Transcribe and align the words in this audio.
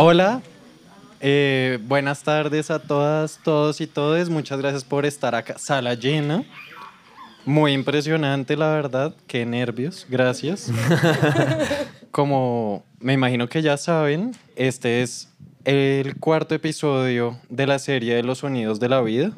Hola, 0.00 0.42
eh, 1.18 1.80
buenas 1.82 2.22
tardes 2.22 2.70
a 2.70 2.78
todas, 2.78 3.40
todos 3.42 3.80
y 3.80 3.88
todes. 3.88 4.28
Muchas 4.28 4.60
gracias 4.60 4.84
por 4.84 5.04
estar 5.04 5.34
acá. 5.34 5.58
Sala 5.58 5.94
llena. 5.94 6.44
Muy 7.44 7.72
impresionante, 7.72 8.56
la 8.56 8.68
verdad. 8.68 9.12
Qué 9.26 9.44
nervios. 9.44 10.06
Gracias. 10.08 10.70
Como 12.12 12.84
me 13.00 13.14
imagino 13.14 13.48
que 13.48 13.60
ya 13.60 13.76
saben, 13.76 14.36
este 14.54 15.02
es 15.02 15.30
el 15.64 16.14
cuarto 16.20 16.54
episodio 16.54 17.36
de 17.48 17.66
la 17.66 17.80
serie 17.80 18.14
de 18.14 18.22
los 18.22 18.38
sonidos 18.38 18.78
de 18.78 18.88
la 18.88 19.00
vida. 19.00 19.32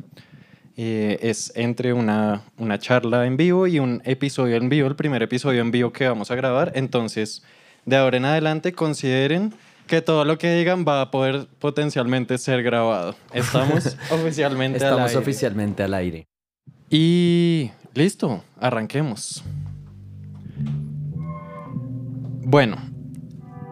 Eh, 0.76 1.20
es 1.22 1.54
entre 1.56 1.94
una, 1.94 2.42
una 2.58 2.78
charla 2.78 3.24
en 3.24 3.38
vivo 3.38 3.66
y 3.66 3.78
un 3.78 4.02
episodio 4.04 4.56
en 4.56 4.68
vivo, 4.68 4.88
el 4.88 4.96
primer 4.96 5.22
episodio 5.22 5.62
en 5.62 5.70
vivo 5.70 5.90
que 5.90 6.06
vamos 6.06 6.30
a 6.30 6.34
grabar. 6.34 6.72
Entonces, 6.74 7.42
de 7.86 7.96
ahora 7.96 8.18
en 8.18 8.26
adelante, 8.26 8.74
consideren 8.74 9.54
que 9.90 10.02
todo 10.02 10.24
lo 10.24 10.38
que 10.38 10.54
digan 10.54 10.84
va 10.86 11.02
a 11.02 11.10
poder 11.10 11.48
potencialmente 11.58 12.38
ser 12.38 12.62
grabado. 12.62 13.16
Estamos 13.34 13.96
oficialmente 14.12 14.78
al 14.78 14.84
Estamos 14.84 15.08
aire. 15.10 15.20
oficialmente 15.20 15.82
al 15.82 15.94
aire. 15.94 16.28
Y 16.88 17.72
listo, 17.92 18.44
arranquemos. 18.60 19.42
Bueno, 22.44 22.76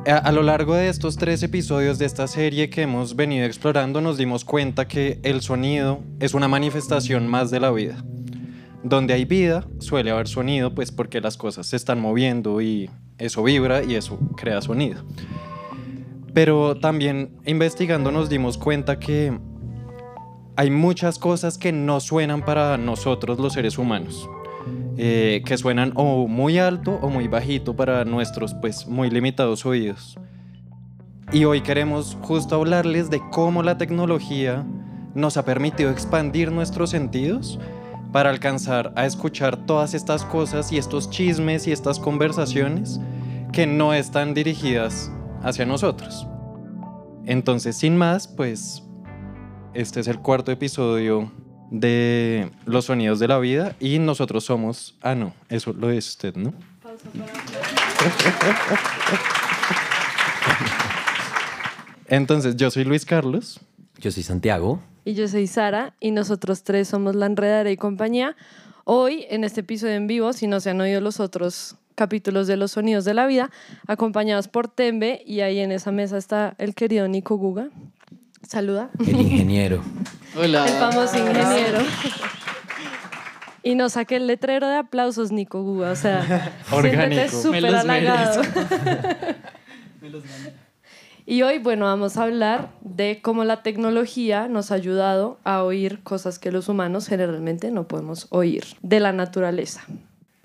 a, 0.09 0.17
a 0.17 0.33
lo 0.33 0.43
largo 0.43 0.75
de 0.75 0.89
estos 0.89 1.17
tres 1.17 1.41
episodios 1.45 2.01
de 2.01 2.07
esta 2.07 2.27
serie 2.27 2.69
que 2.69 2.83
hemos 2.83 3.15
venido 3.15 3.47
explorando 3.47 4.01
nos 4.01 4.19
dimos 4.19 4.45
cuenta 4.45 4.89
que 4.89 5.21
el 5.23 5.41
sonido 5.41 6.01
es 6.19 6.35
una 6.35 6.49
manifestación 6.49 7.29
más 7.29 7.53
de 7.53 7.61
la 7.61 7.71
vida. 7.71 8.05
Donde 8.83 9.15
hay 9.15 9.25
vida 9.25 9.69
suele 9.79 10.11
haber 10.11 10.27
sonido, 10.27 10.75
pues 10.75 10.91
porque 10.91 11.21
las 11.21 11.37
cosas 11.37 11.69
se 11.69 11.77
están 11.77 12.01
moviendo 12.01 12.61
y 12.61 12.91
eso 13.19 13.45
vibra 13.45 13.85
y 13.85 13.95
eso 13.95 14.19
crea 14.37 14.61
sonido. 14.63 15.05
Pero 16.39 16.77
también 16.77 17.33
investigando 17.47 18.13
nos 18.13 18.29
dimos 18.29 18.59
cuenta 18.59 19.01
que 19.01 19.37
hay 20.55 20.71
muchas 20.71 21.19
cosas 21.19 21.59
que 21.59 21.73
no 21.73 21.99
suenan 21.99 22.45
para 22.45 22.79
nosotros 22.79 23.41
los 23.41 23.55
seres 23.55 23.77
humanos. 23.77 24.31
eh, 24.97 25.43
que 25.45 25.59
suenan 25.59 25.93
o 25.97 26.29
muy 26.29 26.59
alto 26.59 27.01
o 27.03 27.09
muy 27.09 27.27
bajito 27.27 27.75
para 27.75 28.05
nuestros 28.05 28.55
pues 28.55 28.87
muy 28.87 29.11
limitados 29.11 29.67
oídos. 29.67 30.17
Y 31.33 31.45
hoy 31.45 31.61
queremos 31.61 32.17
justo 32.23 32.55
hablarles 32.55 33.11
de 33.11 33.21
cómo 33.33 33.65
la 33.65 33.77
tecnología 33.77 34.65
nos 35.17 35.39
ha 35.39 35.45
permitido 35.45 35.91
expandir 35.91 36.53
nuestros 36.53 36.91
sentidos 36.91 37.59
para 38.13 38.31
alcanzar 38.31 38.93
a 38.95 39.07
escuchar 39.07 39.67
todas 39.67 39.93
estas 39.93 40.25
cosas 40.25 40.71
y 40.71 40.79
estos 40.79 41.11
chismes 41.11 41.67
y 41.67 41.73
estas 41.73 41.99
conversaciones 41.99 43.01
que 43.53 43.67
no 43.67 43.93
están 43.93 44.35
dirigidas 44.35 45.11
hacia 45.43 45.65
nosotros. 45.65 46.27
Entonces, 47.27 47.77
sin 47.77 47.97
más, 47.97 48.29
pues 48.29 48.83
este 49.75 50.01
es 50.01 50.09
el 50.09 50.19
cuarto 50.21 50.51
episodio 50.51 51.31
de 51.71 52.51
Los 52.65 52.87
Sonidos 52.87 53.19
de 53.19 53.29
la 53.29 53.39
Vida 53.39 53.77
y 53.81 53.99
nosotros 53.99 54.45
somos... 54.45 54.97
Ah, 55.03 55.15
no, 55.15 55.35
eso 55.49 55.73
lo 55.73 55.91
es 55.91 56.09
usted, 56.09 56.35
¿no? 56.37 56.55
Entonces, 62.07 62.57
yo 62.57 62.71
soy 62.71 62.85
Luis 62.85 63.05
Carlos. 63.05 63.61
Yo 63.99 64.11
soy 64.11 64.23
Santiago. 64.23 64.81
Y 65.05 65.15
yo 65.15 65.29
soy 65.29 65.47
Sara 65.47 65.95
y 66.01 66.13
nosotros 66.13 66.63
tres 66.63 66.89
somos 66.89 67.15
La 67.15 67.27
Enredadera 67.27 67.71
y 67.71 67.77
compañía. 67.77 68.37
Hoy, 68.85 69.27
en 69.29 69.45
este 69.45 69.61
episodio 69.61 69.95
en 69.95 70.07
vivo, 70.07 70.33
si 70.33 70.47
no 70.47 70.61
se 70.61 70.71
han 70.71 70.81
oído 70.81 71.01
los 71.01 71.21
otros 71.21 71.77
capítulos 71.99 72.47
de 72.47 72.57
Los 72.57 72.71
Sonidos 72.71 73.05
de 73.05 73.13
la 73.13 73.27
Vida, 73.27 73.51
acompañados 73.89 74.47
por 74.47 74.69
Tembe 74.69 75.21
y 75.27 75.41
ahí 75.41 75.59
en 75.59 75.73
esa 75.73 75.91
mesa 75.91 76.17
está 76.17 76.55
el 76.59 76.77
querido 76.77 77.09
Nico 77.09 77.37
Guga. 77.37 77.71
Saluda. 78.47 78.91
El 79.05 79.21
ingeniero. 79.21 79.83
El 80.41 80.57
famoso 80.57 81.19
ingeniero. 81.19 81.81
Y 83.65 83.75
nos 83.75 83.95
saqué 83.95 84.15
el 84.17 84.29
letrero 84.29 84.69
de 84.69 84.77
aplausos, 84.77 85.33
Nico 85.33 85.65
Guga. 85.65 85.91
O 85.91 85.97
sea, 85.97 86.55
siéntete 86.71 87.29
súper 87.31 87.63
Me 87.63 87.71
los 87.73 87.81
halagado. 87.81 88.43
Y 91.27 91.43
hoy, 91.43 91.59
bueno, 91.59 91.85
vamos 91.85 92.17
a 92.17 92.23
hablar 92.23 92.71
de 92.81 93.21
cómo 93.21 93.45
la 93.45 93.63
tecnología 93.63 94.49
nos 94.49 94.73
ha 94.73 94.77
ayudado 94.77 95.39
a 95.45 95.63
oír 95.63 96.03
cosas 96.03 96.39
que 96.39 96.51
los 96.51 96.71
humanos 96.71 97.07
generalmente 97.07 97.71
no 97.71 97.87
podemos 97.87 98.29
oír 98.31 98.65
de 98.81 98.99
la 98.99 99.13
naturaleza. 99.13 99.85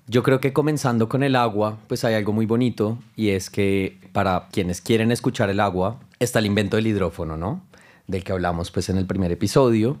Yo 0.06 0.22
creo 0.22 0.38
que 0.38 0.52
comenzando 0.52 1.08
con 1.08 1.22
el 1.22 1.34
agua, 1.34 1.78
pues 1.86 2.04
hay 2.04 2.14
algo 2.14 2.32
muy 2.34 2.44
bonito 2.44 2.98
y 3.16 3.30
es 3.30 3.48
que 3.48 3.98
para 4.12 4.48
quienes 4.52 4.82
quieren 4.82 5.10
escuchar 5.10 5.48
el 5.48 5.60
agua, 5.60 5.98
está 6.20 6.40
el 6.40 6.46
invento 6.46 6.76
del 6.76 6.86
hidrófono, 6.86 7.38
¿no? 7.38 7.62
Del 8.06 8.22
que 8.22 8.32
hablamos 8.32 8.70
pues 8.70 8.90
en 8.90 8.98
el 8.98 9.06
primer 9.06 9.32
episodio. 9.32 9.98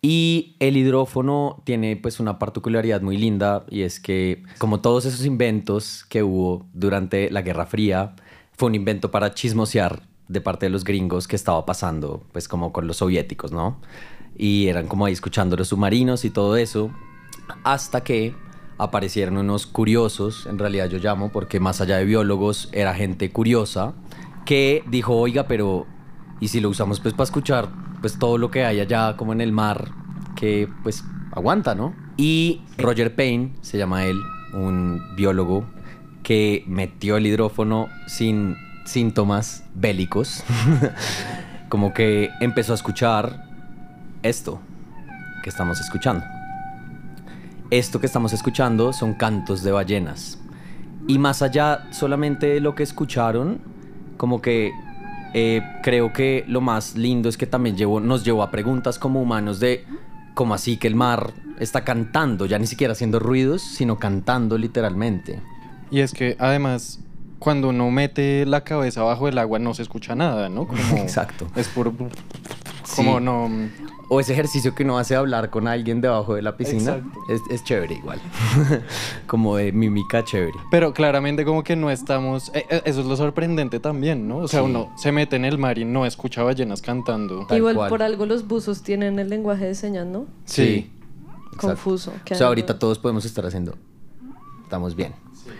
Y 0.00 0.56
el 0.58 0.78
hidrófono 0.78 1.62
tiene 1.64 1.96
pues 1.96 2.18
una 2.18 2.38
particularidad 2.38 3.02
muy 3.02 3.18
linda 3.18 3.64
y 3.68 3.82
es 3.82 4.00
que 4.00 4.42
como 4.56 4.80
todos 4.80 5.04
esos 5.04 5.26
inventos 5.26 6.04
que 6.08 6.22
hubo 6.22 6.66
durante 6.72 7.30
la 7.30 7.42
Guerra 7.42 7.66
Fría, 7.66 8.16
fue 8.56 8.68
un 8.68 8.74
invento 8.74 9.10
para 9.10 9.34
chismosear 9.34 10.02
de 10.28 10.40
parte 10.40 10.66
de 10.66 10.70
los 10.70 10.82
gringos 10.82 11.28
que 11.28 11.36
estaba 11.36 11.66
pasando 11.66 12.24
pues 12.32 12.48
como 12.48 12.72
con 12.72 12.86
los 12.86 12.96
soviéticos, 12.96 13.52
¿no? 13.52 13.80
Y 14.36 14.68
eran 14.68 14.86
como 14.86 15.04
ahí 15.04 15.12
escuchando 15.12 15.56
los 15.56 15.68
submarinos 15.68 16.24
y 16.24 16.30
todo 16.30 16.56
eso, 16.56 16.90
hasta 17.64 18.02
que 18.02 18.34
aparecieron 18.78 19.36
unos 19.36 19.66
curiosos, 19.66 20.46
en 20.46 20.58
realidad 20.58 20.88
yo 20.88 20.98
llamo, 20.98 21.30
porque 21.30 21.60
más 21.60 21.80
allá 21.80 21.96
de 21.96 22.04
biólogos 22.04 22.68
era 22.72 22.94
gente 22.94 23.30
curiosa, 23.30 23.94
que 24.44 24.84
dijo, 24.88 25.14
oiga, 25.16 25.46
pero 25.46 25.86
¿y 26.40 26.48
si 26.48 26.60
lo 26.60 26.68
usamos 26.68 27.00
pues 27.00 27.14
para 27.14 27.24
escuchar 27.24 27.68
pues 28.00 28.18
todo 28.18 28.36
lo 28.38 28.50
que 28.50 28.64
hay 28.64 28.80
allá 28.80 29.16
como 29.16 29.32
en 29.32 29.40
el 29.40 29.52
mar, 29.52 29.90
que 30.34 30.68
pues 30.82 31.04
aguanta, 31.30 31.74
¿no? 31.74 31.94
Y 32.16 32.62
Roger 32.78 33.14
Payne, 33.14 33.52
se 33.62 33.78
llama 33.78 34.04
él, 34.04 34.18
un 34.52 35.00
biólogo 35.16 35.64
que 36.22 36.64
metió 36.66 37.16
el 37.16 37.26
hidrófono 37.26 37.88
sin 38.06 38.56
síntomas 38.84 39.64
bélicos, 39.74 40.42
como 41.68 41.94
que 41.94 42.30
empezó 42.40 42.72
a 42.72 42.74
escuchar 42.74 43.44
esto 44.22 44.60
que 45.42 45.50
estamos 45.50 45.80
escuchando. 45.80 46.24
Esto 47.72 48.00
que 48.00 48.06
estamos 48.06 48.34
escuchando 48.34 48.92
son 48.92 49.14
cantos 49.14 49.62
de 49.62 49.72
ballenas. 49.72 50.38
Y 51.08 51.18
más 51.18 51.40
allá 51.40 51.86
solamente 51.90 52.46
de 52.46 52.60
lo 52.60 52.74
que 52.74 52.82
escucharon, 52.82 53.62
como 54.18 54.42
que 54.42 54.72
eh, 55.32 55.62
creo 55.82 56.12
que 56.12 56.44
lo 56.46 56.60
más 56.60 56.96
lindo 56.96 57.30
es 57.30 57.38
que 57.38 57.46
también 57.46 57.74
llevó, 57.74 57.98
nos 57.98 58.24
llevó 58.24 58.42
a 58.42 58.50
preguntas 58.50 58.98
como 58.98 59.22
humanos 59.22 59.58
de 59.58 59.86
cómo 60.34 60.52
así 60.52 60.76
que 60.76 60.86
el 60.86 60.96
mar 60.96 61.32
está 61.60 61.82
cantando, 61.82 62.44
ya 62.44 62.58
ni 62.58 62.66
siquiera 62.66 62.92
haciendo 62.92 63.18
ruidos, 63.18 63.62
sino 63.62 63.98
cantando 63.98 64.58
literalmente. 64.58 65.40
Y 65.90 66.00
es 66.00 66.12
que 66.12 66.36
además, 66.38 67.00
cuando 67.38 67.70
uno 67.70 67.90
mete 67.90 68.44
la 68.44 68.64
cabeza 68.64 69.02
bajo 69.02 69.28
el 69.28 69.38
agua 69.38 69.58
no 69.58 69.72
se 69.72 69.80
escucha 69.80 70.14
nada, 70.14 70.50
¿no? 70.50 70.66
Como 70.66 70.78
Exacto. 70.98 71.46
Es 71.56 71.68
puro... 71.68 71.94
Como 72.94 73.18
Sí. 73.18 73.24
no... 73.24 73.48
O 74.14 74.20
ese 74.20 74.32
ejercicio 74.34 74.74
que 74.74 74.82
uno 74.84 74.98
hace 74.98 75.14
de 75.14 75.18
hablar 75.20 75.48
con 75.48 75.66
alguien 75.68 76.00
debajo 76.02 76.34
de 76.34 76.42
la 76.42 76.56
piscina. 76.56 76.96
Exacto. 76.96 77.18
Es, 77.30 77.40
es 77.50 77.64
chévere 77.64 77.94
igual. 77.94 78.20
como 79.26 79.56
de 79.56 79.72
mímica 79.72 80.22
chévere. 80.22 80.58
Pero 80.70 80.92
claramente 80.92 81.44
como 81.44 81.62
que 81.64 81.76
no 81.76 81.90
estamos... 81.90 82.50
eh, 82.54 82.66
eh, 82.68 82.82
eso 82.84 83.00
es 83.00 83.06
lo 83.06 83.16
sorprendente 83.16 83.80
también, 83.80 84.28
¿no? 84.28 84.38
O 84.38 84.48
sea, 84.48 84.60
Sí. 84.60 84.66
uno 84.66 84.92
se 84.96 85.12
mete 85.12 85.36
en 85.36 85.44
el 85.46 85.56
mar 85.56 85.78
y 85.78 85.84
no 85.84 86.04
escucha 86.04 86.42
ballenas 86.42 86.82
cantando. 86.82 87.46
Tal 87.46 87.56
Igual 87.58 87.74
cual. 87.76 87.88
por 87.88 88.02
algo 88.02 88.26
los 88.26 88.46
buzos 88.46 88.82
tienen 88.82 89.18
el 89.18 89.30
lenguaje 89.30 89.64
de 89.64 89.74
señas, 89.74 90.06
¿no? 90.06 90.26
Sí. 90.44 90.90
Confuso. 91.56 92.12
O 92.30 92.34
sea, 92.34 92.48
ahorita 92.48 92.78
todos 92.78 92.98
podemos 92.98 93.24
estar 93.24 93.46
haciendo. 93.46 93.76
Estamos 94.64 94.94
bien. 94.94 95.14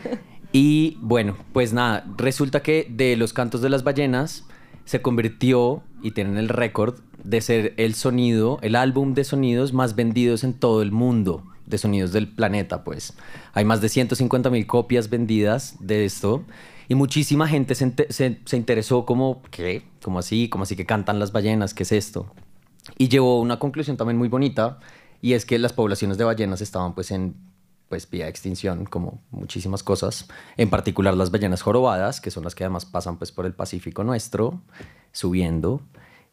Y 0.55 0.99
bueno, 1.01 1.35
pues 1.55 1.73
nada, 1.73 2.05
resulta 2.19 2.61
que 2.61 2.87
de 2.91 3.17
los 3.17 3.33
cantos 3.33 3.63
de 3.63 3.71
las 3.71 3.85
ballenas 3.85 4.45
se 4.85 5.01
convirtió 5.01 5.83
y 6.03 6.13
tienen 6.13 6.39
el 6.39 6.49
récord 6.49 6.99
de 7.23 7.41
ser 7.41 7.75
el 7.77 7.95
sonido, 7.95 8.59
el 8.63 8.77
álbum 8.77 9.15
de 9.15 9.25
sonidos 9.25 9.73
más 9.73 9.95
vendidos 9.95 10.45
en 10.45 10.55
todo 10.55 10.83
el 10.83 10.93
mundo, 10.93 11.45
de 11.67 11.79
sonidos 11.79 12.13
del 12.13 12.29
planeta, 12.29 12.85
pues. 12.85 13.15
Hay 13.55 13.65
más 13.65 13.81
de 13.81 13.89
150 13.89 14.51
mil 14.51 14.67
copias 14.67 15.09
vendidas 15.09 15.77
de 15.81 16.05
esto 16.05 16.45
y 16.89 16.95
muchísima 16.95 17.49
gente 17.49 17.75
se, 17.75 17.95
se 18.11 18.57
interesó 18.57 19.07
como, 19.07 19.43
¿qué? 19.51 19.85
¿Cómo 20.03 20.19
así? 20.19 20.49
¿Cómo 20.49 20.65
así 20.65 20.77
que 20.77 20.87
cantan 20.87 21.19
las 21.19 21.33
ballenas? 21.33 21.75
¿Qué 21.75 21.85
es 21.85 21.93
esto? 21.93 22.33
Y 22.99 23.09
llevó 23.09 23.41
una 23.41 23.59
conclusión 23.59 23.97
también 23.97 24.19
muy 24.19 24.29
bonita 24.29 24.79
y 25.21 25.35
es 25.35 25.47
que 25.47 25.59
las 25.59 25.73
poblaciones 25.73 26.19
de 26.19 26.25
ballenas 26.25 26.61
estaban 26.61 26.95
pues 26.95 27.13
en 27.13 27.37
pues 27.93 28.09
vía 28.09 28.27
extinción 28.27 28.87
como 28.87 29.21
muchísimas 29.31 29.83
cosas, 29.83 30.27
en 30.57 30.71
particular 30.71 31.15
las 31.15 31.31
ballenas 31.31 31.61
jorobadas, 31.61 32.23
que 32.23 32.31
son 32.31 32.43
las 32.43 32.55
que 32.55 32.65
además 32.65 32.87
pasan 32.87 33.19
pues 33.19 33.33
por 33.33 33.45
el 33.45 33.53
Pacífico 33.53 34.03
nuestro, 34.03 34.63
subiendo. 35.13 35.83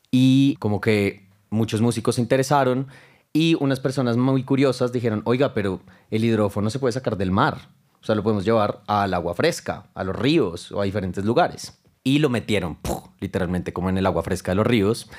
Y 0.09 0.56
como 0.59 0.79
que 0.79 1.27
muchos 1.50 1.81
músicos 1.81 2.15
se 2.15 2.21
interesaron 2.21 2.88
y 3.33 3.57
unas 3.59 3.81
personas 3.81 4.15
muy 4.15 4.45
curiosas 4.45 4.94
dijeron, 4.94 5.21
"Oiga, 5.25 5.53
pero 5.53 5.81
el 6.11 6.23
hidrófono 6.23 6.69
se 6.69 6.79
puede 6.79 6.94
sacar 6.94 7.17
del 7.17 7.31
mar, 7.31 7.71
o 8.01 8.06
sea, 8.06 8.15
lo 8.15 8.23
podemos 8.23 8.45
llevar 8.45 8.81
al 8.88 9.13
agua 9.13 9.33
fresca, 9.33 9.89
a 9.95 10.06
los 10.06 10.15
ríos 10.15 10.71
o 10.71 10.79
a 10.79 10.85
diferentes 10.85 11.25
lugares." 11.25 11.77
y 12.06 12.19
lo 12.19 12.29
metieron, 12.29 12.77
literalmente 13.19 13.73
como 13.73 13.89
en 13.89 13.97
el 13.97 14.06
agua 14.06 14.23
fresca 14.23 14.53
de 14.53 14.56
los 14.56 14.65
ríos, 14.65 15.09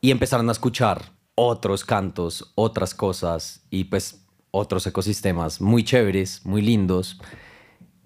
y 0.00 0.12
empezaron 0.12 0.48
a 0.48 0.52
escuchar 0.52 1.10
otros 1.34 1.84
cantos, 1.84 2.52
otras 2.54 2.94
cosas 2.94 3.66
y 3.68 3.84
pues 3.84 4.21
otros 4.52 4.86
ecosistemas 4.86 5.60
muy 5.60 5.82
chéveres, 5.82 6.42
muy 6.44 6.62
lindos. 6.62 7.20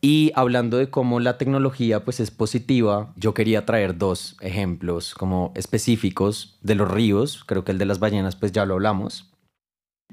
Y 0.01 0.33
hablando 0.35 0.79
de 0.79 0.89
cómo 0.89 1.21
la 1.21 1.37
tecnología 1.37 2.05
pues 2.05 2.21
es 2.21 2.31
positiva, 2.31 3.13
yo 3.17 3.35
quería 3.35 3.67
traer 3.67 3.99
dos 3.99 4.37
ejemplos 4.41 5.15
como 5.15 5.53
específicos 5.55 6.59
de 6.63 6.77
los 6.77 6.91
ríos, 6.91 7.45
creo 7.45 7.65
que 7.65 7.73
el 7.73 7.79
de 7.79 7.87
las 7.87 7.99
ballenas 7.99 8.37
pues 8.37 8.53
ya 8.53 8.65
lo 8.65 8.75
hablamos, 8.75 9.31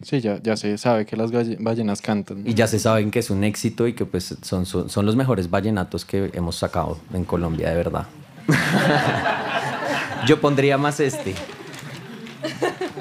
Sí, 0.02 0.20
ya, 0.22 0.42
ya 0.42 0.58
se 0.58 0.78
sabe 0.78 1.06
que 1.06 1.16
las 1.16 1.32
ballenas 1.32 2.02
cantan. 2.02 2.44
y 2.48 2.56
ya 2.56 2.68
se 2.68 2.80
saben 2.80 3.12
que 3.12 3.20
es 3.20 3.30
un 3.30 3.44
éxito 3.44 3.88
y 3.88 3.94
que 3.94 4.06
pues 4.06 4.36
son, 4.42 4.66
son, 4.66 4.90
son 4.90 5.06
los 5.06 5.16
mejores 5.16 5.50
vallenatos 5.50 6.04
que 6.04 6.32
hemos 6.34 6.56
sacado 6.56 6.98
en 7.14 7.24
Colombia, 7.26 7.70
de 7.70 7.76
verdad. 7.76 8.08
yo 10.28 10.42
pondría 10.42 10.78
más 10.78 11.00
este. 11.00 11.36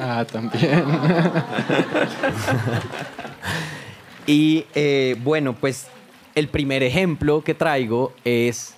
Ah, 0.01 0.25
también. 0.31 0.85
Y 4.27 4.67
eh, 4.75 5.17
bueno, 5.23 5.55
pues 5.55 5.89
el 6.35 6.49
primer 6.49 6.83
ejemplo 6.83 7.43
que 7.43 7.55
traigo 7.55 8.13
es 8.25 8.75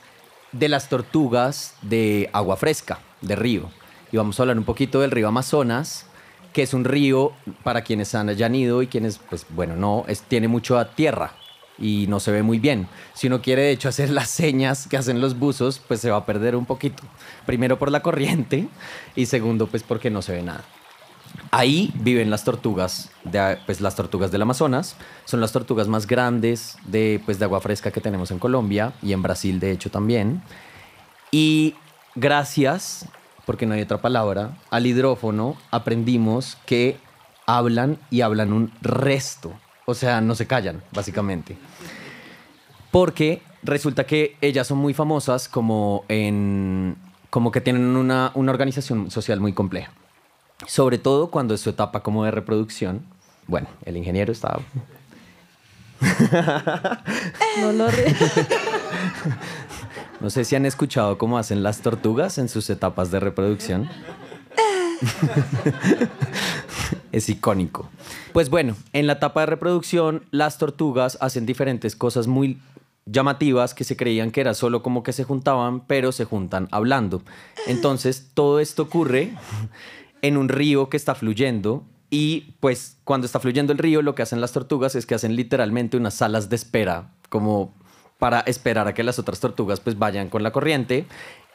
de 0.52 0.68
las 0.68 0.88
tortugas 0.88 1.74
de 1.82 2.30
agua 2.32 2.56
fresca, 2.56 2.98
de 3.20 3.36
río. 3.36 3.70
Y 4.10 4.16
vamos 4.16 4.38
a 4.38 4.44
hablar 4.44 4.56
un 4.56 4.64
poquito 4.64 5.00
del 5.00 5.10
río 5.10 5.28
Amazonas, 5.28 6.06
que 6.52 6.62
es 6.62 6.72
un 6.72 6.84
río 6.84 7.32
para 7.62 7.82
quienes 7.82 8.14
han 8.14 8.28
hayan 8.28 8.54
ido 8.54 8.80
y 8.80 8.86
quienes, 8.86 9.18
pues 9.18 9.44
bueno, 9.50 9.76
no, 9.76 10.04
es, 10.08 10.22
tiene 10.22 10.48
mucha 10.48 10.92
tierra 10.94 11.32
y 11.78 12.06
no 12.08 12.20
se 12.20 12.30
ve 12.30 12.42
muy 12.42 12.58
bien. 12.58 12.86
Si 13.12 13.26
uno 13.26 13.42
quiere, 13.42 13.62
de 13.62 13.72
hecho, 13.72 13.88
hacer 13.88 14.10
las 14.10 14.30
señas 14.30 14.86
que 14.86 14.96
hacen 14.96 15.20
los 15.20 15.38
buzos, 15.38 15.78
pues 15.86 16.00
se 16.00 16.10
va 16.10 16.18
a 16.18 16.26
perder 16.26 16.56
un 16.56 16.64
poquito. 16.64 17.02
Primero 17.44 17.78
por 17.78 17.90
la 17.90 18.00
corriente 18.00 18.68
y 19.14 19.26
segundo, 19.26 19.66
pues 19.66 19.82
porque 19.82 20.10
no 20.10 20.22
se 20.22 20.32
ve 20.32 20.42
nada. 20.42 20.64
Ahí 21.56 21.92
viven 21.94 22.30
las 22.30 22.42
tortugas, 22.42 23.12
pues 23.64 23.80
las 23.80 23.94
tortugas 23.94 24.32
del 24.32 24.42
Amazonas. 24.42 24.96
Son 25.24 25.40
las 25.40 25.52
tortugas 25.52 25.86
más 25.86 26.08
grandes 26.08 26.76
de, 26.84 27.22
pues, 27.24 27.38
de 27.38 27.44
agua 27.44 27.60
fresca 27.60 27.92
que 27.92 28.00
tenemos 28.00 28.32
en 28.32 28.40
Colombia 28.40 28.92
y 29.02 29.12
en 29.12 29.22
Brasil, 29.22 29.60
de 29.60 29.70
hecho, 29.70 29.88
también. 29.88 30.42
Y 31.30 31.76
gracias, 32.16 33.08
porque 33.46 33.66
no 33.66 33.74
hay 33.74 33.82
otra 33.82 33.98
palabra, 33.98 34.58
al 34.68 34.84
hidrófono 34.84 35.56
aprendimos 35.70 36.58
que 36.66 36.96
hablan 37.46 37.98
y 38.10 38.22
hablan 38.22 38.52
un 38.52 38.72
resto. 38.82 39.52
O 39.86 39.94
sea, 39.94 40.20
no 40.20 40.34
se 40.34 40.48
callan, 40.48 40.82
básicamente. 40.90 41.56
Porque 42.90 43.42
resulta 43.62 44.06
que 44.06 44.36
ellas 44.40 44.66
son 44.66 44.78
muy 44.78 44.92
famosas 44.92 45.48
como 45.48 46.04
en 46.08 46.96
como 47.30 47.52
que 47.52 47.60
tienen 47.60 47.94
una, 47.94 48.32
una 48.34 48.50
organización 48.50 49.12
social 49.12 49.38
muy 49.38 49.52
compleja. 49.52 49.92
Sobre 50.66 50.98
todo 50.98 51.30
cuando 51.30 51.54
es 51.54 51.60
su 51.60 51.70
etapa 51.70 52.02
como 52.02 52.24
de 52.24 52.30
reproducción. 52.30 53.02
Bueno, 53.46 53.68
el 53.84 53.96
ingeniero 53.96 54.32
estaba... 54.32 54.60
No 57.60 57.72
lo 57.72 57.90
re- 57.90 58.14
No 60.20 60.30
sé 60.30 60.44
si 60.44 60.56
han 60.56 60.66
escuchado 60.66 61.18
cómo 61.18 61.38
hacen 61.38 61.62
las 61.62 61.80
tortugas 61.80 62.38
en 62.38 62.48
sus 62.48 62.68
etapas 62.70 63.10
de 63.10 63.20
reproducción. 63.20 63.88
es 67.12 67.28
icónico. 67.28 67.88
Pues 68.32 68.50
bueno, 68.50 68.76
en 68.92 69.06
la 69.06 69.14
etapa 69.14 69.40
de 69.40 69.46
reproducción, 69.46 70.22
las 70.30 70.58
tortugas 70.58 71.18
hacen 71.20 71.46
diferentes 71.46 71.96
cosas 71.96 72.26
muy 72.26 72.60
llamativas 73.06 73.74
que 73.74 73.84
se 73.84 73.96
creían 73.96 74.30
que 74.30 74.40
era 74.40 74.54
solo 74.54 74.82
como 74.82 75.02
que 75.02 75.12
se 75.12 75.24
juntaban, 75.24 75.80
pero 75.80 76.12
se 76.12 76.24
juntan 76.24 76.68
hablando. 76.70 77.22
Entonces, 77.66 78.28
todo 78.34 78.60
esto 78.60 78.82
ocurre 78.84 79.32
en 80.24 80.38
un 80.38 80.48
río 80.48 80.88
que 80.88 80.96
está 80.96 81.14
fluyendo 81.14 81.84
y 82.08 82.56
pues 82.60 82.96
cuando 83.04 83.26
está 83.26 83.40
fluyendo 83.40 83.74
el 83.74 83.78
río 83.78 84.00
lo 84.00 84.14
que 84.14 84.22
hacen 84.22 84.40
las 84.40 84.52
tortugas 84.52 84.94
es 84.94 85.04
que 85.04 85.14
hacen 85.14 85.36
literalmente 85.36 85.98
unas 85.98 86.14
salas 86.14 86.48
de 86.48 86.56
espera 86.56 87.12
como 87.28 87.74
para 88.18 88.40
esperar 88.40 88.88
a 88.88 88.94
que 88.94 89.02
las 89.02 89.18
otras 89.18 89.38
tortugas 89.38 89.80
pues 89.80 89.98
vayan 89.98 90.30
con 90.30 90.42
la 90.42 90.50
corriente 90.50 91.04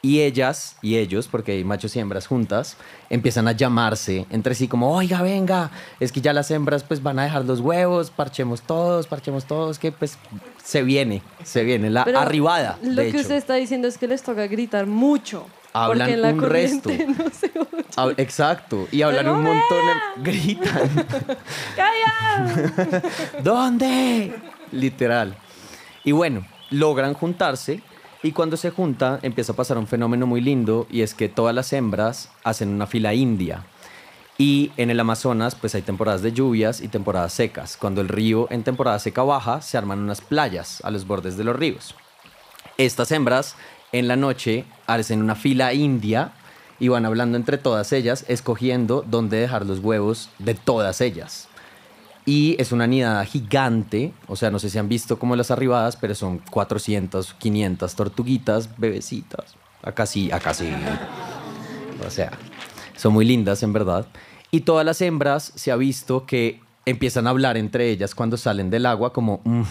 y 0.02 0.20
ellas 0.20 0.76
y 0.82 0.98
ellos, 0.98 1.26
porque 1.26 1.52
hay 1.52 1.64
machos 1.64 1.96
y 1.96 1.98
hembras 1.98 2.28
juntas, 2.28 2.76
empiezan 3.10 3.48
a 3.48 3.52
llamarse 3.52 4.24
entre 4.30 4.54
sí 4.54 4.68
como, 4.68 4.94
oiga, 4.94 5.20
venga, 5.20 5.72
es 5.98 6.12
que 6.12 6.20
ya 6.20 6.32
las 6.32 6.50
hembras 6.52 6.84
pues 6.84 7.02
van 7.02 7.18
a 7.18 7.24
dejar 7.24 7.44
los 7.44 7.58
huevos, 7.58 8.10
parchemos 8.10 8.62
todos, 8.62 9.08
parchemos 9.08 9.46
todos, 9.46 9.80
que 9.80 9.90
pues 9.90 10.16
se 10.62 10.84
viene, 10.84 11.22
se 11.42 11.64
viene 11.64 11.90
la 11.90 12.04
Pero 12.04 12.20
arribada. 12.20 12.78
Lo 12.82 13.02
de 13.02 13.02
que 13.02 13.08
hecho. 13.08 13.20
usted 13.20 13.34
está 13.34 13.54
diciendo 13.54 13.88
es 13.88 13.98
que 13.98 14.06
les 14.06 14.22
toca 14.22 14.46
gritar 14.46 14.86
mucho. 14.86 15.46
Hablan 15.72 16.10
en 16.10 16.22
la 16.22 16.28
un 16.30 16.40
resto. 16.42 16.90
no 17.18 17.30
se 17.30 17.46
oye. 17.58 17.84
Hab- 17.96 18.14
Exacto, 18.18 18.88
y 18.90 19.02
hablan 19.02 19.28
un 19.28 19.42
montón, 19.42 19.86
gritan. 20.22 21.06
¡Calla! 21.76 23.02
¿Dónde? 23.42 24.34
Literal. 24.72 25.36
Y 26.04 26.12
bueno, 26.12 26.46
logran 26.70 27.14
juntarse 27.14 27.82
y 28.22 28.32
cuando 28.32 28.56
se 28.56 28.70
juntan 28.70 29.18
empieza 29.22 29.52
a 29.52 29.56
pasar 29.56 29.78
un 29.78 29.86
fenómeno 29.86 30.26
muy 30.26 30.40
lindo 30.40 30.86
y 30.90 31.02
es 31.02 31.14
que 31.14 31.28
todas 31.28 31.54
las 31.54 31.72
hembras 31.72 32.30
hacen 32.44 32.68
una 32.70 32.86
fila 32.86 33.14
india. 33.14 33.64
Y 34.38 34.72
en 34.78 34.88
el 34.90 34.98
Amazonas 35.00 35.54
pues 35.54 35.74
hay 35.74 35.82
temporadas 35.82 36.22
de 36.22 36.32
lluvias 36.32 36.80
y 36.80 36.88
temporadas 36.88 37.32
secas. 37.32 37.76
Cuando 37.76 38.00
el 38.00 38.08
río 38.08 38.46
en 38.50 38.62
temporada 38.62 38.98
seca 38.98 39.22
baja, 39.22 39.60
se 39.60 39.76
arman 39.76 39.98
unas 39.98 40.20
playas 40.22 40.80
a 40.84 40.90
los 40.90 41.06
bordes 41.06 41.36
de 41.36 41.44
los 41.44 41.56
ríos. 41.56 41.94
Estas 42.78 43.12
hembras 43.12 43.56
en 43.92 44.08
la 44.08 44.16
noche 44.16 44.64
hacen 44.86 45.22
una 45.22 45.34
fila 45.34 45.72
india 45.72 46.32
y 46.78 46.88
van 46.88 47.04
hablando 47.04 47.36
entre 47.36 47.58
todas 47.58 47.92
ellas, 47.92 48.24
escogiendo 48.28 49.04
dónde 49.06 49.38
dejar 49.38 49.66
los 49.66 49.80
huevos 49.80 50.30
de 50.38 50.54
todas 50.54 51.00
ellas. 51.00 51.48
Y 52.24 52.56
es 52.58 52.72
una 52.72 52.86
nidada 52.86 53.24
gigante, 53.24 54.12
o 54.28 54.36
sea, 54.36 54.50
no 54.50 54.58
sé 54.58 54.70
si 54.70 54.78
han 54.78 54.88
visto 54.88 55.18
como 55.18 55.36
las 55.36 55.50
arribadas, 55.50 55.96
pero 55.96 56.14
son 56.14 56.38
400, 56.38 57.34
500 57.34 57.94
tortuguitas, 57.94 58.78
bebecitas. 58.78 59.54
Acá 59.82 60.06
sí, 60.06 60.30
acá 60.30 60.54
sí. 60.54 60.70
O 62.06 62.10
sea, 62.10 62.30
son 62.96 63.12
muy 63.12 63.24
lindas 63.24 63.62
en 63.62 63.72
verdad. 63.72 64.06
Y 64.50 64.60
todas 64.60 64.84
las 64.84 65.00
hembras 65.00 65.52
se 65.54 65.70
ha 65.70 65.76
visto 65.76 66.26
que 66.26 66.60
empiezan 66.86 67.26
a 67.26 67.30
hablar 67.30 67.56
entre 67.56 67.90
ellas 67.90 68.14
cuando 68.14 68.36
salen 68.36 68.70
del 68.70 68.86
agua 68.86 69.12
como, 69.12 69.40
"Mm, 69.44 69.62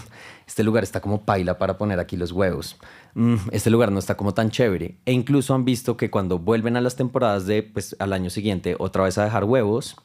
este 0.49 0.63
lugar 0.63 0.83
está 0.83 0.99
como 0.99 1.21
paila 1.25 1.59
para 1.59 1.77
poner 1.77 1.99
aquí 1.99 2.17
los 2.17 2.31
huevos. 2.31 2.75
Mm, 3.13 3.35
este 3.51 3.69
lugar 3.69 3.91
no 3.91 3.99
está 3.99 4.17
como 4.17 4.33
tan 4.33 4.49
chévere. 4.49 4.95
E 5.05 5.11
incluso 5.11 5.53
han 5.53 5.63
visto 5.63 5.95
que 5.95 6.09
cuando 6.09 6.39
vuelven 6.39 6.75
a 6.75 6.81
las 6.81 6.95
temporadas 6.95 7.45
de, 7.45 7.61
pues, 7.61 7.95
al 7.99 8.13
año 8.13 8.31
siguiente, 8.31 8.75
otra 8.79 9.03
vez 9.03 9.19
a 9.19 9.25
dejar 9.25 9.43
huevos, 9.43 9.95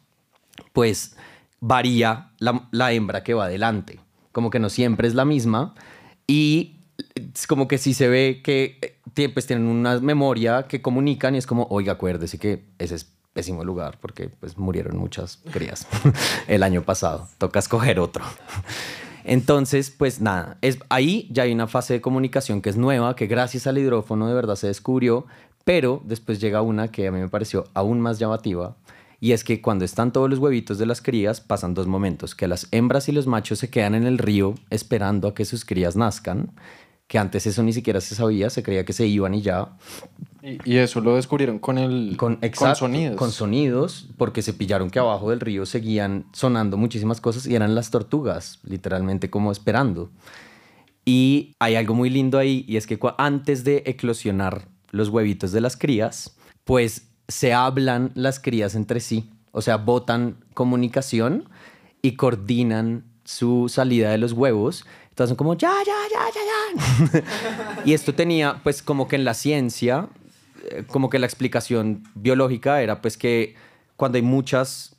pues 0.74 1.16
varía 1.60 2.32
la, 2.40 2.68
la 2.72 2.92
hembra 2.92 3.24
que 3.24 3.32
va 3.32 3.46
adelante. 3.46 4.00
Como 4.32 4.50
que 4.50 4.58
no 4.58 4.68
siempre 4.68 5.08
es 5.08 5.14
la 5.14 5.24
misma. 5.24 5.74
Y 6.26 6.76
es 7.16 7.46
como 7.46 7.66
que 7.66 7.78
sí 7.78 7.94
se 7.94 8.08
ve 8.08 8.42
que 8.44 9.00
eh, 9.16 9.28
pues, 9.30 9.46
tienen 9.46 9.66
una 9.66 9.98
memoria 10.00 10.64
que 10.68 10.82
comunican 10.82 11.34
y 11.34 11.38
es 11.38 11.46
como, 11.46 11.66
oiga, 11.70 11.94
acuérdese 11.94 12.38
que 12.38 12.66
ese 12.78 12.96
es 12.96 13.10
pésimo 13.32 13.64
lugar 13.64 13.98
porque 13.98 14.28
pues 14.28 14.58
murieron 14.58 14.96
muchas 14.96 15.38
crías 15.50 15.86
el 16.48 16.62
año 16.62 16.82
pasado. 16.82 17.28
Toca 17.38 17.60
escoger 17.60 17.98
otro. 17.98 18.22
Entonces, 19.24 19.90
pues 19.90 20.20
nada, 20.20 20.58
es, 20.60 20.78
ahí 20.90 21.28
ya 21.30 21.44
hay 21.44 21.52
una 21.52 21.66
fase 21.66 21.94
de 21.94 22.00
comunicación 22.00 22.60
que 22.60 22.70
es 22.70 22.76
nueva, 22.76 23.16
que 23.16 23.26
gracias 23.26 23.66
al 23.66 23.78
hidrófono 23.78 24.28
de 24.28 24.34
verdad 24.34 24.54
se 24.56 24.66
descubrió, 24.66 25.26
pero 25.64 26.02
después 26.04 26.40
llega 26.40 26.60
una 26.60 26.88
que 26.88 27.08
a 27.08 27.10
mí 27.10 27.18
me 27.18 27.28
pareció 27.28 27.64
aún 27.72 28.00
más 28.00 28.18
llamativa, 28.18 28.76
y 29.20 29.32
es 29.32 29.42
que 29.42 29.62
cuando 29.62 29.86
están 29.86 30.12
todos 30.12 30.28
los 30.28 30.38
huevitos 30.38 30.76
de 30.76 30.84
las 30.84 31.00
crías 31.00 31.40
pasan 31.40 31.72
dos 31.72 31.86
momentos, 31.86 32.34
que 32.34 32.46
las 32.46 32.68
hembras 32.70 33.08
y 33.08 33.12
los 33.12 33.26
machos 33.26 33.58
se 33.58 33.70
quedan 33.70 33.94
en 33.94 34.04
el 34.04 34.18
río 34.18 34.54
esperando 34.68 35.28
a 35.28 35.34
que 35.34 35.46
sus 35.46 35.64
crías 35.64 35.96
nazcan, 35.96 36.50
que 37.14 37.18
antes 37.20 37.46
eso 37.46 37.62
ni 37.62 37.72
siquiera 37.72 38.00
se 38.00 38.16
sabía, 38.16 38.50
se 38.50 38.64
creía 38.64 38.84
que 38.84 38.92
se 38.92 39.06
iban 39.06 39.34
y 39.34 39.40
ya, 39.40 39.76
Y, 40.42 40.58
y 40.64 40.78
eso 40.78 41.00
lo 41.00 41.14
descubrieron 41.14 41.60
con 41.60 41.78
el 41.78 42.16
con, 42.16 42.34
con 42.34 42.44
exacto, 42.44 42.80
sonidos. 42.80 43.16
Con 43.16 43.30
sonidos, 43.30 44.08
porque 44.16 44.42
se 44.42 44.52
pillaron 44.52 44.90
que 44.90 44.98
abajo 44.98 45.30
del 45.30 45.38
río 45.38 45.64
seguían 45.64 46.26
sonando 46.32 46.76
muchísimas 46.76 47.20
cosas 47.20 47.46
y 47.46 47.54
eran 47.54 47.76
las 47.76 47.90
tortugas, 47.92 48.58
literalmente 48.64 49.30
como 49.30 49.52
esperando. 49.52 50.10
Y 51.04 51.54
hay 51.60 51.76
algo 51.76 51.94
muy 51.94 52.10
lindo 52.10 52.36
ahí, 52.36 52.64
y 52.66 52.78
es 52.78 52.88
que 52.88 52.98
antes 53.16 53.62
de 53.62 53.84
eclosionar 53.86 54.66
los 54.90 55.08
huevitos 55.08 55.52
de 55.52 55.60
las 55.60 55.76
crías, 55.76 56.36
pues 56.64 57.12
se 57.28 57.54
hablan 57.54 58.10
las 58.16 58.40
crías 58.40 58.74
entre 58.74 58.98
sí, 58.98 59.30
o 59.52 59.62
sea, 59.62 59.76
botan 59.76 60.38
comunicación 60.52 61.48
y 62.02 62.16
coordinan 62.16 63.04
su 63.22 63.68
salida 63.68 64.10
de 64.10 64.18
los 64.18 64.32
huevos. 64.32 64.84
Entonces 65.14 65.28
son 65.28 65.36
como, 65.36 65.54
ya, 65.54 65.72
ya, 65.86 65.94
ya, 66.12 66.26
ya, 66.34 67.22
ya. 67.22 67.82
y 67.84 67.92
esto 67.92 68.16
tenía, 68.16 68.60
pues 68.64 68.82
como 68.82 69.06
que 69.06 69.14
en 69.14 69.24
la 69.24 69.34
ciencia, 69.34 70.08
eh, 70.70 70.82
como 70.88 71.08
que 71.08 71.20
la 71.20 71.26
explicación 71.26 72.02
biológica 72.16 72.82
era 72.82 73.00
pues 73.00 73.16
que 73.16 73.54
cuando 73.94 74.16
hay 74.16 74.22
muchas 74.22 74.96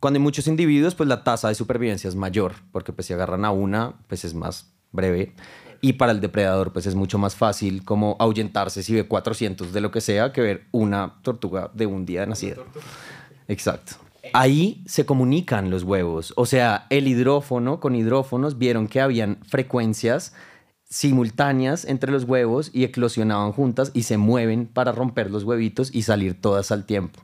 cuando 0.00 0.18
hay 0.18 0.22
muchos 0.22 0.48
individuos 0.48 0.94
pues 0.94 1.08
la 1.08 1.24
tasa 1.24 1.48
de 1.48 1.54
supervivencia 1.54 2.08
es 2.08 2.14
mayor 2.14 2.52
porque 2.72 2.92
pues 2.92 3.06
si 3.06 3.14
agarran 3.14 3.46
a 3.46 3.52
una 3.52 3.94
pues 4.06 4.26
es 4.26 4.34
más 4.34 4.70
breve 4.92 5.32
Y 5.80 5.94
para 5.94 6.12
el 6.12 6.20
depredador, 6.20 6.70
pues 6.70 6.84
es 6.84 6.94
mucho 6.94 7.16
más 7.16 7.34
fácil 7.34 7.86
como 7.86 8.16
ahuyentarse 8.18 8.82
si 8.82 8.94
ve 8.94 9.08
400 9.08 9.72
de 9.72 9.80
lo 9.80 9.90
que 9.90 10.02
sea 10.02 10.30
que 10.30 10.42
ver 10.42 10.66
una 10.72 11.22
tortuga 11.22 11.70
de 11.72 11.86
un 11.86 12.04
día 12.04 12.20
de 12.20 12.26
nacida. 12.26 12.56
Exacto. 13.48 13.94
Ahí 14.32 14.82
se 14.86 15.04
comunican 15.04 15.70
los 15.70 15.82
huevos. 15.82 16.32
O 16.36 16.46
sea, 16.46 16.86
el 16.90 17.08
hidrófono 17.08 17.80
con 17.80 17.94
hidrófonos 17.94 18.58
vieron 18.58 18.88
que 18.88 19.00
habían 19.00 19.38
frecuencias 19.44 20.32
simultáneas 20.84 21.84
entre 21.84 22.12
los 22.12 22.24
huevos 22.24 22.70
y 22.72 22.84
eclosionaban 22.84 23.52
juntas 23.52 23.90
y 23.94 24.04
se 24.04 24.16
mueven 24.16 24.66
para 24.66 24.92
romper 24.92 25.30
los 25.30 25.44
huevitos 25.44 25.94
y 25.94 26.02
salir 26.02 26.40
todas 26.40 26.70
al 26.70 26.86
tiempo. 26.86 27.20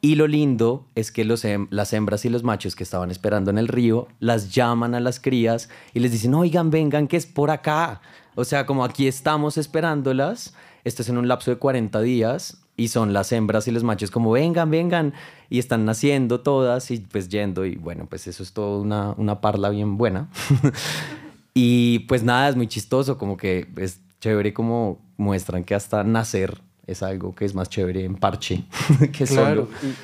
Y 0.00 0.16
lo 0.16 0.26
lindo 0.26 0.88
es 0.96 1.12
que 1.12 1.24
las 1.24 1.92
hembras 1.92 2.24
y 2.24 2.28
los 2.28 2.42
machos 2.42 2.74
que 2.74 2.82
estaban 2.82 3.12
esperando 3.12 3.52
en 3.52 3.58
el 3.58 3.68
río 3.68 4.08
las 4.18 4.52
llaman 4.52 4.96
a 4.96 5.00
las 5.00 5.20
crías 5.20 5.68
y 5.94 6.00
les 6.00 6.10
dicen, 6.10 6.34
oigan, 6.34 6.70
vengan, 6.70 7.06
que 7.06 7.16
es 7.16 7.26
por 7.26 7.50
acá. 7.50 8.00
O 8.34 8.44
sea, 8.44 8.66
como 8.66 8.84
aquí 8.84 9.06
estamos 9.06 9.58
esperándolas, 9.58 10.54
esto 10.82 11.02
es 11.02 11.08
en 11.08 11.18
un 11.18 11.28
lapso 11.28 11.52
de 11.52 11.58
40 11.58 12.00
días 12.00 12.61
y 12.76 12.88
son 12.88 13.12
las 13.12 13.32
hembras 13.32 13.68
y 13.68 13.70
los 13.70 13.84
machos 13.84 14.10
como, 14.10 14.30
vengan, 14.32 14.70
vengan, 14.70 15.12
y 15.50 15.58
están 15.58 15.84
naciendo 15.84 16.40
todas 16.40 16.90
y 16.90 16.98
pues 16.98 17.28
yendo 17.28 17.66
y 17.66 17.76
bueno, 17.76 18.06
pues 18.08 18.26
eso 18.26 18.42
es 18.42 18.52
todo 18.52 18.80
una, 18.80 19.14
una 19.16 19.40
parla 19.40 19.68
bien 19.68 19.96
buena. 19.96 20.28
y 21.54 22.00
pues 22.00 22.22
nada, 22.22 22.48
es 22.48 22.56
muy 22.56 22.66
chistoso, 22.66 23.18
como 23.18 23.36
que 23.36 23.68
es 23.76 24.00
chévere 24.20 24.52
como 24.54 24.98
muestran 25.16 25.64
que 25.64 25.74
hasta 25.74 26.04
nacer 26.04 26.60
es 26.86 27.02
algo 27.02 27.34
que 27.34 27.44
es 27.44 27.54
más 27.54 27.68
chévere 27.68 28.04
en 28.04 28.16
parche 28.16 28.64
que 29.12 29.24
Claro. 29.24 29.68
solo. 29.68 29.96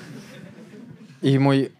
Y, 1.22 1.30
y 1.30 1.38
muy, 1.38 1.72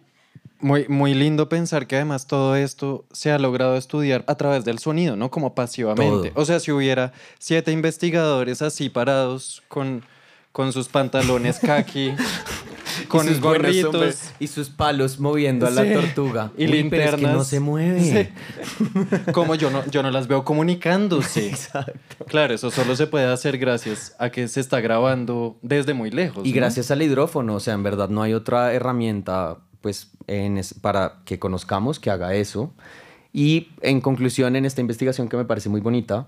muy, 0.59 0.87
muy 0.87 1.13
lindo 1.13 1.47
pensar 1.47 1.87
que 1.87 1.95
además 1.95 2.27
todo 2.27 2.55
esto 2.55 3.05
se 3.11 3.31
ha 3.31 3.39
logrado 3.39 3.77
estudiar 3.77 4.23
a 4.27 4.35
través 4.35 4.65
del 4.65 4.79
sonido, 4.79 5.15
¿no? 5.15 5.31
Como 5.31 5.55
pasivamente. 5.55 6.31
Todo. 6.31 6.41
O 6.41 6.45
sea, 6.45 6.59
si 6.59 6.71
hubiera 6.71 7.13
siete 7.37 7.71
investigadores 7.71 8.61
así 8.61 8.89
parados 8.89 9.63
con, 9.67 10.03
con 10.51 10.73
sus 10.73 10.87
pantalones 10.89 11.59
khaki, 11.59 12.13
con 13.07 13.25
y 13.25 13.29
sus 13.29 13.39
gorritos. 13.39 14.31
y 14.39 14.47
sus 14.47 14.69
palos 14.69 15.19
moviendo 15.19 15.67
a 15.67 15.69
la 15.69 15.83
Sí. 15.83 15.93
tortuga. 15.93 16.51
Y 16.57 16.65
Uy, 16.67 16.87
pero 16.89 17.03
es 17.03 17.09
que 17.11 17.15
no 17.17 17.17
linternas. 17.27 17.47
se 17.47 17.59
mueve. 17.59 18.33
Como 19.31 19.55
yo 19.55 19.69
no, 19.69 19.85
yo 19.87 20.03
no 20.03 20.11
las 20.11 20.27
veo 20.27 20.43
comunicándose. 20.43 21.53
Claro, 22.27 22.53
eso 22.53 22.71
solo 22.71 22.95
se 22.95 23.07
puede 23.07 23.25
hacer 23.25 23.57
gracias 23.57 24.15
a 24.19 24.29
que 24.31 24.47
se 24.47 24.59
está 24.59 24.81
grabando 24.81 25.57
desde 25.61 25.93
muy 25.93 26.11
lejos. 26.11 26.45
Y 26.45 26.49
¿no? 26.49 26.55
gracias 26.55 26.91
al 26.91 27.01
hidrófono, 27.01 27.55
o 27.55 27.59
sea, 27.59 27.73
en 27.75 27.83
verdad 27.83 28.09
no 28.09 28.21
hay 28.21 28.33
otra 28.33 28.73
herramienta 28.73 29.57
pues 29.81 30.11
en 30.27 30.57
es- 30.57 30.73
para 30.73 31.19
que 31.25 31.39
conozcamos 31.39 31.99
que 31.99 32.09
haga 32.09 32.33
eso. 32.35 32.73
Y 33.31 33.69
en 33.81 34.01
conclusión, 34.01 34.55
en 34.55 34.65
esta 34.65 34.81
investigación 34.81 35.29
que 35.29 35.37
me 35.37 35.45
parece 35.45 35.69
muy 35.69 35.79
bonita, 35.81 36.27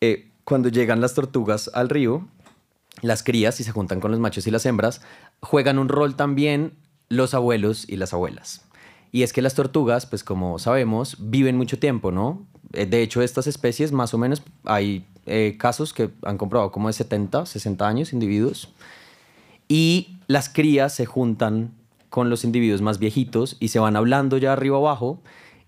eh, 0.00 0.30
cuando 0.44 0.68
llegan 0.68 1.00
las 1.00 1.12
tortugas 1.14 1.68
al 1.74 1.88
río, 1.88 2.26
las 3.02 3.22
crías 3.22 3.60
y 3.60 3.64
se 3.64 3.72
juntan 3.72 4.00
con 4.00 4.10
los 4.10 4.20
machos 4.20 4.46
y 4.46 4.50
las 4.50 4.66
hembras, 4.66 5.02
juegan 5.40 5.78
un 5.78 5.88
rol 5.88 6.16
también 6.16 6.72
los 7.08 7.34
abuelos 7.34 7.88
y 7.88 7.96
las 7.96 8.12
abuelas. 8.12 8.62
Y 9.12 9.22
es 9.22 9.32
que 9.32 9.42
las 9.42 9.54
tortugas, 9.54 10.06
pues 10.06 10.24
como 10.24 10.58
sabemos, 10.58 11.16
viven 11.18 11.56
mucho 11.56 11.78
tiempo, 11.78 12.10
¿no? 12.10 12.46
Eh, 12.72 12.86
De 12.86 13.02
hecho, 13.02 13.22
estas 13.22 13.46
especies, 13.46 13.92
más 13.92 14.12
o 14.14 14.18
menos, 14.18 14.42
hay 14.64 15.06
eh, 15.26 15.56
casos 15.58 15.92
que 15.92 16.10
han 16.22 16.38
comprobado 16.38 16.72
como 16.72 16.88
de 16.88 16.92
70, 16.92 17.46
60 17.46 17.86
años, 17.86 18.12
individuos. 18.12 18.68
Y 19.68 20.18
las 20.26 20.48
crías 20.48 20.94
se 20.94 21.06
juntan 21.06 21.72
con 22.08 22.30
los 22.30 22.44
individuos 22.44 22.82
más 22.82 22.98
viejitos 22.98 23.56
y 23.60 23.68
se 23.68 23.78
van 23.78 23.96
hablando 23.96 24.38
ya 24.38 24.52
arriba 24.52 24.76
abajo 24.78 25.20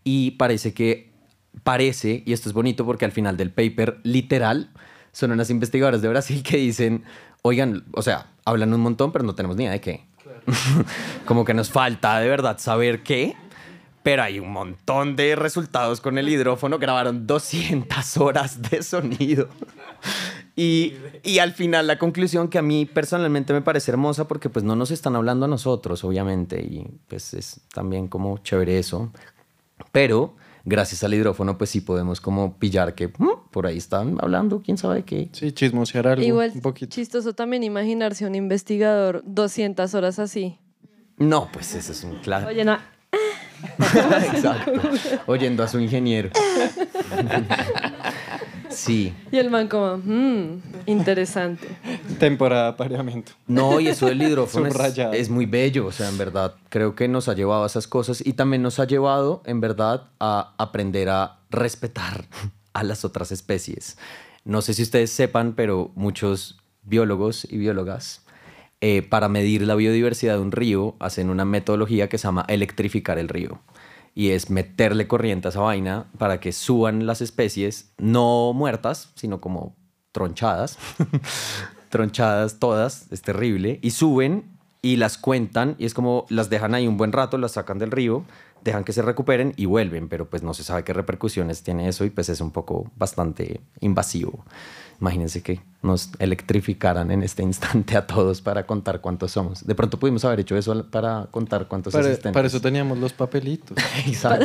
y 0.05 0.33
parece 0.33 0.73
que, 0.73 1.11
parece, 1.63 2.23
y 2.25 2.33
esto 2.33 2.49
es 2.49 2.53
bonito 2.53 2.87
porque 2.87 3.05
al 3.05 3.13
final 3.13 3.37
del 3.37 3.51
paper, 3.51 3.99
literal, 4.03 4.71
son 5.19 5.33
unas 5.33 5.51
investigadoras 5.51 6.01
de 6.01 6.09
Brasil 6.09 6.45
que 6.45 6.59
dicen, 6.59 7.03
oigan, 7.43 7.85
o 7.91 8.03
sea, 8.03 8.29
hablan 8.45 8.73
un 8.73 8.81
montón, 8.81 9.11
pero 9.11 9.25
no 9.25 9.35
tenemos 9.35 9.57
ni 9.57 9.65
idea 9.65 9.73
de 9.73 9.81
qué. 9.81 10.05
Como 11.27 11.45
que 11.45 11.55
nos 11.55 11.71
falta 11.71 12.21
de 12.21 12.29
verdad 12.29 12.59
saber 12.59 13.03
qué. 13.03 13.35
Pero 14.05 14.23
hay 14.23 14.39
un 14.39 14.53
montón 14.53 15.17
de 15.17 15.35
resultados 15.35 16.01
con 16.01 16.19
el 16.19 16.29
hidrófono. 16.29 16.79
Grabaron 16.79 17.27
200 17.27 18.17
horas 18.19 18.63
de 18.71 18.81
sonido. 18.85 19.49
Y, 20.55 20.95
y 21.25 21.41
al 21.41 21.53
final 21.53 21.89
la 21.89 21.99
conclusión 21.99 22.47
que 22.47 22.59
a 22.59 22.63
mí 22.63 22.87
personalmente 22.87 23.53
me 23.53 23.61
parece 23.61 23.91
hermosa 23.91 24.29
porque 24.29 24.49
pues 24.49 24.65
no 24.65 24.77
nos 24.77 24.93
están 24.93 25.17
hablando 25.17 25.47
a 25.47 25.49
nosotros, 25.49 26.05
obviamente. 26.05 26.61
Y 26.61 26.87
pues 27.09 27.35
es 27.35 27.61
también 27.75 28.07
como 28.07 28.39
chévere 28.39 28.79
eso. 28.79 29.13
Pero 29.91 30.37
gracias 30.69 31.03
al 31.03 31.15
hidrófono 31.15 31.59
pues 31.59 31.71
sí 31.71 31.81
podemos 31.81 32.21
como 32.21 32.59
pillar 32.59 32.95
que 32.95 33.09
mm, 33.09 33.51
por 33.51 33.67
ahí 33.67 33.79
están 33.79 34.19
hablando, 34.21 34.63
quién 34.63 34.79
sabe 34.79 35.05
qué. 35.05 35.29
Sí, 35.33 35.53
chismosear 35.53 36.07
algo 36.09 36.23
Igual 36.25 36.53
un 36.55 36.61
poquito. 36.61 36.95
chistoso 36.95 37.33
también 37.35 37.63
imaginarse 37.63 38.27
un 38.27 38.35
investigador 38.35 39.23
200 39.27 39.95
horas 39.95 40.19
así. 40.19 40.59
No, 41.17 41.49
pues 41.53 41.75
eso 41.75 41.93
es 41.93 42.05
un 42.05 42.17
claro. 42.21 42.47
Oye, 42.49 42.65
no, 42.65 42.79
Exacto. 44.35 44.81
Oyendo 45.27 45.63
a 45.63 45.69
su 45.69 45.81
ingeniero. 45.81 46.31
Sí. 48.71 49.15
y 49.33 49.37
el 49.39 49.51
man 49.51 49.69
como, 49.69 49.99
"Mm, 49.99 50.63
interesante. 50.87 51.67
Temporada 52.19 52.65
de 52.65 52.69
apareamiento. 52.71 53.33
No, 53.47 53.81
y 53.81 53.89
eso 53.89 54.07
del 54.07 54.23
hidrófono 54.23 54.69
es 55.13 55.31
muy 55.31 55.47
bello, 55.47 55.87
o 55.87 55.93
sea, 55.93 56.09
en 56.09 56.19
verdad, 56.19 56.55
creo 56.69 56.95
que 56.95 57.09
nos 57.09 57.29
ha 57.29 57.35
llevado 57.35 57.65
a 57.65 57.67
esas 57.67 57.87
cosas 57.87 58.25
y 58.25 58.35
también 58.35 58.63
nos 58.63 58.79
ha 58.79 58.85
llevado, 58.87 59.43
en 59.47 59.61
verdad, 59.61 60.09
a 60.21 60.55
aprender 60.59 61.09
a 61.09 61.39
respetar 61.51 62.27
a 62.73 62.83
las 62.83 63.05
otras 63.05 63.33
especies. 63.33 63.97
No 64.45 64.63
sé 64.63 64.75
si 64.75 64.83
ustedes 64.83 65.11
sepan, 65.11 65.55
pero 65.55 65.91
muchos 65.95 66.59
biólogos 66.85 67.47
y 67.51 67.59
biólogas, 67.59 68.23
eh, 68.81 69.03
para 69.03 69.29
medir 69.29 69.63
la 69.63 69.75
biodiversidad 69.75 70.35
de 70.37 70.41
un 70.41 70.53
río, 70.53 70.95
hacen 71.01 71.31
una 71.31 71.45
metodología 71.45 72.09
que 72.09 72.17
se 72.19 72.29
llama 72.29 72.45
electrificar 72.49 73.19
el 73.19 73.29
río. 73.29 73.61
Y 74.19 74.31
es 74.31 74.51
meterle 74.51 75.07
corriente 75.07 75.47
a 75.47 75.51
esa 75.51 75.61
vaina 75.61 76.07
para 76.19 76.41
que 76.41 76.51
suban 76.51 77.07
las 77.07 77.21
especies, 77.21 77.93
no 77.99 78.53
muertas, 78.53 79.13
sino 79.15 79.41
como 79.41 79.77
tronchadas. 80.11 80.77
tronchadas 81.89 82.59
todas, 82.59 83.07
es 83.13 83.23
terrible, 83.23 83.79
y 83.81 83.91
suben 83.91 84.59
y 84.83 84.97
las 84.97 85.19
cuentan 85.19 85.75
y 85.79 85.87
es 85.87 85.95
como 85.95 86.27
las 86.29 86.51
dejan 86.51 86.75
ahí 86.75 86.87
un 86.87 86.97
buen 86.97 87.13
rato, 87.13 87.39
las 87.39 87.53
sacan 87.53 87.79
del 87.79 87.91
río, 87.91 88.25
dejan 88.63 88.85
que 88.85 88.93
se 88.93 89.03
recuperen 89.03 89.53
y 89.57 89.67
vuelven, 89.67 90.09
pero 90.09 90.29
pues 90.29 90.43
no 90.43 90.55
se 90.55 90.65
sabe 90.65 90.85
qué 90.85 90.93
repercusiones 90.93 91.63
tiene 91.63 91.89
eso 91.89 92.05
y 92.05 92.11
pues 92.11 92.29
es 92.29 92.41
un 92.41 92.51
poco 92.51 92.91
bastante 92.97 93.61
invasivo. 93.81 94.45
Imagínense 95.01 95.43
que 95.43 95.61
nos 95.81 96.11
electrificaran 96.19 97.13
en 97.13 97.23
este 97.23 97.45
instante 97.45 97.97
a 97.97 98.05
todos 98.07 98.41
para 98.43 98.67
contar 98.67 99.01
cuántos 99.01 99.31
somos. 99.31 99.65
De 99.65 99.77
pronto 99.77 99.97
pudimos 99.99 100.25
haber 100.25 100.41
hecho 100.41 100.57
eso 100.57 100.85
para 100.91 101.27
contar 101.31 101.69
cuántos 101.69 101.93
Para, 101.93 102.07
asistentes. 102.07 102.33
para 102.33 102.49
eso 102.49 102.61
teníamos 102.61 102.99
los 102.99 103.13
papelitos. 103.13 103.79
Exacto. 104.07 104.45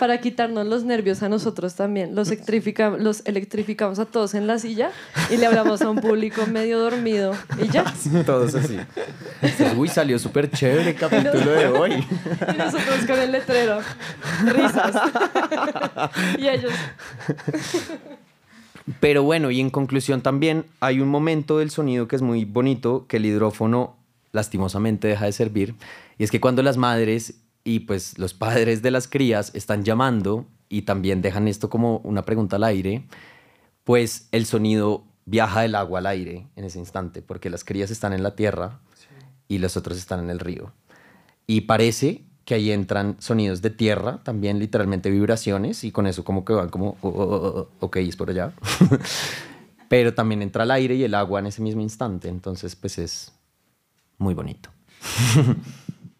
Para 0.00 0.20
quitarnos 0.20 0.66
los 0.66 0.82
nervios 0.82 1.22
a 1.22 1.28
nosotros 1.28 1.76
también. 1.76 2.16
Los, 2.16 2.30
electrifica- 2.32 2.96
los 2.98 3.24
electrificamos 3.26 4.00
a 4.00 4.06
todos 4.06 4.34
en 4.34 4.48
la 4.48 4.58
silla 4.58 4.90
y 5.30 5.36
le 5.36 5.46
hablamos 5.46 5.82
a 5.82 5.88
un 5.90 6.00
público 6.00 6.44
medio 6.46 6.80
dormido. 6.80 7.32
Y 7.62 7.68
ya. 7.68 7.84
Todos 8.26 8.54
así. 8.56 8.76
Uy, 9.76 9.88
salió 9.88 10.18
súper 10.18 10.50
chévere 10.50 10.90
el 10.90 10.96
capítulo 10.96 11.48
de 11.52 11.66
hoy. 11.68 11.92
Y 11.92 12.56
nosotros 12.58 13.06
con 13.06 13.18
el 13.20 13.30
letrero. 13.30 13.78
Risas. 14.44 14.96
y 16.38 16.48
ellos. 16.48 16.72
Pero 19.00 19.22
bueno, 19.22 19.50
y 19.50 19.60
en 19.60 19.70
conclusión 19.70 20.20
también 20.20 20.64
hay 20.80 21.00
un 21.00 21.08
momento 21.08 21.58
del 21.58 21.70
sonido 21.70 22.06
que 22.06 22.16
es 22.16 22.22
muy 22.22 22.44
bonito, 22.44 23.06
que 23.08 23.16
el 23.16 23.26
hidrófono 23.26 23.96
lastimosamente 24.32 25.08
deja 25.08 25.24
de 25.24 25.32
servir, 25.32 25.74
y 26.18 26.24
es 26.24 26.30
que 26.30 26.40
cuando 26.40 26.62
las 26.62 26.76
madres 26.76 27.40
y 27.64 27.80
pues 27.80 28.18
los 28.18 28.32
padres 28.32 28.82
de 28.82 28.90
las 28.92 29.08
crías 29.08 29.50
están 29.54 29.82
llamando 29.82 30.46
y 30.68 30.82
también 30.82 31.20
dejan 31.20 31.48
esto 31.48 31.68
como 31.68 31.98
una 31.98 32.24
pregunta 32.24 32.56
al 32.56 32.64
aire, 32.64 33.04
pues 33.82 34.28
el 34.30 34.46
sonido 34.46 35.04
viaja 35.24 35.62
del 35.62 35.74
agua 35.74 35.98
al 35.98 36.06
aire 36.06 36.46
en 36.54 36.64
ese 36.64 36.78
instante, 36.78 37.22
porque 37.22 37.50
las 37.50 37.64
crías 37.64 37.90
están 37.90 38.12
en 38.12 38.22
la 38.22 38.36
tierra 38.36 38.80
y 39.48 39.58
los 39.58 39.76
otros 39.76 39.98
están 39.98 40.20
en 40.20 40.30
el 40.30 40.38
río. 40.38 40.72
Y 41.46 41.62
parece 41.62 42.25
que 42.46 42.54
ahí 42.54 42.70
entran 42.70 43.16
sonidos 43.18 43.60
de 43.60 43.70
tierra, 43.70 44.20
también 44.22 44.60
literalmente 44.60 45.10
vibraciones, 45.10 45.82
y 45.82 45.90
con 45.90 46.06
eso 46.06 46.24
como 46.24 46.44
que 46.44 46.52
van 46.52 46.70
como, 46.70 46.96
oh, 47.02 47.08
oh, 47.08 47.24
oh, 47.24 47.58
oh, 47.58 47.68
ok, 47.80 47.96
es 47.96 48.16
por 48.16 48.30
allá. 48.30 48.52
Pero 49.88 50.14
también 50.14 50.42
entra 50.42 50.62
el 50.62 50.70
aire 50.70 50.94
y 50.94 51.04
el 51.04 51.14
agua 51.14 51.40
en 51.40 51.46
ese 51.46 51.60
mismo 51.60 51.82
instante, 51.82 52.28
entonces 52.28 52.76
pues 52.76 52.98
es 52.98 53.32
muy 54.16 54.32
bonito. 54.32 54.70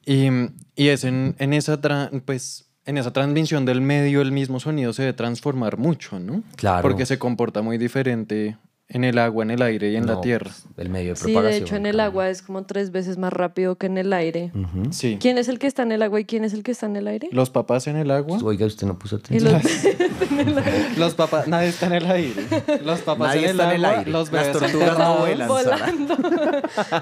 Y, 0.09 0.29
y 0.77 0.87
es 0.87 1.03
en, 1.03 1.35
en 1.41 1.53
esa 1.53 1.81
pues, 2.25 2.71
en 2.85 2.97
esa 2.97 3.13
transmisión 3.13 3.65
del 3.65 3.81
medio 3.81 4.21
el 4.23 4.31
mismo 4.31 4.61
sonido 4.61 4.93
se 4.93 5.03
debe 5.03 5.15
transformar 5.15 5.79
mucho, 5.79 6.21
¿no? 6.21 6.45
Claro. 6.55 6.83
Porque 6.83 7.05
se 7.07 7.19
comporta 7.19 7.61
muy 7.61 7.77
diferente 7.77 8.57
En 8.89 9.03
el 9.03 9.19
agua, 9.19 9.43
en 9.43 9.51
el 9.51 9.63
aire 9.63 9.91
y 9.91 9.97
en 9.97 10.07
la 10.07 10.21
tierra. 10.21 10.49
pues, 10.53 10.65
el 10.77 10.89
medio 10.91 11.11
de 11.11 11.17
Sí, 11.17 11.25
propagación. 11.25 11.51
de 11.51 11.57
hecho 11.67 11.75
en 11.77 11.87
el 11.87 11.99
agua 11.99 12.29
es 12.31 12.41
como 12.41 12.65
tres 12.67 12.93
veces 12.93 13.19
más 13.19 13.33
rápido 13.33 13.75
que 13.75 13.87
en 13.87 13.99
el 13.99 14.13
aire. 14.13 14.53
Sí. 14.91 15.19
¿Quién 15.21 15.39
es 15.39 15.49
el 15.49 15.59
que 15.59 15.67
está 15.67 15.83
en 15.83 15.91
el 15.91 16.03
agua 16.03 16.21
y 16.21 16.25
quién 16.25 16.45
es 16.45 16.53
el 16.53 16.63
que 16.63 16.71
está 16.71 16.87
en 16.87 16.95
el 16.95 17.09
aire? 17.09 17.29
Los 17.33 17.51
papás 17.51 17.89
en 17.89 17.97
el 17.97 18.13
agua. 18.13 18.39
Oiga, 18.45 18.65
usted 18.65 18.87
no 18.87 18.97
puso 18.97 19.17
atención. 19.17 19.53
los- 19.61 20.99
Los 20.99 21.15
papás, 21.15 21.49
nadie 21.49 21.69
está 21.69 21.87
en 21.87 21.93
el 21.95 22.07
aire. 22.11 22.47
Los 22.85 23.01
papás 23.01 23.29
Nadie 23.35 23.39
en 23.41 23.45
el 23.47 23.51
está 23.61 23.71
en 23.71 23.77
el 23.77 23.85
aire. 23.85 24.11
los 24.13 24.31
Las 24.31 24.47
bebés 24.47 24.59
tortugas 24.61 24.99
no 24.99 25.17
vuelan. 25.19 25.49
volando. 25.49 26.17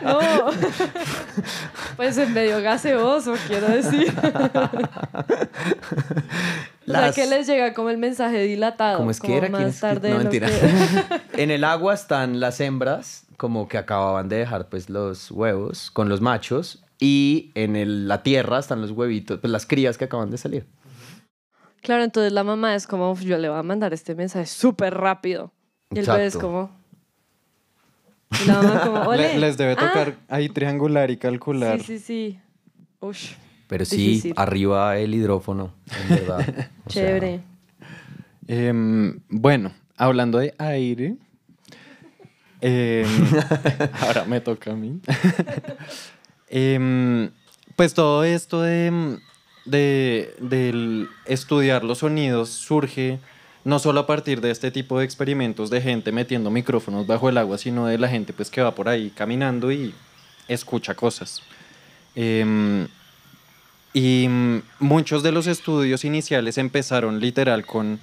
no. 0.03 0.47
Pues 1.97 2.17
en 2.17 2.33
medio 2.33 2.63
gaseoso, 2.63 3.35
quiero 3.47 3.69
decir. 3.69 4.11
O 6.87 6.91
sea, 6.91 7.01
Las- 7.01 7.15
que 7.15 7.27
les 7.27 7.47
llega 7.47 7.73
como 7.75 7.91
el 7.91 7.99
mensaje 7.99 8.43
dilatado. 8.43 8.99
¿Cómo 8.99 9.11
es 9.11 9.21
que 9.21 9.27
como 9.29 9.39
era? 9.39 9.47
¿Quién 9.49 9.63
Más 9.63 9.75
es 9.75 9.75
que- 9.77 9.81
tarde 9.87 10.11
No, 10.11 10.19
mentira. 10.19 10.49
que- 10.49 10.63
en 11.43 11.51
el 11.51 11.65
agua 11.65 11.95
están 11.95 12.41
las 12.41 12.61
hembras, 12.61 13.25
como 13.37 13.69
que 13.69 13.79
acababan 13.79 14.29
de 14.29 14.37
dejar 14.37 14.69
pues 14.69 14.91
los 14.91 15.31
huevos 15.31 15.91
con 15.91 16.09
los 16.09 16.21
machos. 16.21 16.83
Y 17.01 17.51
en 17.55 17.75
el- 17.77 18.07
la 18.09 18.23
tierra 18.23 18.59
están 18.59 18.81
los 18.81 18.91
huevitos, 18.93 19.41
pues 19.41 19.51
las 19.51 19.67
crías 19.67 19.99
que 19.99 20.05
acaban 20.05 20.31
de 20.31 20.39
salir. 20.39 20.67
Claro, 21.83 22.03
entonces 22.05 22.33
la 22.33 22.45
mamá 22.45 22.75
es 22.75 22.87
como, 22.87 23.11
"Uf, 23.11 23.21
yo 23.23 23.37
le 23.37 23.49
voy 23.49 23.59
a 23.59 23.63
mandar 23.63 23.93
este 23.93 24.15
mensaje 24.15 24.47
súper 24.47 24.95
rápido. 24.95 25.53
Y 25.91 25.99
el 25.99 26.07
bebé 26.07 26.27
es 26.27 26.37
como... 26.37 26.71
Y 28.43 28.47
la 28.47 28.55
mamá 28.63 28.81
como, 28.81 28.97
Le- 29.15 29.31
ole. 29.33 29.39
les 29.39 29.57
debe 29.57 29.73
ah, 29.73 29.77
tocar 29.77 30.15
ahí 30.29 30.49
triangular 30.49 31.11
y 31.11 31.17
calcular. 31.19 31.79
Sí, 31.81 31.99
sí, 31.99 31.99
sí. 31.99 32.41
Ush, 33.01 33.33
Pero 33.75 33.85
sí, 33.87 33.97
Difícil. 33.97 34.35
arriba 34.37 34.97
el 34.99 35.13
hidrófono, 35.15 35.73
en 36.01 36.09
verdad. 36.11 36.39
O 36.87 36.91
sea, 36.91 37.03
chévere. 37.03 37.41
Em, 38.47 39.19
bueno, 39.29 39.73
hablando 39.97 40.39
de 40.39 40.55
aire. 40.59 41.17
em, 42.61 43.05
ahora 44.01 44.27
me 44.27 44.41
toca 44.41 44.71
a 44.71 44.77
mí. 44.77 45.01
Em, 46.49 47.31
pues 47.75 47.95
todo 47.95 48.23
esto 48.23 48.63
de, 48.63 49.19
de- 49.65 50.33
del 50.41 51.09
estudiar 51.27 51.83
los 51.83 51.99
sonidos 51.99 52.51
surge 52.51 53.19
no 53.65 53.81
solo 53.81 53.99
a 54.01 54.07
partir 54.07 54.41
de 54.41 54.53
este 54.53 54.71
tipo 54.71 55.01
de 55.01 55.05
experimentos 55.05 55.69
de 55.71 55.81
gente 55.81 56.13
metiendo 56.13 56.53
micrófonos 56.53 57.09
bajo 57.09 57.29
el 57.29 57.39
agua, 57.39 57.59
sino 57.59 57.87
de 57.87 57.99
la 57.99 58.09
gente 58.09 58.33
pues 58.33 58.51
que 58.51 58.63
va 58.63 58.73
por 58.77 58.89
ahí 58.89 59.11
caminando 59.11 59.73
y 59.73 59.93
escucha 60.47 60.95
cosas. 60.95 61.43
Em, 62.15 62.87
y 63.95 64.27
mm, 64.29 64.63
muchos 64.81 65.23
de 65.23 65.33
los 65.33 65.47
estudios 65.47 66.05
iniciales 66.05 66.59
empezaron 66.59 67.21
literal 67.21 67.65
con 67.65 68.01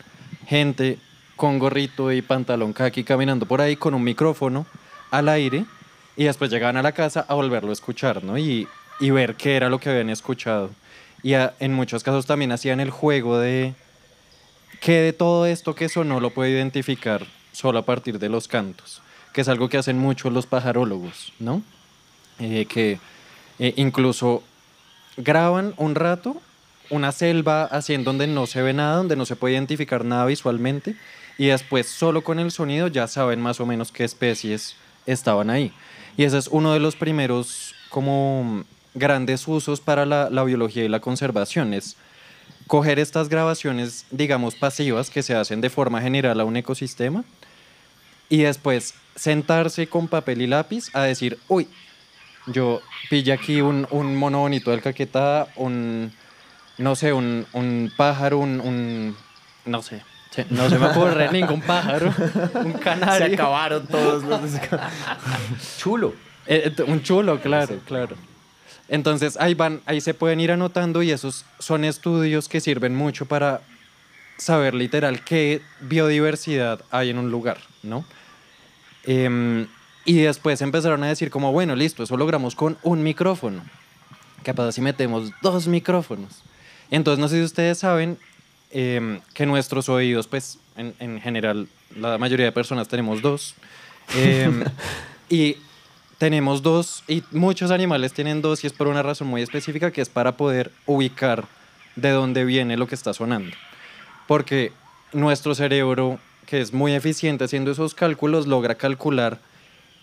gente 0.48 0.98
con 1.36 1.60
gorrito 1.60 2.12
y 2.12 2.22
pantalón 2.22 2.74
kaki 2.74 3.04
caminando 3.04 3.46
por 3.46 3.62
ahí 3.62 3.76
con 3.76 3.94
un 3.94 4.04
micrófono 4.04 4.66
al 5.12 5.28
aire 5.28 5.66
y 6.16 6.24
después 6.24 6.50
llegaban 6.50 6.78
a 6.78 6.82
la 6.82 6.94
casa 6.94 7.26
a 7.28 7.34
volverlo 7.34 7.70
a 7.70 7.74
escuchar, 7.74 8.24
¿no? 8.24 8.38
Y, 8.38 8.68
y 9.00 9.10
ver 9.10 9.36
qué 9.36 9.56
era 9.56 9.70
lo 9.70 9.80
que 9.80 9.90
habían 9.90 10.10
escuchado. 10.10 10.72
Y 11.24 11.34
en 11.34 11.74
muchos 11.74 12.04
casos 12.04 12.26
también 12.26 12.52
hacían 12.52 12.80
el 12.80 12.90
juego 12.90 13.38
de 13.38 13.74
que 14.80 14.94
de 14.94 15.14
todo 15.14 15.46
esto 15.46 15.76
que 15.76 15.90
sonó 15.90 16.20
lo 16.20 16.32
puede 16.32 16.52
identificar 16.52 17.26
solo 17.52 17.80
a 17.80 17.86
partir 17.86 18.18
de 18.18 18.30
los 18.30 18.48
cantos, 18.48 19.02
que 19.34 19.42
es 19.42 19.48
algo 19.48 19.68
que 19.68 19.78
hacen 19.78 19.98
muchos 19.98 20.32
los 20.32 20.46
pajarólogos, 20.46 21.34
¿no? 21.40 21.62
Eh, 22.40 22.66
que 22.66 23.00
eh, 23.60 23.74
incluso 23.76 24.44
graban 25.24 25.74
un 25.78 25.96
rato 25.96 26.42
una 26.92 27.12
selva 27.12 27.64
así 27.64 27.94
en 27.94 28.04
donde 28.04 28.28
no 28.28 28.46
se 28.46 28.62
ve 28.62 28.74
nada, 28.74 28.98
donde 28.98 29.16
no 29.16 29.26
se 29.26 29.36
puede 29.36 29.54
identificar 29.54 30.06
nada 30.06 30.26
visualmente 30.26 30.96
y 31.38 31.48
después 31.48 31.88
solo 31.88 32.24
con 32.24 32.38
el 32.38 32.52
sonido 32.52 32.88
ya 32.88 33.08
saben 33.08 33.42
más 33.42 33.60
o 33.60 33.66
menos 33.66 33.92
qué 33.92 34.04
especies 34.04 34.76
estaban 35.06 35.50
ahí. 35.50 35.74
Y 36.18 36.26
ese 36.26 36.38
es 36.38 36.48
uno 36.50 36.74
de 36.74 36.80
los 36.80 36.96
primeros 36.96 37.74
como 37.90 38.64
grandes 38.94 39.48
usos 39.48 39.80
para 39.80 40.06
la, 40.06 40.30
la 40.30 40.44
biología 40.44 40.84
y 40.84 40.90
la 40.90 41.00
conservación, 41.00 41.74
es 41.74 41.96
coger 42.68 43.00
estas 43.00 43.30
grabaciones, 43.30 44.06
digamos, 44.12 44.56
pasivas 44.56 45.10
que 45.10 45.24
se 45.24 45.34
hacen 45.34 45.62
de 45.62 45.70
forma 45.70 46.02
general 46.02 46.40
a 46.40 46.46
un 46.46 46.58
ecosistema 46.58 47.24
y 48.30 48.40
después 48.40 48.94
sentarse 49.16 49.88
con 49.88 50.08
papel 50.10 50.42
y 50.42 50.48
lápiz 50.48 50.90
a 50.94 51.04
decir, 51.04 51.40
uy, 51.48 51.68
yo 52.48 52.82
pillé 53.10 53.34
aquí 53.34 53.62
un, 53.62 53.88
un 53.92 54.16
mono 54.16 54.40
bonito 54.40 54.72
del 54.72 54.82
Caquetá, 54.82 55.48
un, 55.56 56.12
no 56.78 56.96
sé, 56.96 57.14
un, 57.14 57.46
un 57.54 57.92
pájaro, 57.96 58.40
un, 58.40 58.60
un- 58.62 59.16
no 59.66 59.82
sé, 59.82 60.02
no 60.50 60.70
se 60.70 60.80
me 60.80 60.88
ocurre 60.88 61.30
ningún 61.34 61.62
pájaro, 61.62 62.14
un 62.56 62.74
canario. 62.74 63.28
Se 63.28 63.34
acabaron 63.34 63.86
todos 63.88 64.24
los... 64.24 64.42
Chulo. 65.78 66.14
Eh, 66.48 66.74
eh, 66.78 66.84
un 66.84 67.04
chulo, 67.04 67.40
claro, 67.40 67.80
claro. 67.86 68.16
Entonces 68.90 69.38
ahí 69.40 69.54
van, 69.54 69.82
ahí 69.86 70.02
se 70.02 70.14
pueden 70.14 70.40
ir 70.40 70.52
anotando 70.52 71.02
y 71.04 71.12
esos 71.12 71.46
son 71.60 71.86
estudios 71.86 72.50
que 72.50 72.60
sirven 72.60 72.96
mucho 72.96 73.26
para 73.26 73.62
saber 74.38 74.74
literal 74.74 75.24
qué 75.24 75.62
biodiversidad 75.82 76.82
hay 76.90 77.12
en 77.12 77.20
un 77.20 77.30
lugar, 77.30 77.60
¿no? 77.84 78.04
Em, 79.04 79.68
y 80.06 80.18
después 80.20 80.62
empezaron 80.62 81.04
a 81.04 81.08
decir 81.08 81.30
como, 81.30 81.52
bueno, 81.52 81.76
listo, 81.76 82.04
eso 82.04 82.18
logramos 82.18 82.56
con 82.56 82.78
un 82.84 83.04
micrófono. 83.04 83.64
¿Qué 84.44 84.54
pasa 84.54 84.72
si 84.72 84.82
metemos 84.82 85.32
dos 85.42 85.68
micrófonos? 85.68 86.42
Entonces, 86.90 87.20
no 87.20 87.28
sé 87.28 87.38
si 87.38 87.44
ustedes 87.44 87.78
saben 87.78 88.18
em, 88.72 89.22
que 89.34 89.46
nuestros 89.46 89.88
oídos, 89.90 90.28
pues, 90.28 90.58
en, 90.76 90.96
en 91.00 91.22
general, 91.22 91.68
la 91.96 92.18
mayoría 92.18 92.48
de 92.48 92.52
personas 92.52 92.88
tenemos 92.88 93.22
dos. 93.22 93.56
Em, 94.16 94.64
y 95.30 95.58
tenemos 96.18 96.62
dos, 96.62 97.04
y 97.08 97.24
muchos 97.32 97.72
animales 97.72 98.14
tienen 98.14 98.42
dos, 98.42 98.64
y 98.64 98.68
es 98.68 98.74
por 98.74 98.88
una 98.88 99.04
razón 99.04 99.28
muy 99.28 99.42
específica, 99.42 99.92
que 99.92 100.02
es 100.02 100.10
para 100.10 100.38
poder 100.38 100.72
ubicar 100.86 101.46
de 101.96 102.10
dónde 102.10 102.46
viene 102.46 102.78
lo 102.78 102.88
que 102.88 102.96
está 102.96 103.14
sonando. 103.14 103.56
Porque 104.28 104.72
nuestro 105.14 105.56
cerebro, 105.56 106.20
que 106.46 106.62
es 106.62 106.74
muy 106.74 106.94
eficiente 106.94 107.44
haciendo 107.44 107.72
esos 107.72 107.94
cálculos, 107.94 108.48
logra 108.48 108.76
calcular 108.76 109.40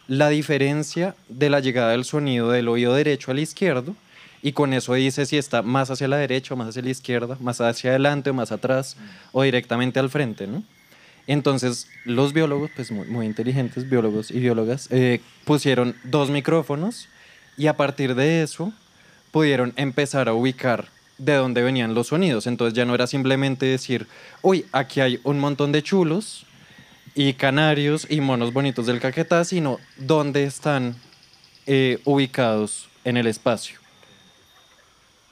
la 0.09 0.31
diferencia 0.31 1.15
de 1.29 1.51
la 1.51 1.61
llegada 1.61 1.93
del 1.93 2.05
sonido 2.05 2.51
del 2.51 2.69
oído 2.69 2.95
derecho 2.95 3.31
al 3.31 3.39
izquierdo 3.39 3.95
y 4.43 4.53
con 4.53 4.73
eso 4.73 4.95
dice 4.95 5.27
si 5.27 5.37
está 5.37 5.63
más 5.63 5.91
hacia 5.91 6.09
la 6.09 6.17
derecha 6.17 6.57
más 6.57 6.69
hacia 6.69 6.83
la 6.83 6.91
izquierda, 6.91 7.37
más 7.41 7.61
hacia 7.61 7.91
adelante 7.91 8.31
o 8.31 8.35
más 8.35 8.51
atrás 8.51 8.97
o 9.33 9.43
directamente 9.43 10.01
al 10.01 10.11
frente, 10.11 10.47
¿no? 10.47 10.65
Entonces 11.27 11.89
los 12.05 12.33
biólogos, 12.33 12.71
pues 12.75 12.91
muy, 12.91 13.07
muy 13.07 13.27
inteligentes, 13.27 13.89
biólogos 13.89 14.31
y 14.31 14.41
biólogas, 14.41 14.89
eh, 14.91 15.21
pusieron 15.45 15.95
dos 16.05 16.31
micrófonos 16.31 17.09
y 17.59 17.67
a 17.67 17.77
partir 17.77 18.15
de 18.15 18.43
eso 18.43 18.73
pudieron 19.31 19.75
empezar 19.77 20.29
a 20.31 20.33
ubicar 20.33 20.89
de 21.19 21.35
dónde 21.35 21.63
venían 21.63 21.95
los 21.95 22.07
sonidos. 22.07 22.47
Entonces 22.47 22.75
ya 22.75 22.87
no 22.87 22.95
era 22.95 23.07
simplemente 23.07 23.67
decir, 23.67 24.07
uy, 24.41 24.65
aquí 24.73 25.01
hay 25.01 25.21
un 25.23 25.39
montón 25.39 25.71
de 25.71 25.83
chulos 25.83 26.47
y 27.19 27.35
canarios 27.35 28.07
y 28.09 28.21
monos 28.21 28.53
bonitos 28.53 28.87
del 28.87 29.01
Caquetá, 29.01 29.45
sino 29.45 29.81
dónde 29.97 30.45
están 30.45 30.95
eh, 31.67 31.99
ubicados 32.05 32.89
en 33.03 33.17
el 33.17 33.27
espacio. 33.27 33.81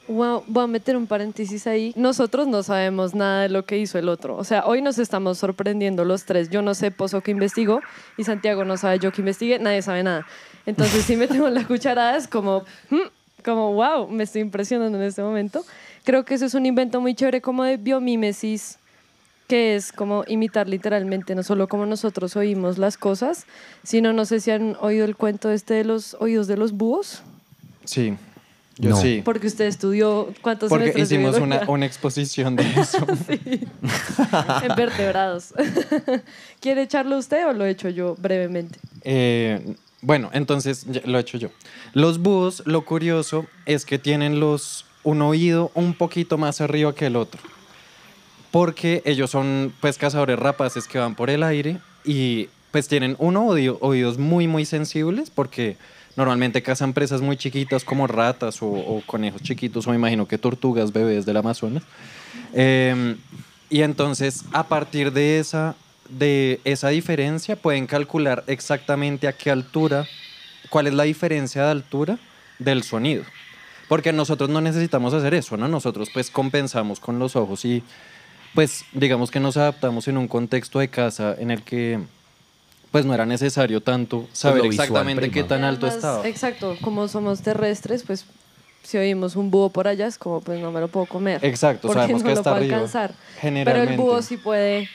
Wow, 0.09 0.43
voy 0.49 0.65
a 0.65 0.67
meter 0.67 0.97
un 0.97 1.07
paréntesis 1.07 1.65
ahí. 1.69 1.93
Nosotros 1.95 2.49
no 2.49 2.65
sabemos 2.65 3.15
nada 3.15 3.43
de 3.43 3.51
lo 3.51 3.67
que 3.67 3.79
hizo 3.79 4.01
el 4.01 4.09
otro. 4.09 4.37
O 4.37 4.43
sea, 4.43 4.67
hoy 4.67 4.83
nos 4.83 4.99
estamos 4.99 5.39
sorprendiendo 5.39 6.05
los 6.05 6.25
tres. 6.25 6.51
Yo 6.51 6.61
no 6.61 6.75
sé 6.75 6.91
Pozo 6.91 7.21
que 7.21 7.31
investigó 7.31 7.81
y 8.17 8.25
Santiago 8.25 8.65
no 8.65 8.77
sabe 8.77 8.99
yo 8.99 9.13
que 9.13 9.21
investigué. 9.21 9.61
Nadie 9.61 9.81
sabe 9.81 10.03
nada. 10.03 10.27
Entonces, 10.67 11.05
si 11.05 11.15
metemos 11.15 11.53
la 11.53 11.65
cucharada 11.65 12.17
es 12.17 12.27
como, 12.27 12.65
hmm, 12.91 13.43
como, 13.45 13.75
wow, 13.75 14.09
me 14.09 14.25
estoy 14.25 14.41
impresionando 14.41 14.99
en 14.99 15.05
este 15.05 15.23
momento. 15.23 15.65
Creo 16.03 16.25
que 16.25 16.35
eso 16.35 16.47
es 16.47 16.55
un 16.55 16.67
invento 16.67 17.01
muy 17.01 17.15
chévere 17.15 17.41
como 17.41 17.63
de 17.63 17.77
biomímesis, 17.77 18.81
que 19.49 19.77
es 19.77 19.93
como 19.93 20.25
imitar 20.27 20.69
literalmente, 20.69 21.35
no 21.35 21.43
solo 21.43 21.69
como 21.69 21.87
nosotros 21.87 22.35
oímos 22.37 22.79
las 22.79 22.97
cosas, 22.99 23.47
sino 23.85 24.13
no 24.13 24.25
sé 24.25 24.41
si 24.41 24.51
han 24.51 24.77
oído 24.81 25.05
el 25.05 25.17
cuento 25.17 25.51
este 25.51 25.75
de 25.75 25.85
los 25.85 26.15
oídos 26.21 26.47
de 26.49 26.57
los 26.57 26.73
búhos. 26.73 27.23
Sí, 27.85 28.15
yo 28.79 28.91
No. 28.91 28.97
sí. 29.01 29.23
Porque 29.25 29.47
usted 29.47 29.67
estudió 29.67 30.33
cuántos 30.43 30.69
Porque 30.69 30.93
hicimos 30.97 31.37
una, 31.39 31.63
una 31.69 31.87
exposición 31.87 32.57
de 32.57 32.65
eso. 32.81 33.07
en 34.63 34.75
vertebrados. 34.77 35.55
¿Quiere 36.61 36.83
echarlo 36.83 37.17
usted 37.17 37.47
o 37.47 37.53
lo 37.53 37.65
he 37.65 37.71
hecho 37.71 37.89
yo 37.89 38.17
brevemente? 38.19 38.79
Eh, 39.03 39.75
bueno, 40.03 40.31
entonces 40.33 40.87
lo 41.07 41.19
he 41.19 41.21
hecho 41.21 41.39
yo. 41.39 41.49
Los 41.93 42.19
búhos, 42.19 42.63
lo 42.67 42.85
curioso 42.85 43.47
es 43.65 43.85
que 43.85 43.99
tienen 43.99 44.41
los, 44.41 44.85
un 45.05 45.23
oído 45.23 45.71
un 45.75 45.95
poquito 45.95 46.37
más 46.39 46.61
arriba 46.61 46.95
que 46.95 47.07
el 47.07 47.17
otro. 47.17 47.41
Porque 48.57 49.03
ellos 49.05 49.31
son 49.31 49.71
pues 49.83 49.99
cazadores 49.99 50.39
rapaces 50.39 50.89
que 50.89 50.99
van 50.99 51.15
por 51.15 51.29
el 51.29 51.43
aire 51.43 51.77
y 52.07 52.49
pues 52.71 52.89
tienen 52.89 53.15
uno 53.19 53.45
oído- 53.47 53.77
oídos 53.83 54.17
muy 54.17 54.49
muy 54.49 54.65
sensibles 54.65 55.29
porque 55.29 55.77
normalmente 56.17 56.63
cazan 56.63 56.95
presas 56.95 57.21
muy 57.21 57.37
chiquitas 57.37 57.85
como 57.85 58.07
ratas 58.07 58.63
o, 58.63 58.67
o 58.67 59.03
conejos 59.05 59.43
chiquitos 59.43 59.87
o 59.87 59.91
me 59.91 59.97
imagino 59.97 60.27
que 60.27 60.39
tortugas 60.39 60.91
bebés 60.91 61.27
del 61.27 61.37
Amazonas. 61.37 61.83
Eh, 62.55 63.17
y 63.69 63.83
entonces 63.83 64.45
a 64.53 64.63
partir 64.69 65.13
de 65.13 65.39
esa 65.39 65.75
de 66.09 66.59
esa 66.65 66.89
diferencia 66.89 67.57
pueden 67.57 67.87
calcular 67.87 68.43
exactamente 68.47 69.29
a 69.29 69.35
qué 69.35 69.51
altura, 69.51 70.07
cuál 70.71 70.87
es 70.87 70.95
la 70.95 71.03
diferencia 71.03 71.63
de 71.65 71.71
altura 71.73 72.19
del 72.59 72.85
sonido. 72.85 73.23
Porque 73.87 74.15
nosotros 74.15 74.49
no 74.49 74.63
necesitamos 74.63 75.13
hacer 75.13 75.35
eso, 75.35 75.59
¿no? 75.59 75.69
Nosotros 75.69 76.09
pues 76.15 76.31
compensamos 76.31 77.01
con 77.01 77.19
los 77.19 77.37
ojos 77.37 77.67
y 77.67 77.83
pues 78.57 78.87
digamos 78.93 79.31
que 79.31 79.39
nos 79.39 79.57
adaptamos 79.59 80.09
en 80.09 80.17
un 80.17 80.27
contexto 80.27 80.79
de 80.79 80.89
casa 80.89 81.37
en 81.39 81.51
el 81.51 81.63
que 81.63 82.01
pues 82.91 83.05
no 83.05 83.13
era 83.13 83.27
necesario 83.27 83.83
tanto 83.83 84.27
saber 84.33 84.63
lo 84.65 84.71
visual 84.71 84.87
exactamente 84.89 85.31
qué 85.31 85.45
tan 85.45 85.63
alto 85.63 85.87
Además, 85.87 85.97
estaba. 85.97 86.27
Exacto, 86.27 86.77
como 86.81 87.07
somos 87.07 87.43
terrestres, 87.43 88.03
pues 88.03 88.25
si 88.83 88.97
oímos 88.97 89.37
un 89.37 89.51
búho 89.51 89.69
por 89.69 89.87
allá 89.87 90.07
es 90.07 90.17
como 90.17 90.41
pues 90.41 90.59
no 90.59 90.73
me 90.73 90.81
lo 90.81 90.89
puedo 90.89 91.05
comer. 91.05 91.45
Exacto, 91.45 91.89
porque 91.89 92.01
sabemos 92.01 92.23
no 92.23 92.29
que 92.29 92.35
lo 92.35 92.41
está 92.41 92.51
puedo 92.51 92.63
arriba. 92.63 92.77
alcanzar. 92.77 93.15
Pero 93.43 93.83
el 93.83 93.97
búho 93.97 94.23
sí 94.23 94.39
puede 94.39 94.89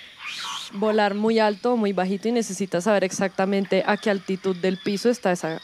volar 0.74 1.14
muy 1.14 1.38
alto 1.38 1.74
o 1.74 1.78
muy 1.78 1.94
bajito 1.94 2.30
y 2.30 2.32
necesita 2.32 2.82
saber 2.82 3.04
exactamente 3.04 3.84
a 3.86 3.96
qué 3.96 4.10
altitud 4.10 4.56
del 4.56 4.78
piso 4.78 5.10
está 5.10 5.32
esa, 5.32 5.62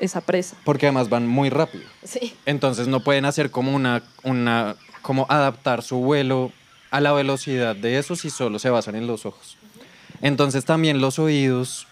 esa 0.00 0.20
presa. 0.20 0.56
Porque 0.64 0.84
además 0.86 1.08
van 1.08 1.26
muy 1.26 1.48
rápido. 1.48 1.84
Sí. 2.04 2.34
Entonces 2.44 2.88
no 2.88 3.00
pueden 3.00 3.24
hacer 3.24 3.50
como 3.50 3.74
una, 3.74 4.02
una, 4.22 4.76
como 5.00 5.24
adaptar 5.30 5.82
su 5.82 5.96
vuelo 5.96 6.52
a 6.90 7.00
la 7.00 7.12
velocidad 7.12 7.76
de 7.76 7.98
eso 7.98 8.16
si 8.16 8.30
solo 8.30 8.58
se 8.58 8.70
basan 8.70 8.94
en 8.94 9.06
los 9.06 9.26
ojos. 9.26 9.56
Entonces 10.22 10.64
también 10.64 11.00
los 11.00 11.18
oídos 11.18 11.86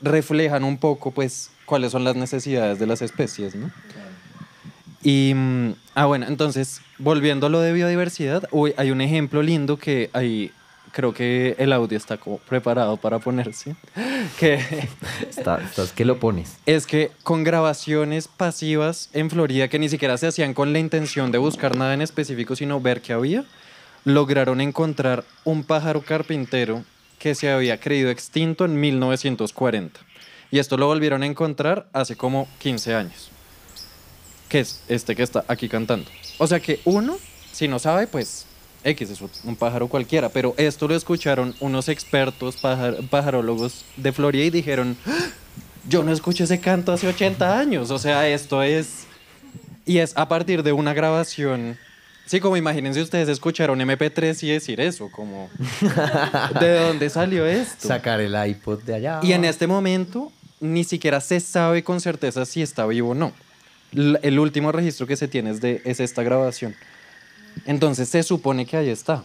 reflejan 0.00 0.64
un 0.64 0.78
poco, 0.78 1.10
pues, 1.10 1.50
cuáles 1.64 1.92
son 1.92 2.04
las 2.04 2.16
necesidades 2.16 2.78
de 2.78 2.86
las 2.86 3.02
especies, 3.02 3.54
¿no? 3.54 3.70
Y, 5.02 5.32
mm, 5.34 5.72
ah, 5.94 6.06
bueno, 6.06 6.26
entonces, 6.26 6.80
volviendo 6.98 7.46
a 7.46 7.50
lo 7.50 7.60
de 7.60 7.72
biodiversidad, 7.72 8.48
uy, 8.50 8.74
hay 8.76 8.90
un 8.90 9.00
ejemplo 9.00 9.42
lindo 9.42 9.76
que 9.76 10.10
ahí 10.12 10.50
creo 10.92 11.12
que 11.12 11.54
el 11.58 11.72
audio 11.74 11.96
está 11.98 12.16
como 12.16 12.38
preparado 12.38 12.96
para 12.96 13.18
ponerse, 13.18 13.76
que 14.38 14.54
Está- 15.28 15.60
estás 15.62 15.92
que 15.92 16.04
lo 16.04 16.18
pones. 16.18 16.56
es 16.64 16.86
que 16.86 17.10
con 17.22 17.44
grabaciones 17.44 18.28
pasivas 18.28 19.10
en 19.12 19.28
Florida 19.30 19.68
que 19.68 19.78
ni 19.78 19.88
siquiera 19.90 20.16
se 20.16 20.26
hacían 20.26 20.54
con 20.54 20.72
la 20.72 20.78
intención 20.78 21.30
de 21.32 21.38
buscar 21.38 21.76
nada 21.76 21.92
en 21.94 22.00
específico, 22.02 22.56
sino 22.56 22.80
ver 22.80 23.02
qué 23.02 23.12
había, 23.12 23.44
lograron 24.06 24.60
encontrar 24.60 25.24
un 25.44 25.64
pájaro 25.64 26.00
carpintero 26.00 26.84
que 27.18 27.34
se 27.34 27.50
había 27.50 27.80
creído 27.80 28.08
extinto 28.08 28.64
en 28.64 28.78
1940. 28.80 29.98
Y 30.52 30.60
esto 30.60 30.76
lo 30.76 30.86
volvieron 30.86 31.24
a 31.24 31.26
encontrar 31.26 31.88
hace 31.92 32.14
como 32.16 32.46
15 32.60 32.94
años. 32.94 33.30
Que 34.48 34.60
es 34.60 34.80
este 34.86 35.16
que 35.16 35.24
está 35.24 35.44
aquí 35.48 35.68
cantando. 35.68 36.08
O 36.38 36.46
sea 36.46 36.60
que 36.60 36.78
uno, 36.84 37.18
si 37.50 37.66
no 37.66 37.80
sabe, 37.80 38.06
pues 38.06 38.46
X 38.84 39.10
es 39.10 39.20
un 39.42 39.56
pájaro 39.56 39.88
cualquiera. 39.88 40.28
Pero 40.28 40.54
esto 40.56 40.86
lo 40.86 40.94
escucharon 40.94 41.56
unos 41.58 41.88
expertos 41.88 42.56
pájar- 42.58 42.98
pajarólogos 43.10 43.84
de 43.96 44.12
Florida 44.12 44.44
y 44.44 44.50
dijeron, 44.50 44.96
"¡Ah! 45.04 45.30
yo 45.88 46.04
no 46.04 46.12
escuché 46.12 46.44
ese 46.44 46.60
canto 46.60 46.92
hace 46.92 47.08
80 47.08 47.58
años. 47.58 47.90
O 47.90 47.98
sea, 47.98 48.28
esto 48.28 48.62
es... 48.62 49.04
Y 49.84 49.98
es 49.98 50.16
a 50.16 50.28
partir 50.28 50.62
de 50.62 50.70
una 50.72 50.94
grabación. 50.94 51.76
Sí, 52.26 52.40
como 52.40 52.56
imagínense 52.56 53.00
ustedes 53.00 53.28
escuchar 53.28 53.70
un 53.70 53.78
MP3 53.78 54.42
y 54.42 54.48
decir 54.50 54.80
eso, 54.80 55.08
como... 55.10 55.48
¿De 56.60 56.78
dónde 56.80 57.08
salió 57.08 57.46
esto? 57.46 57.86
Sacar 57.86 58.20
el 58.20 58.34
iPod 58.48 58.82
de 58.82 58.96
allá. 58.96 59.20
Y 59.22 59.32
en 59.32 59.44
este 59.44 59.68
momento 59.68 60.32
ni 60.60 60.84
siquiera 60.84 61.20
se 61.20 61.38
sabe 61.40 61.84
con 61.84 62.00
certeza 62.00 62.44
si 62.44 62.62
está 62.62 62.84
vivo 62.86 63.10
o 63.10 63.14
no. 63.14 63.32
El 63.92 64.38
último 64.38 64.72
registro 64.72 65.06
que 65.06 65.16
se 65.16 65.28
tiene 65.28 65.50
es, 65.50 65.60
de, 65.60 65.80
es 65.84 66.00
esta 66.00 66.22
grabación. 66.22 66.74
Entonces 67.64 68.08
se 68.08 68.22
supone 68.22 68.66
que 68.66 68.76
ahí 68.76 68.90
está, 68.90 69.24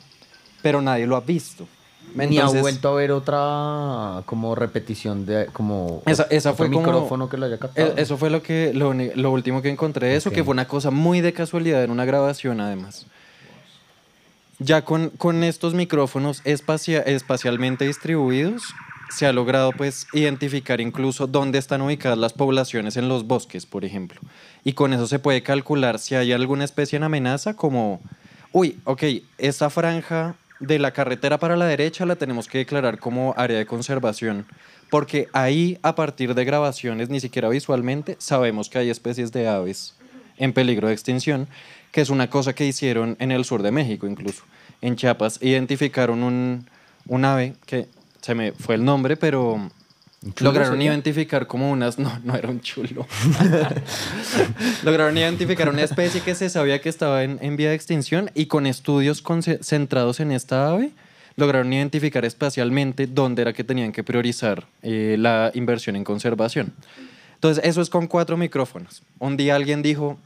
pero 0.61 0.81
nadie 0.81 1.07
lo 1.07 1.15
ha 1.15 1.21
visto. 1.21 1.67
Ni 2.13 2.23
ha 2.37 2.41
Entonces, 2.41 2.61
vuelto 2.61 2.89
a 2.89 2.95
ver 2.95 3.11
otra 3.13 4.23
como 4.25 4.53
repetición 4.53 5.25
de 5.25 5.45
como 5.53 6.03
Esa- 6.05 6.27
esa 6.29 6.53
fue 6.53 6.67
como- 6.69 6.79
micrófono 6.81 7.29
que 7.29 7.37
lo 7.37 7.45
haya 7.45 7.57
captado. 7.57 7.87
Eh, 7.87 7.93
Eso 7.97 8.17
fue 8.17 8.29
lo, 8.29 8.43
que, 8.43 8.73
lo, 8.73 8.93
lo 8.93 9.31
último 9.31 9.61
que 9.61 9.69
encontré 9.69 10.07
de 10.07 10.15
eso, 10.17 10.29
que 10.29 10.43
fue 10.43 10.51
una 10.51 10.67
cosa 10.67 10.91
muy 10.91 11.21
de 11.21 11.31
casualidad 11.31 11.83
en 11.85 11.91
una 11.91 12.03
grabación 12.03 12.59
además. 12.59 13.05
Ya 14.59 14.83
con, 14.83 15.09
con 15.11 15.43
estos 15.43 15.73
micrófonos 15.73 16.41
espacia- 16.43 17.01
espacialmente 17.01 17.85
distribuidos, 17.87 18.61
se 19.09 19.25
ha 19.25 19.33
logrado 19.33 19.71
pues 19.71 20.05
identificar 20.13 20.79
incluso 20.81 21.27
dónde 21.27 21.59
están 21.59 21.81
ubicadas 21.81 22.17
las 22.17 22.33
poblaciones 22.33 22.95
en 22.97 23.09
los 23.09 23.25
bosques, 23.25 23.65
por 23.65 23.85
ejemplo. 23.85 24.21
Y 24.63 24.73
con 24.73 24.93
eso 24.93 25.07
se 25.07 25.19
puede 25.19 25.43
calcular 25.43 25.97
si 25.97 26.15
hay 26.15 26.31
alguna 26.31 26.63
especie 26.65 26.97
en 26.97 27.03
amenaza, 27.03 27.55
como, 27.55 28.01
uy, 28.51 28.79
ok, 28.83 29.03
esta 29.37 29.69
franja 29.69 30.35
de 30.61 30.79
la 30.79 30.91
carretera 30.91 31.39
para 31.39 31.57
la 31.57 31.65
derecha 31.65 32.05
la 32.05 32.15
tenemos 32.15 32.47
que 32.47 32.59
declarar 32.59 32.99
como 32.99 33.33
área 33.35 33.57
de 33.57 33.65
conservación, 33.65 34.45
porque 34.89 35.27
ahí, 35.33 35.77
a 35.81 35.95
partir 35.95 36.33
de 36.33 36.45
grabaciones, 36.45 37.09
ni 37.09 37.19
siquiera 37.19 37.49
visualmente, 37.49 38.15
sabemos 38.19 38.69
que 38.69 38.77
hay 38.77 38.89
especies 38.89 39.31
de 39.31 39.47
aves 39.47 39.95
en 40.37 40.53
peligro 40.53 40.87
de 40.87 40.93
extinción, 40.93 41.47
que 41.91 42.01
es 42.01 42.09
una 42.09 42.29
cosa 42.29 42.53
que 42.53 42.65
hicieron 42.65 43.17
en 43.19 43.31
el 43.31 43.43
sur 43.43 43.63
de 43.63 43.71
México 43.71 44.07
incluso. 44.07 44.43
En 44.81 44.95
Chiapas 44.95 45.39
identificaron 45.41 46.23
un, 46.23 46.67
un 47.07 47.25
ave 47.25 47.55
que 47.65 47.87
se 48.21 48.35
me 48.35 48.53
fue 48.53 48.75
el 48.75 48.85
nombre, 48.85 49.17
pero 49.17 49.59
¿Un 49.59 49.69
chulo 49.69 49.80
lograron 50.39 50.73
sería? 50.73 50.91
identificar 50.91 51.47
como 51.47 51.71
unas... 51.71 51.97
No, 51.97 52.19
no 52.23 52.35
era 52.35 52.49
un 52.49 52.61
chulo. 52.61 53.07
lograron 54.83 55.17
identificar 55.17 55.69
una 55.69 55.83
especie 55.83 56.21
que 56.21 56.35
se 56.35 56.49
sabía 56.49 56.79
que 56.81 56.89
estaba 56.89 57.23
en, 57.23 57.39
en 57.41 57.55
vía 57.57 57.69
de 57.69 57.75
extinción 57.75 58.29
y 58.35 58.45
con 58.45 58.67
estudios 58.67 59.23
centrados 59.61 60.19
en 60.19 60.31
esta 60.31 60.69
ave, 60.69 60.91
lograron 61.35 61.71
identificar 61.73 62.25
espacialmente 62.25 63.07
dónde 63.07 63.41
era 63.41 63.53
que 63.53 63.63
tenían 63.63 63.91
que 63.91 64.03
priorizar 64.03 64.67
eh, 64.81 65.15
la 65.17 65.51
inversión 65.53 65.95
en 65.95 66.03
conservación. 66.03 66.73
Entonces, 67.35 67.63
eso 67.65 67.81
es 67.81 67.89
con 67.89 68.07
cuatro 68.07 68.37
micrófonos. 68.37 69.01
Un 69.17 69.37
día 69.37 69.55
alguien 69.55 69.81
dijo, 69.81 70.19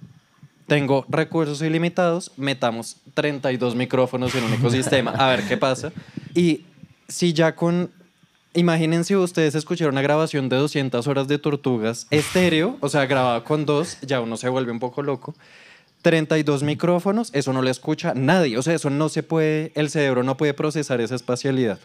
tengo 0.67 1.05
recursos 1.07 1.61
ilimitados, 1.61 2.31
metamos 2.37 2.97
32 3.13 3.75
micrófonos 3.75 4.35
en 4.35 4.43
un 4.43 4.53
ecosistema, 4.59 5.11
a 5.11 5.29
ver 5.29 5.47
qué 5.47 5.57
pasa. 5.57 5.91
Y 6.33 6.65
si 7.07 7.33
ya 7.33 7.55
con, 7.55 7.91
imagínense 8.55 9.15
ustedes 9.15 9.55
escucharon 9.55 9.93
una 9.93 10.01
grabación 10.01 10.49
de 10.49 10.55
200 10.55 11.05
horas 11.07 11.27
de 11.27 11.37
tortugas 11.37 12.07
estéreo, 12.09 12.77
o 12.79 12.89
sea, 12.89 13.05
grabada 13.05 13.43
con 13.43 13.65
dos, 13.65 13.97
ya 14.01 14.21
uno 14.21 14.37
se 14.37 14.49
vuelve 14.49 14.71
un 14.71 14.79
poco 14.79 15.03
loco. 15.03 15.35
32 16.01 16.63
micrófonos, 16.63 17.29
eso 17.33 17.51
no 17.51 17.61
le 17.61 17.71
escucha 17.71 18.13
nadie, 18.15 18.57
o 18.57 18.61
sea, 18.61 18.75
eso 18.75 18.89
no 18.89 19.09
se 19.09 19.23
puede, 19.23 19.71
el 19.75 19.89
cerebro 19.89 20.23
no 20.23 20.37
puede 20.37 20.53
procesar 20.53 21.01
esa 21.01 21.15
espacialidad. 21.15 21.79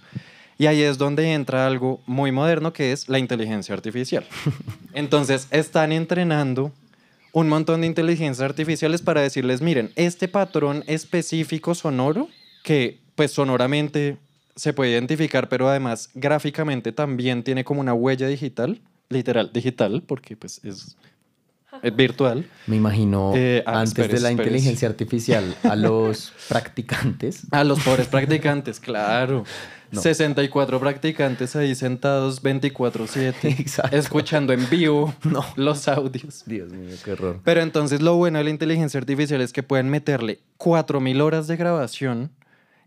Y 0.59 0.67
ahí 0.67 0.83
es 0.83 0.99
donde 0.99 1.33
entra 1.33 1.67
algo 1.67 2.03
muy 2.07 2.33
moderno 2.33 2.73
que 2.75 2.93
es 2.93 3.09
la 3.09 3.19
inteligencia 3.19 3.75
artificial. 3.75 4.27
Entonces, 4.93 5.49
están 5.51 5.91
entrenando 5.91 6.71
un 7.33 7.49
montón 7.49 7.81
de 7.81 7.87
inteligencias 7.87 8.45
artificiales 8.45 9.01
para 9.01 9.23
decirles, 9.23 9.63
miren, 9.63 9.91
este 9.97 10.29
patrón 10.29 10.85
específico 10.87 11.75
sonoro, 11.75 12.29
que 12.63 12.99
pues 13.15 13.33
sonoramente 13.33 14.19
se 14.61 14.73
puede 14.75 14.91
identificar, 14.91 15.49
pero 15.49 15.69
además 15.71 16.11
gráficamente 16.15 16.93
también 16.93 17.43
tiene 17.43 17.65
como 17.65 17.81
una 17.81 17.95
huella 17.95 18.27
digital, 18.29 18.81
literal, 19.09 19.51
digital, 19.55 20.03
porque 20.07 20.37
pues 20.37 20.61
es, 20.65 20.97
es 21.83 21.97
virtual. 21.97 22.47
Me 22.67 22.77
imagino 22.77 23.33
Eh, 23.35 23.63
ah, 23.67 23.81
antes 23.81 23.95
de 23.95 24.03
la 24.03 24.15
espérese. 24.31 24.33
inteligencia 24.33 24.89
artificial 24.89 25.57
a 25.63 25.77
los 25.77 26.33
practicantes. 26.49 27.47
A 27.53 27.65
los 27.65 27.81
pobres 27.81 28.07
practicantes, 28.09 28.79
claro. 28.81 29.45
No. 29.93 30.01
64 30.01 30.79
practicantes 30.79 31.57
ahí 31.57 31.75
sentados 31.75 32.45
24/7, 32.45 33.35
Exacto. 33.59 33.97
escuchando 33.97 34.53
en 34.53 34.71
vivo 34.71 35.13
No. 35.25 35.45
los 35.57 35.89
audios. 35.89 36.45
Dios 36.47 36.71
mío, 36.71 36.95
qué 37.05 37.11
horror. 37.15 37.41
Pero 37.43 37.61
entonces 37.61 38.01
lo 38.01 38.15
bueno 38.15 38.39
de 38.39 38.45
la 38.45 38.51
inteligencia 38.51 38.99
artificial 39.01 39.41
es 39.41 39.53
que 39.53 39.65
pueden 39.65 39.89
meterle 39.91 40.39
4.000 40.59 41.21
horas 41.23 41.49
de 41.49 41.57
grabación 41.57 42.31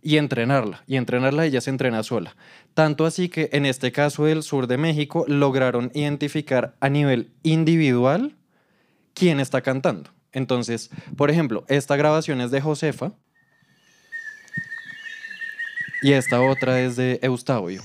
y 0.03 0.17
entrenarla. 0.17 0.83
Y 0.85 0.97
entrenarla 0.97 1.45
ella 1.45 1.61
se 1.61 1.69
entrena 1.69 2.03
sola. 2.03 2.35
Tanto 2.73 3.05
así 3.05 3.29
que 3.29 3.49
en 3.53 3.65
este 3.65 3.91
caso 3.91 4.25
del 4.25 4.43
sur 4.43 4.67
de 4.67 4.77
México 4.77 5.25
lograron 5.27 5.91
identificar 5.93 6.75
a 6.79 6.89
nivel 6.89 7.31
individual 7.43 8.35
quién 9.13 9.39
está 9.39 9.61
cantando. 9.61 10.11
Entonces, 10.31 10.89
por 11.15 11.29
ejemplo, 11.31 11.63
esta 11.67 11.95
grabación 11.95 12.41
es 12.41 12.51
de 12.51 12.59
Josefa 12.61 13.13
y 16.01 16.13
esta 16.13 16.41
otra 16.41 16.81
es 16.81 16.95
de 16.95 17.19
Eustavio. 17.21 17.81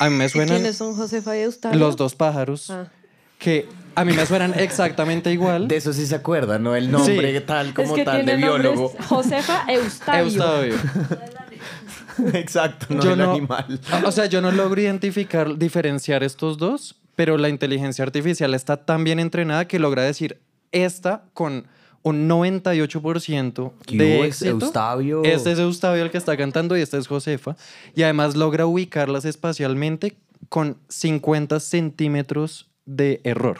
A 0.00 0.10
mí 0.10 0.16
me 0.16 0.26
¿Y 0.26 0.28
suenan 0.28 0.56
quiénes 0.58 0.76
son 0.76 0.94
Josefa 0.94 1.36
y 1.36 1.40
Eustaquio? 1.40 1.78
los 1.78 1.96
dos 1.96 2.14
pájaros 2.14 2.70
Ah. 2.70 2.90
Que 3.38 3.66
a 3.94 4.04
mí 4.04 4.12
me 4.12 4.26
suenan 4.26 4.54
exactamente 4.58 5.30
igual. 5.32 5.68
De 5.68 5.76
eso 5.76 5.92
sí 5.92 6.06
se 6.06 6.14
acuerda, 6.16 6.58
¿no? 6.58 6.74
El 6.74 6.90
nombre 6.90 7.38
Sí. 7.38 7.44
tal 7.46 7.72
como 7.74 7.88
es 7.90 7.94
que 7.94 8.04
tal 8.04 8.26
de 8.26 8.36
biólogo. 8.36 8.92
Josefa 9.08 9.64
Eustaquio. 9.68 10.22
Eustavio. 10.24 10.74
Exacto, 12.32 12.86
no 12.90 13.02
Yo 13.02 13.12
el 13.12 13.18
no- 13.18 13.32
animal. 13.32 13.80
O 14.04 14.12
sea, 14.12 14.26
yo 14.26 14.40
no 14.40 14.52
logro 14.52 14.80
identificar, 14.80 15.56
diferenciar 15.58 16.22
estos 16.22 16.58
dos, 16.58 16.96
pero 17.16 17.36
la 17.38 17.48
inteligencia 17.48 18.04
artificial 18.04 18.54
está 18.54 18.76
tan 18.84 19.04
bien 19.04 19.18
entrenada 19.18 19.66
que 19.66 19.78
logra 19.78 20.02
decir 20.02 20.38
esta 20.72 21.24
con 21.32 21.66
un 22.02 22.28
98% 22.28 23.72
¿Qué 23.86 23.96
de 23.96 24.16
hubo, 24.16 24.24
éxito. 24.24 24.50
Eustavio? 24.50 25.24
Este 25.24 25.52
es 25.52 25.58
Eustavio 25.58 26.02
el 26.04 26.10
que 26.10 26.18
está 26.18 26.36
cantando 26.36 26.76
y 26.76 26.82
este 26.82 26.98
es 26.98 27.06
Josefa. 27.06 27.56
Y 27.94 28.02
además 28.02 28.36
logra 28.36 28.66
ubicarlas 28.66 29.24
espacialmente 29.24 30.16
con 30.48 30.76
50 30.88 31.58
centímetros 31.60 32.68
de 32.86 33.20
error. 33.24 33.58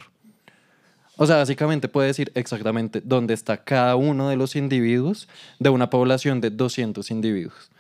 O 1.17 1.27
sea, 1.27 1.37
básicamente 1.37 1.89
puede 1.89 2.09
decir 2.09 2.33
exactamente 2.35 3.01
dónde 3.05 3.35
está 3.35 3.59
cada 3.63 3.95
uno 3.97 4.29
de 4.29 4.37
los 4.37 4.57
individuos 4.57 5.29
de 5.61 5.69
una 5.71 5.89
población 5.89 6.41
de 6.41 6.51
200 6.51 7.09
individuos. 7.11 7.71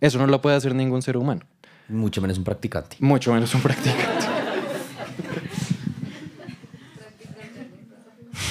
Eso 0.00 0.18
no 0.18 0.26
lo 0.26 0.42
puede 0.42 0.56
hacer 0.56 0.74
ningún 0.74 1.00
ser 1.02 1.16
humano, 1.16 1.42
Mucho 1.88 2.20
menos 2.20 2.38
un 2.38 2.44
practicante. 2.44 2.96
mucho 2.98 3.32
menos 3.32 3.54
un 3.54 3.60
practicante. 3.62 4.26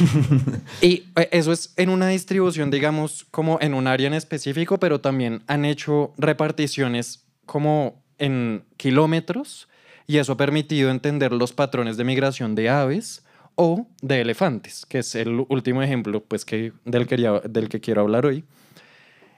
y 0.81 1.03
eh, 1.15 1.29
eso 1.31 1.51
es 1.51 1.73
en 1.75 1.89
una 1.89 2.07
distribución, 2.07 2.71
digamos, 2.71 3.25
como 3.31 3.57
en 3.61 3.73
un 3.73 3.87
área 3.87 4.07
en 4.07 4.13
específico, 4.13 4.79
pero 4.79 5.01
también 5.01 5.43
han 5.47 5.65
hecho 5.65 6.13
reparticiones 6.17 7.25
como 7.45 8.01
en 8.17 8.63
kilómetros 8.77 9.67
y 10.07 10.17
eso 10.17 10.33
ha 10.33 10.37
permitido 10.37 10.89
entender 10.91 11.31
los 11.31 11.53
patrones 11.53 11.97
de 11.97 12.03
migración 12.03 12.55
de 12.55 12.69
aves 12.69 13.23
o 13.55 13.87
de 14.01 14.21
elefantes, 14.21 14.85
que 14.85 14.99
es 14.99 15.13
el 15.15 15.45
último 15.49 15.81
ejemplo 15.83 16.23
pues, 16.23 16.45
que, 16.45 16.73
del, 16.85 17.07
quería- 17.07 17.41
del 17.41 17.69
que 17.69 17.79
quiero 17.79 18.01
hablar 18.01 18.25
hoy. 18.25 18.43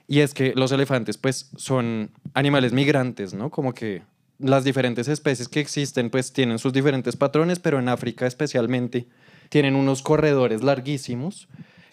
Y 0.06 0.20
es 0.20 0.34
que 0.34 0.52
los 0.54 0.70
elefantes 0.72 1.16
pues 1.16 1.50
son 1.56 2.10
animales 2.34 2.72
migrantes, 2.72 3.32
¿no? 3.34 3.50
Como 3.50 3.72
que 3.72 4.02
las 4.38 4.64
diferentes 4.64 5.08
especies 5.08 5.48
que 5.48 5.60
existen 5.60 6.10
pues 6.10 6.32
tienen 6.32 6.58
sus 6.58 6.72
diferentes 6.72 7.16
patrones, 7.16 7.58
pero 7.58 7.78
en 7.78 7.88
África 7.88 8.26
especialmente 8.26 9.06
tienen 9.48 9.74
unos 9.76 10.02
corredores 10.02 10.62
larguísimos 10.62 11.48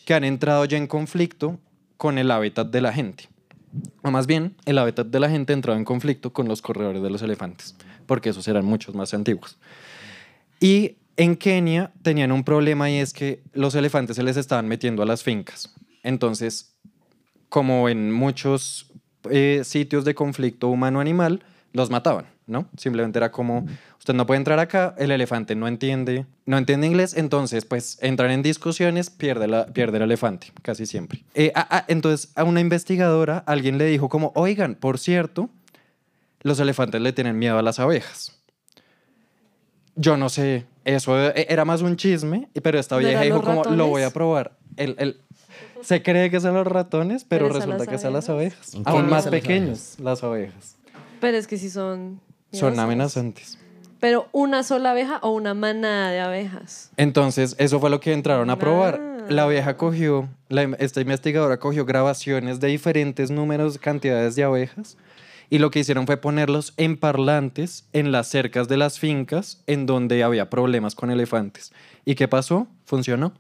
que 0.06 0.14
han 0.14 0.24
entrado 0.24 0.66
ya 0.66 0.78
en 0.78 0.88
conflicto 0.88 1.60
con 1.98 2.18
el 2.18 2.32
hábitat 2.32 2.68
de 2.70 2.82
la 2.82 2.92
gente. 2.92 3.30
O 4.02 4.12
más 4.12 4.28
bien, 4.28 4.56
el 4.66 4.78
hábitat 4.80 5.08
de 5.08 5.20
la 5.20 5.30
gente 5.30 5.54
ha 5.54 5.56
entrado 5.56 5.78
en 5.78 5.86
conflicto 5.86 6.34
con 6.34 6.48
los 6.48 6.62
corredores 6.62 7.02
de 7.02 7.10
los 7.10 7.22
elefantes, 7.22 7.76
porque 8.12 8.32
esos 8.32 8.46
eran 8.50 8.66
muchos 8.66 8.94
más 8.94 9.14
antiguos. 9.14 9.58
Y 10.60 10.98
en 11.16 11.38
Kenia 11.38 11.94
tenían 12.02 12.34
un 12.34 12.44
problema 12.44 12.90
y 12.90 12.98
es 12.98 13.14
que 13.14 13.42
los 13.54 13.74
elefantes 13.74 14.18
se 14.18 14.24
les 14.24 14.36
estaban 14.36 14.68
metiendo 14.68 15.02
a 15.02 15.06
las 15.06 15.24
fincas. 15.24 15.74
Entonces, 16.04 16.76
como 17.48 17.88
en 17.88 18.12
muchos 18.12 18.92
eh, 19.30 19.62
sitios 19.64 20.04
de 20.04 20.14
conflicto 20.14 20.68
humano-animal, 20.68 21.42
los 21.72 21.90
mataban, 21.90 22.26
¿no? 22.48 22.68
Simplemente 22.76 23.18
era 23.18 23.32
como, 23.32 23.66
usted 23.98 24.14
no 24.14 24.26
puede 24.26 24.40
entrar 24.40 24.60
acá, 24.60 24.94
el 24.98 25.12
elefante 25.12 25.56
no 25.56 25.70
entiende, 25.70 26.26
no 26.46 26.58
entiende 26.58 26.88
inglés, 26.88 27.16
entonces 27.16 27.64
pues 27.64 27.98
entran 28.02 28.32
en 28.32 28.44
discusiones, 28.44 29.10
pierde, 29.10 29.46
el 29.46 30.02
elefante, 30.02 30.52
casi 30.64 30.86
siempre. 30.86 31.24
Eh, 31.34 31.54
entonces 31.88 32.34
a 32.36 32.44
una 32.44 32.60
investigadora 32.60 33.38
alguien 33.48 33.78
le 33.78 33.86
dijo 33.86 34.10
como, 34.10 34.34
oigan, 34.36 34.76
por 34.76 35.00
cierto, 35.00 35.50
los 36.44 36.60
elefantes 36.60 37.02
le 37.02 37.14
tienen 37.14 37.38
miedo 37.40 37.58
a 37.58 37.62
las 37.62 37.80
abejas. 37.80 38.38
Yo 39.96 40.18
no 40.18 40.30
sé, 40.30 40.66
eso 40.86 41.20
eh, 41.20 41.46
era 41.50 41.66
más 41.66 41.82
un 41.82 41.98
chisme, 41.98 42.50
pero 42.64 42.80
esta 42.80 42.96
¿No 42.96 43.00
vieja 43.00 43.22
dijo 43.22 43.42
como, 43.42 43.64
lo 43.66 43.88
voy 43.88 44.02
a 44.02 44.06
ratones? 44.06 44.14
probar. 44.14 44.58
El, 44.78 44.96
el- 45.00 45.22
se 45.82 46.02
cree 46.04 46.30
que 46.30 46.40
son 46.40 46.54
los 46.54 46.66
ratones, 46.68 47.26
pero, 47.28 47.50
resulta 47.50 47.88
que 47.88 47.98
son 47.98 48.14
las 48.14 48.30
abejas. 48.30 48.74
¿En 48.76 48.84
Aún 48.86 49.10
más 49.10 49.28
pequeños, 49.28 49.96
las 50.00 50.24
abejas. 50.24 50.76
Pero 51.20 51.38
es 51.38 51.48
que 51.48 51.58
sí 51.58 51.70
son... 51.70 52.22
Son 52.52 52.80
amenazantes. 52.80 53.58
Pero 54.00 54.28
una 54.32 54.64
sola 54.64 54.92
abeja 54.92 55.20
o 55.22 55.32
una 55.32 55.54
manada 55.54 56.12
de 56.12 56.20
abejas. 56.20 56.92
Entonces, 56.98 57.56
eso 57.60 57.80
fue 57.80 57.90
lo 57.90 58.00
que 58.00 58.14
entraron 58.14 58.50
a 58.50 58.58
probar. 58.58 59.00
Ah. 59.02 59.26
La 59.30 59.48
vieja 59.48 59.78
cogió, 59.78 60.28
la, 60.50 60.64
esta 60.80 61.02
investigadora 61.02 61.60
cogió 61.60 61.86
grabaciones 61.86 62.60
de 62.60 62.68
diferentes 62.68 63.30
números, 63.32 63.78
cantidades 63.78 64.36
de 64.36 64.44
abejas, 64.44 64.98
y 65.52 65.60
lo 65.60 65.70
que 65.70 65.80
hicieron 65.80 66.08
fue 66.08 66.16
ponerlos 66.16 66.74
en 66.78 66.96
parlantes 66.96 67.86
en 67.92 68.14
las 68.14 68.28
cercas 68.28 68.70
de 68.70 68.78
las 68.78 69.00
fincas 69.00 69.62
en 69.68 69.86
donde 69.86 70.24
había 70.24 70.50
problemas 70.50 70.96
con 70.96 71.12
elefantes. 71.12 71.74
¿Y 72.06 72.16
qué 72.16 72.30
pasó? 72.30 72.68
Funcionó. 72.86 73.34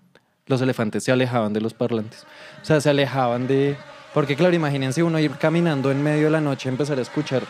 Los 0.45 0.61
elefantes 0.61 1.05
se 1.05 1.13
alejaban 1.13 1.53
de 1.53 1.61
los 1.61 1.73
parlantes. 1.73 2.25
O 2.61 2.65
sea, 2.65 2.81
se 2.81 2.89
alejaban 2.89 3.47
de... 3.47 3.77
Porque 4.13 4.35
claro, 4.35 4.53
imagínense 4.53 5.01
uno 5.01 5.19
ir 5.19 5.31
caminando 5.37 5.89
en 5.89 6.03
medio 6.03 6.25
de 6.25 6.31
la 6.31 6.41
noche 6.41 6.67
y 6.67 6.73
empezar 6.73 6.99
a 6.99 7.01
escuchar 7.01 7.43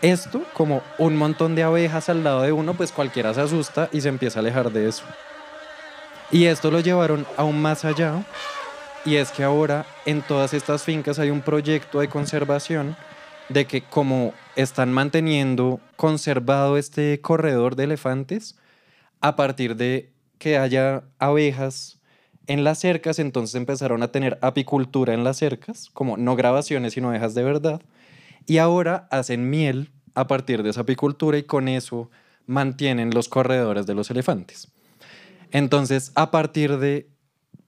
esto 0.00 0.44
como 0.52 0.80
un 0.98 1.16
montón 1.16 1.56
de 1.56 1.64
abejas 1.64 2.08
al 2.08 2.22
lado 2.22 2.42
de 2.42 2.52
uno, 2.52 2.74
pues 2.74 2.92
cualquiera 2.92 3.34
se 3.34 3.40
asusta 3.40 3.88
y 3.90 4.00
se 4.00 4.10
empieza 4.10 4.38
a 4.38 4.42
alejar 4.42 4.70
de 4.70 4.88
eso. 4.88 5.02
Y 6.30 6.44
esto 6.44 6.70
lo 6.70 6.78
llevaron 6.78 7.26
aún 7.36 7.60
más 7.60 7.84
allá, 7.84 8.22
y 9.04 9.16
es 9.16 9.32
que 9.32 9.42
ahora 9.42 9.86
en 10.06 10.22
todas 10.22 10.54
estas 10.54 10.84
fincas 10.84 11.18
hay 11.18 11.30
un 11.30 11.40
proyecto 11.40 11.98
de 11.98 12.08
conservación 12.08 12.96
de 13.48 13.66
que 13.66 13.82
como 13.82 14.32
están 14.56 14.92
manteniendo 14.92 15.80
conservado 15.96 16.76
este 16.76 17.20
corredor 17.20 17.76
de 17.76 17.84
elefantes, 17.84 18.58
a 19.20 19.36
partir 19.36 19.76
de 19.76 20.12
que 20.38 20.58
haya 20.58 21.04
abejas 21.18 21.98
en 22.46 22.64
las 22.64 22.78
cercas, 22.78 23.18
entonces 23.18 23.54
empezaron 23.54 24.02
a 24.02 24.12
tener 24.12 24.38
apicultura 24.40 25.12
en 25.12 25.24
las 25.24 25.36
cercas, 25.36 25.90
como 25.92 26.16
no 26.16 26.34
grabaciones, 26.36 26.94
sino 26.94 27.08
abejas 27.08 27.34
de 27.34 27.42
verdad, 27.42 27.82
y 28.46 28.58
ahora 28.58 29.06
hacen 29.10 29.50
miel 29.50 29.90
a 30.14 30.26
partir 30.26 30.62
de 30.62 30.70
esa 30.70 30.80
apicultura 30.80 31.36
y 31.38 31.42
con 31.42 31.68
eso 31.68 32.10
mantienen 32.46 33.10
los 33.10 33.28
corredores 33.28 33.86
de 33.86 33.94
los 33.94 34.10
elefantes. 34.10 34.72
Entonces, 35.50 36.12
a 36.14 36.30
partir 36.30 36.78
de 36.78 37.10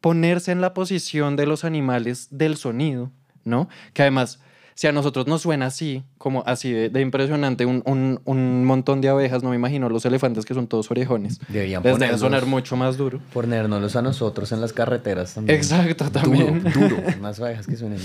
ponerse 0.00 0.52
en 0.52 0.60
la 0.60 0.72
posición 0.72 1.36
de 1.36 1.46
los 1.46 1.64
animales 1.64 2.28
del 2.30 2.56
sonido, 2.56 3.12
¿no? 3.44 3.68
Que 3.92 4.02
además, 4.02 4.40
si 4.80 4.86
a 4.86 4.92
nosotros 4.92 5.26
nos 5.26 5.42
suena 5.42 5.66
así, 5.66 6.02
como 6.16 6.42
así 6.46 6.72
de, 6.72 6.88
de 6.88 7.02
impresionante, 7.02 7.66
un, 7.66 7.82
un- 7.84 8.18
un 8.24 8.64
montón 8.64 9.02
de 9.02 9.10
abejas, 9.10 9.42
no 9.42 9.50
me 9.50 9.56
imagino 9.56 9.90
los 9.90 10.06
elefantes 10.06 10.46
que 10.46 10.54
son 10.54 10.68
todos 10.68 10.90
orejones. 10.90 11.38
Deberían 11.48 11.82
Les 11.82 11.98
debe 11.98 12.16
sonar 12.16 12.46
mucho 12.46 12.76
más 12.76 12.96
duro. 12.96 13.20
Ponérnoslos 13.34 13.94
a 13.96 14.00
nosotros 14.00 14.50
en 14.52 14.62
las 14.62 14.72
carreteras 14.72 15.34
también. 15.34 15.58
Exacto, 15.58 16.10
también. 16.10 16.62
Duro, 16.64 16.88
duro. 16.88 17.02
Unas 17.18 17.38
abejas 17.40 17.66
que 17.66 17.76
suenen. 17.76 17.98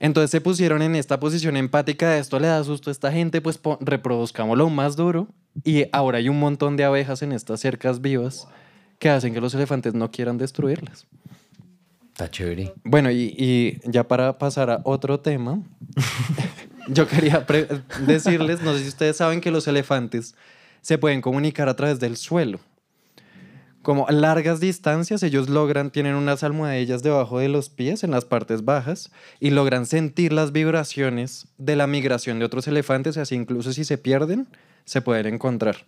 Entonces 0.00 0.32
se 0.32 0.40
pusieron 0.40 0.82
en 0.82 0.96
esta 0.96 1.20
posición 1.20 1.56
empática 1.56 2.10
de 2.10 2.18
esto 2.18 2.40
le 2.40 2.48
da 2.48 2.64
susto 2.64 2.90
a 2.90 2.92
esta 2.92 3.12
gente, 3.12 3.40
pues 3.40 3.60
reproduzcámoslo 3.80 4.68
más 4.70 4.96
duro. 4.96 5.28
Y 5.62 5.84
ahora 5.92 6.18
hay 6.18 6.28
un 6.28 6.40
montón 6.40 6.76
de 6.76 6.82
abejas 6.82 7.22
en 7.22 7.30
estas 7.30 7.60
cercas 7.60 8.00
vivas 8.00 8.48
que 8.98 9.08
hacen 9.08 9.32
que 9.34 9.40
los 9.40 9.54
elefantes 9.54 9.94
no 9.94 10.10
quieran 10.10 10.36
destruirlas. 10.38 11.06
Está 12.12 12.30
chévere. 12.30 12.74
Bueno, 12.84 13.10
y, 13.10 13.34
y 13.36 13.80
ya 13.90 14.06
para 14.06 14.38
pasar 14.38 14.70
a 14.70 14.80
otro 14.84 15.20
tema, 15.20 15.62
yo 16.88 17.08
quería 17.08 17.46
decirles, 18.06 18.62
no 18.62 18.74
sé 18.74 18.82
si 18.82 18.88
ustedes 18.88 19.16
saben 19.16 19.40
que 19.40 19.50
los 19.50 19.66
elefantes 19.66 20.34
se 20.82 20.98
pueden 20.98 21.22
comunicar 21.22 21.68
a 21.68 21.76
través 21.76 22.00
del 22.00 22.16
suelo. 22.16 22.60
Como 23.82 24.06
a 24.06 24.12
largas 24.12 24.60
distancias, 24.60 25.24
ellos 25.24 25.48
logran, 25.48 25.90
tienen 25.90 26.14
unas 26.14 26.44
almohadillas 26.44 27.02
debajo 27.02 27.40
de 27.40 27.48
los 27.48 27.68
pies 27.68 28.04
en 28.04 28.12
las 28.12 28.24
partes 28.24 28.64
bajas 28.64 29.10
y 29.40 29.50
logran 29.50 29.86
sentir 29.86 30.32
las 30.32 30.52
vibraciones 30.52 31.48
de 31.58 31.74
la 31.74 31.88
migración 31.88 32.38
de 32.38 32.44
otros 32.44 32.68
elefantes, 32.68 33.16
así 33.16 33.34
incluso 33.34 33.72
si 33.72 33.84
se 33.84 33.98
pierden, 33.98 34.46
se 34.84 35.00
pueden 35.00 35.34
encontrar. 35.34 35.78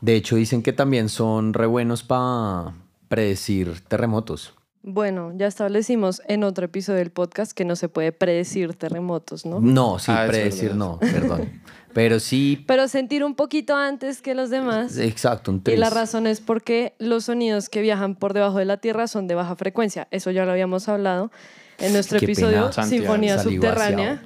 De 0.00 0.16
hecho, 0.16 0.34
dicen 0.34 0.64
que 0.64 0.72
también 0.72 1.08
son 1.08 1.54
re 1.54 1.66
buenos 1.66 2.02
para 2.02 2.74
predecir 3.08 3.80
terremotos. 3.86 4.52
Bueno, 4.84 5.32
ya 5.36 5.46
establecimos 5.46 6.22
en 6.26 6.42
otro 6.42 6.64
episodio 6.64 6.98
del 6.98 7.10
podcast 7.10 7.52
que 7.52 7.64
no 7.64 7.76
se 7.76 7.88
puede 7.88 8.10
predecir 8.10 8.74
terremotos, 8.74 9.46
¿no? 9.46 9.60
No, 9.60 9.98
sí, 10.00 10.10
Ah, 10.12 10.24
predecir 10.26 10.74
no, 10.74 10.98
perdón. 10.98 11.60
Pero 11.94 12.18
sí, 12.20 12.64
Pero 12.66 12.88
sentir 12.88 13.22
un 13.22 13.34
poquito 13.36 13.76
antes 13.76 14.22
que 14.22 14.34
los 14.34 14.50
demás. 14.50 14.96
exacto, 14.98 15.50
un 15.52 15.58
Y 15.58 15.60
tris. 15.60 15.78
la 15.78 15.90
razón 15.90 16.26
es 16.26 16.40
porque 16.40 16.94
los 16.98 17.26
sonidos 17.26 17.68
que 17.68 17.80
viajan 17.82 18.16
por 18.16 18.32
debajo 18.32 18.58
de 18.58 18.64
la 18.64 18.78
Tierra 18.78 19.06
son 19.06 19.28
de 19.28 19.34
baja 19.36 19.54
frecuencia. 19.56 20.08
Eso 20.10 20.30
ya 20.32 20.44
lo 20.46 20.52
habíamos 20.52 20.88
hablado 20.88 21.30
en 21.78 21.92
nuestro 21.92 22.18
Qué 22.18 22.24
episodio 22.24 22.70
pena, 22.70 22.86
Sinfonía 22.86 23.38
Subterránea. 23.38 24.22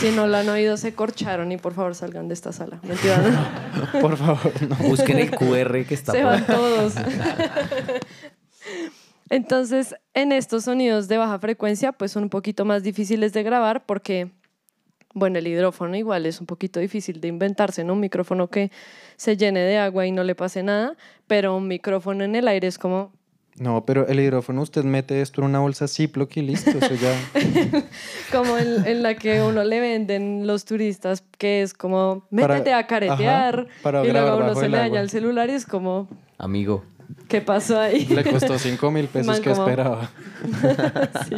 Si 0.00 0.10
no 0.10 0.26
lo 0.26 0.36
han 0.38 0.48
oído, 0.48 0.76
se 0.78 0.94
corcharon 0.94 1.52
y 1.52 1.58
por 1.58 1.74
favor 1.74 1.94
salgan 1.94 2.26
de 2.28 2.34
esta 2.34 2.52
sala. 2.52 2.80
Mentira, 2.82 3.18
¿no? 3.18 4.00
Por 4.00 4.16
favor, 4.16 4.52
no. 4.68 4.76
Busquen 4.76 5.18
el 5.18 5.30
QR 5.32 5.84
que 5.84 5.94
está 5.94 6.12
se 6.12 6.22
por 6.22 6.30
van 6.30 6.46
todos. 6.46 6.94
Entonces, 9.32 9.94
en 10.12 10.30
estos 10.30 10.64
sonidos 10.64 11.08
de 11.08 11.16
baja 11.16 11.38
frecuencia, 11.38 11.92
pues 11.92 12.12
son 12.12 12.24
un 12.24 12.28
poquito 12.28 12.66
más 12.66 12.82
difíciles 12.82 13.32
de 13.32 13.42
grabar 13.42 13.86
porque, 13.86 14.28
bueno, 15.14 15.38
el 15.38 15.46
hidrófono 15.46 15.96
igual 15.96 16.26
es 16.26 16.38
un 16.38 16.46
poquito 16.46 16.80
difícil 16.80 17.18
de 17.18 17.28
inventarse, 17.28 17.82
¿no? 17.82 17.94
Un 17.94 18.00
micrófono 18.00 18.48
que 18.48 18.70
se 19.16 19.38
llene 19.38 19.60
de 19.60 19.78
agua 19.78 20.06
y 20.06 20.12
no 20.12 20.22
le 20.22 20.34
pase 20.34 20.62
nada, 20.62 20.96
pero 21.26 21.56
un 21.56 21.66
micrófono 21.66 22.24
en 22.24 22.36
el 22.36 22.46
aire 22.46 22.68
es 22.68 22.76
como, 22.78 23.10
No, 23.58 23.86
pero 23.86 24.06
el 24.06 24.20
hidrófono, 24.20 24.60
usted 24.60 24.84
mete 24.84 25.22
esto 25.22 25.40
en 25.40 25.46
una 25.48 25.60
bolsa 25.60 25.88
Ziploc 25.88 26.36
y 26.36 26.42
listo, 26.42 26.70
eso 26.70 26.94
ya... 26.94 27.14
como 28.32 28.58
en, 28.58 28.86
en 28.86 29.02
la 29.02 29.14
que 29.14 29.40
uno 29.40 29.64
le 29.64 29.80
venden 29.80 30.46
los 30.46 30.66
turistas, 30.66 31.22
que 31.38 31.62
es 31.62 31.72
como, 31.72 32.26
Para- 32.30 32.54
métete 32.56 32.74
a 32.74 32.86
caretear, 32.86 33.60
ajá, 33.60 33.68
para 33.82 34.04
y 34.06 34.10
luego 34.12 34.36
uno 34.36 34.54
se 34.54 34.68
le 34.68 34.76
agua. 34.76 34.88
daña 34.88 35.00
el 35.00 35.08
celular 35.08 35.48
y 35.48 35.52
es 35.54 35.64
como, 35.64 36.06
Amigo, 36.38 36.82
¿qué 37.16 37.24
¿Qué 37.28 37.40
pasó 37.40 37.78
ahí? 37.80 38.06
Le 38.06 38.24
costó 38.24 38.58
5 38.58 38.90
mil 38.90 39.06
pesos 39.08 39.26
Man, 39.26 39.42
que 39.42 39.50
como- 39.50 39.62
esperaba. 39.68 40.10
Sí. 41.28 41.36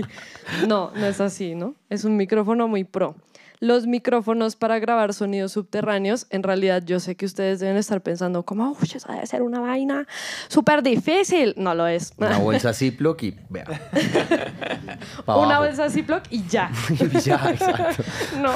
No, 0.67 0.91
no 0.95 1.07
es 1.07 1.21
así, 1.21 1.55
¿no? 1.55 1.75
Es 1.91 2.05
un 2.05 2.17
micrófono 2.17 2.69
muy 2.69 2.85
pro. 2.85 3.15
Los 3.61 3.87
micrófonos 3.87 4.57
para 4.57 4.79
grabar 4.79 5.14
sonidos 5.14 5.53
subterráneos, 5.53 6.27
en 6.31 6.43
realidad 6.43 6.83
yo 6.85 6.99
sé 7.01 7.17
que 7.17 7.25
ustedes 7.25 7.61
deben 7.61 7.77
estar 7.77 8.01
pensando 8.03 8.45
como, 8.45 8.71
uy, 8.73 8.90
eso 8.95 9.11
debe 9.11 9.27
ser 9.27 9.43
una 9.43 9.61
vaina 9.61 10.07
súper 10.49 10.83
difícil. 10.83 11.55
No 11.57 11.75
lo 11.75 11.87
es. 11.87 12.12
Una 12.17 12.38
bolsa 12.40 12.73
Ziploc 12.73 13.23
y 13.23 13.37
vea. 13.49 13.64
Una 15.27 15.61
bolsa 15.61 15.88
Ziploc 15.88 16.25
y 16.31 16.45
ya. 16.47 16.71
ya, 17.25 17.51
exacto. 17.51 18.03
No. 18.40 18.53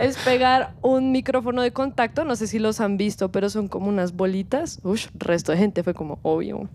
Es 0.00 0.16
pegar 0.18 0.74
un 0.82 1.10
micrófono 1.10 1.62
de 1.62 1.72
contacto, 1.72 2.24
no 2.24 2.36
sé 2.36 2.46
si 2.46 2.58
los 2.58 2.80
han 2.80 2.96
visto, 2.96 3.32
pero 3.32 3.48
son 3.48 3.68
como 3.68 3.88
unas 3.88 4.12
bolitas. 4.12 4.80
Uy, 4.82 5.00
resto 5.14 5.52
de 5.52 5.58
gente 5.58 5.82
fue 5.82 5.94
como, 5.94 6.18
obvio. 6.22 6.68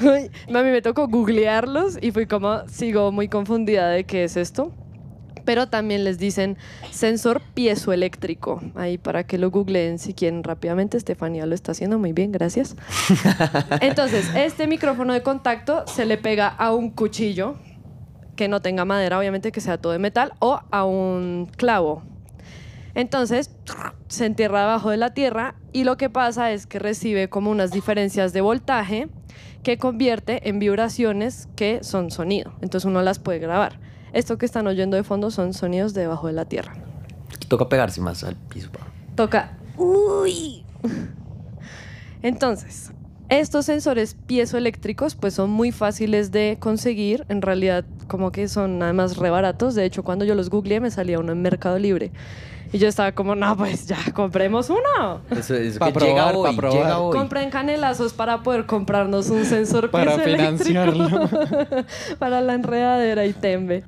A 0.00 0.62
mí 0.62 0.70
me 0.70 0.82
tocó 0.82 1.08
googlearlos 1.08 1.98
y 2.00 2.10
fui 2.10 2.26
como, 2.26 2.66
sigo 2.68 3.12
muy 3.12 3.28
confundida 3.28 3.88
de 3.88 4.04
qué 4.04 4.24
es 4.24 4.36
esto. 4.36 4.72
Pero 5.44 5.68
también 5.68 6.04
les 6.04 6.18
dicen 6.18 6.56
sensor 6.90 7.40
piezoeléctrico. 7.54 8.60
Ahí 8.74 8.98
para 8.98 9.24
que 9.24 9.38
lo 9.38 9.50
googleen 9.50 9.98
si 9.98 10.14
quieren 10.14 10.42
rápidamente. 10.42 10.96
Estefanía 10.96 11.46
lo 11.46 11.54
está 11.54 11.72
haciendo 11.72 11.98
muy 11.98 12.12
bien, 12.12 12.32
gracias. 12.32 12.76
Entonces, 13.80 14.28
este 14.34 14.66
micrófono 14.66 15.12
de 15.12 15.22
contacto 15.22 15.84
se 15.86 16.04
le 16.04 16.18
pega 16.18 16.48
a 16.48 16.74
un 16.74 16.90
cuchillo 16.90 17.56
que 18.36 18.48
no 18.48 18.62
tenga 18.62 18.84
madera, 18.84 19.18
obviamente 19.18 19.52
que 19.52 19.60
sea 19.60 19.78
todo 19.78 19.92
de 19.92 19.98
metal, 19.98 20.32
o 20.38 20.60
a 20.70 20.84
un 20.84 21.50
clavo. 21.56 22.02
Entonces, 22.94 23.50
se 24.08 24.26
entierra 24.26 24.60
debajo 24.62 24.90
de 24.90 24.96
la 24.96 25.14
tierra 25.14 25.54
y 25.72 25.84
lo 25.84 25.96
que 25.96 26.10
pasa 26.10 26.50
es 26.50 26.66
que 26.66 26.78
recibe 26.78 27.28
como 27.28 27.50
unas 27.50 27.70
diferencias 27.70 28.32
de 28.32 28.40
voltaje 28.40 29.08
que 29.62 29.78
convierte 29.78 30.48
en 30.48 30.58
vibraciones 30.58 31.48
que 31.54 31.84
son 31.84 32.10
sonido. 32.10 32.52
Entonces 32.62 32.86
uno 32.86 33.02
las 33.02 33.18
puede 33.18 33.38
grabar. 33.38 33.78
Esto 34.12 34.38
que 34.38 34.46
están 34.46 34.66
oyendo 34.66 34.96
de 34.96 35.04
fondo 35.04 35.30
son 35.30 35.54
sonidos 35.54 35.94
debajo 35.94 36.26
de 36.26 36.32
la 36.32 36.44
tierra. 36.44 36.74
Toca 37.48 37.68
pegarse 37.68 38.00
más 38.00 38.24
al 38.24 38.36
piso. 38.36 38.70
pa. 38.70 38.80
Toca. 39.14 39.58
Uy. 39.76 40.64
Entonces, 42.22 42.92
estos 43.28 43.66
sensores 43.66 44.16
piezoeléctricos 44.26 45.14
pues 45.14 45.34
son 45.34 45.50
muy 45.50 45.72
fáciles 45.72 46.32
de 46.32 46.58
conseguir. 46.60 47.24
En 47.28 47.42
realidad, 47.42 47.84
como 48.08 48.32
que 48.32 48.48
son 48.48 48.82
además 48.82 49.16
re 49.16 49.30
baratos. 49.30 49.74
De 49.74 49.84
hecho, 49.84 50.02
cuando 50.02 50.24
yo 50.24 50.34
los 50.34 50.50
googleé 50.50 50.80
me 50.80 50.90
salía 50.90 51.18
uno 51.18 51.32
en 51.32 51.42
Mercado 51.42 51.78
Libre. 51.78 52.10
Y 52.72 52.78
yo 52.78 52.88
estaba 52.88 53.12
como, 53.12 53.34
no, 53.34 53.56
pues 53.56 53.86
ya, 53.86 53.98
compremos 54.14 54.70
uno. 54.70 55.22
Eso 55.30 55.54
es 55.54 55.78
Pa' 55.78 55.92
que 55.92 56.00
llega 56.00 56.30
probar, 56.30 56.32
pa' 56.32 56.50
hoy, 56.50 56.56
probar. 56.56 56.78
llega 56.78 56.98
hoy. 57.00 57.16
Compren 57.16 57.50
canelazos 57.50 58.12
para 58.12 58.42
poder 58.42 58.66
comprarnos 58.66 59.28
un 59.30 59.44
sensor 59.44 59.90
Para 59.90 60.18
financiarlo. 60.18 61.28
para 62.18 62.40
la 62.40 62.54
enredadera 62.54 63.26
y 63.26 63.32
tembe. 63.32 63.84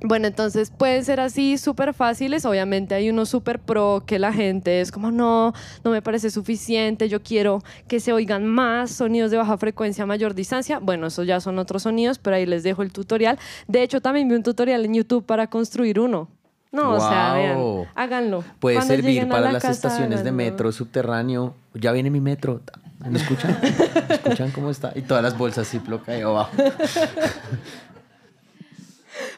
Bueno, 0.00 0.28
entonces 0.28 0.70
pueden 0.70 1.04
ser 1.04 1.18
así 1.18 1.58
súper 1.58 1.92
fáciles. 1.92 2.44
Obviamente 2.44 2.94
hay 2.94 3.10
unos 3.10 3.28
súper 3.30 3.58
pro 3.58 4.04
que 4.06 4.20
la 4.20 4.32
gente 4.32 4.80
es 4.80 4.92
como, 4.92 5.10
no, 5.10 5.52
no 5.82 5.90
me 5.90 6.00
parece 6.02 6.30
suficiente. 6.30 7.08
Yo 7.08 7.20
quiero 7.20 7.64
que 7.88 7.98
se 7.98 8.12
oigan 8.12 8.46
más 8.46 8.92
sonidos 8.92 9.32
de 9.32 9.38
baja 9.38 9.58
frecuencia 9.58 10.04
a 10.04 10.06
mayor 10.06 10.34
distancia. 10.34 10.78
Bueno, 10.78 11.08
esos 11.08 11.26
ya 11.26 11.40
son 11.40 11.58
otros 11.58 11.82
sonidos, 11.82 12.20
pero 12.20 12.36
ahí 12.36 12.46
les 12.46 12.62
dejo 12.62 12.82
el 12.82 12.92
tutorial. 12.92 13.40
De 13.66 13.82
hecho, 13.82 14.00
también 14.00 14.28
vi 14.28 14.36
un 14.36 14.44
tutorial 14.44 14.84
en 14.84 14.94
YouTube 14.94 15.26
para 15.26 15.48
construir 15.48 15.98
uno. 15.98 16.28
No, 16.70 16.92
o 16.92 17.00
sea, 17.00 17.34
vean, 17.34 17.88
háganlo. 17.94 18.44
Puede 18.60 18.76
Cuando 18.76 18.94
servir 18.94 19.26
para 19.28 19.40
la 19.40 19.52
las 19.52 19.62
casa, 19.62 19.72
estaciones 19.88 20.22
de 20.22 20.32
metro 20.32 20.70
subterráneo. 20.70 21.54
Ya 21.74 21.92
viene 21.92 22.10
mi 22.10 22.20
metro. 22.20 22.60
¿Me 23.08 23.18
escuchan? 23.18 23.58
¿Me 24.08 24.14
escuchan 24.14 24.50
cómo 24.50 24.70
está? 24.70 24.92
Y 24.94 25.02
todas 25.02 25.22
las 25.22 25.38
bolsas 25.38 25.68
Ziploc 25.68 26.08
ahí 26.08 26.20
abajo. 26.20 26.50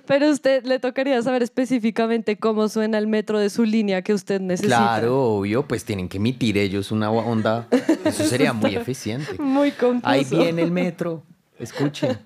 Pero 0.07 0.27
a 0.27 0.31
usted 0.31 0.65
le 0.65 0.79
tocaría 0.81 1.23
saber 1.23 1.43
específicamente 1.43 2.37
cómo 2.37 2.69
suena 2.69 2.99
el 2.99 3.07
metro 3.07 3.39
de 3.39 3.49
su 3.49 3.65
línea 3.65 4.03
que 4.03 4.13
usted 4.13 4.41
necesita. 4.41 4.77
Claro, 4.77 5.23
obvio, 5.23 5.69
pues 5.69 5.85
tienen 5.85 6.09
que 6.09 6.17
emitir 6.17 6.59
ellos 6.59 6.91
una 6.91 7.11
onda. 7.11 7.69
Eso 8.05 8.25
sería 8.29 8.53
muy 8.53 8.75
eficiente. 8.75 9.41
Muy 9.41 9.71
confuso. 9.71 10.09
Ahí 10.09 10.25
viene 10.29 10.63
el 10.63 10.73
metro. 10.73 11.23
Escuchen. 11.61 12.19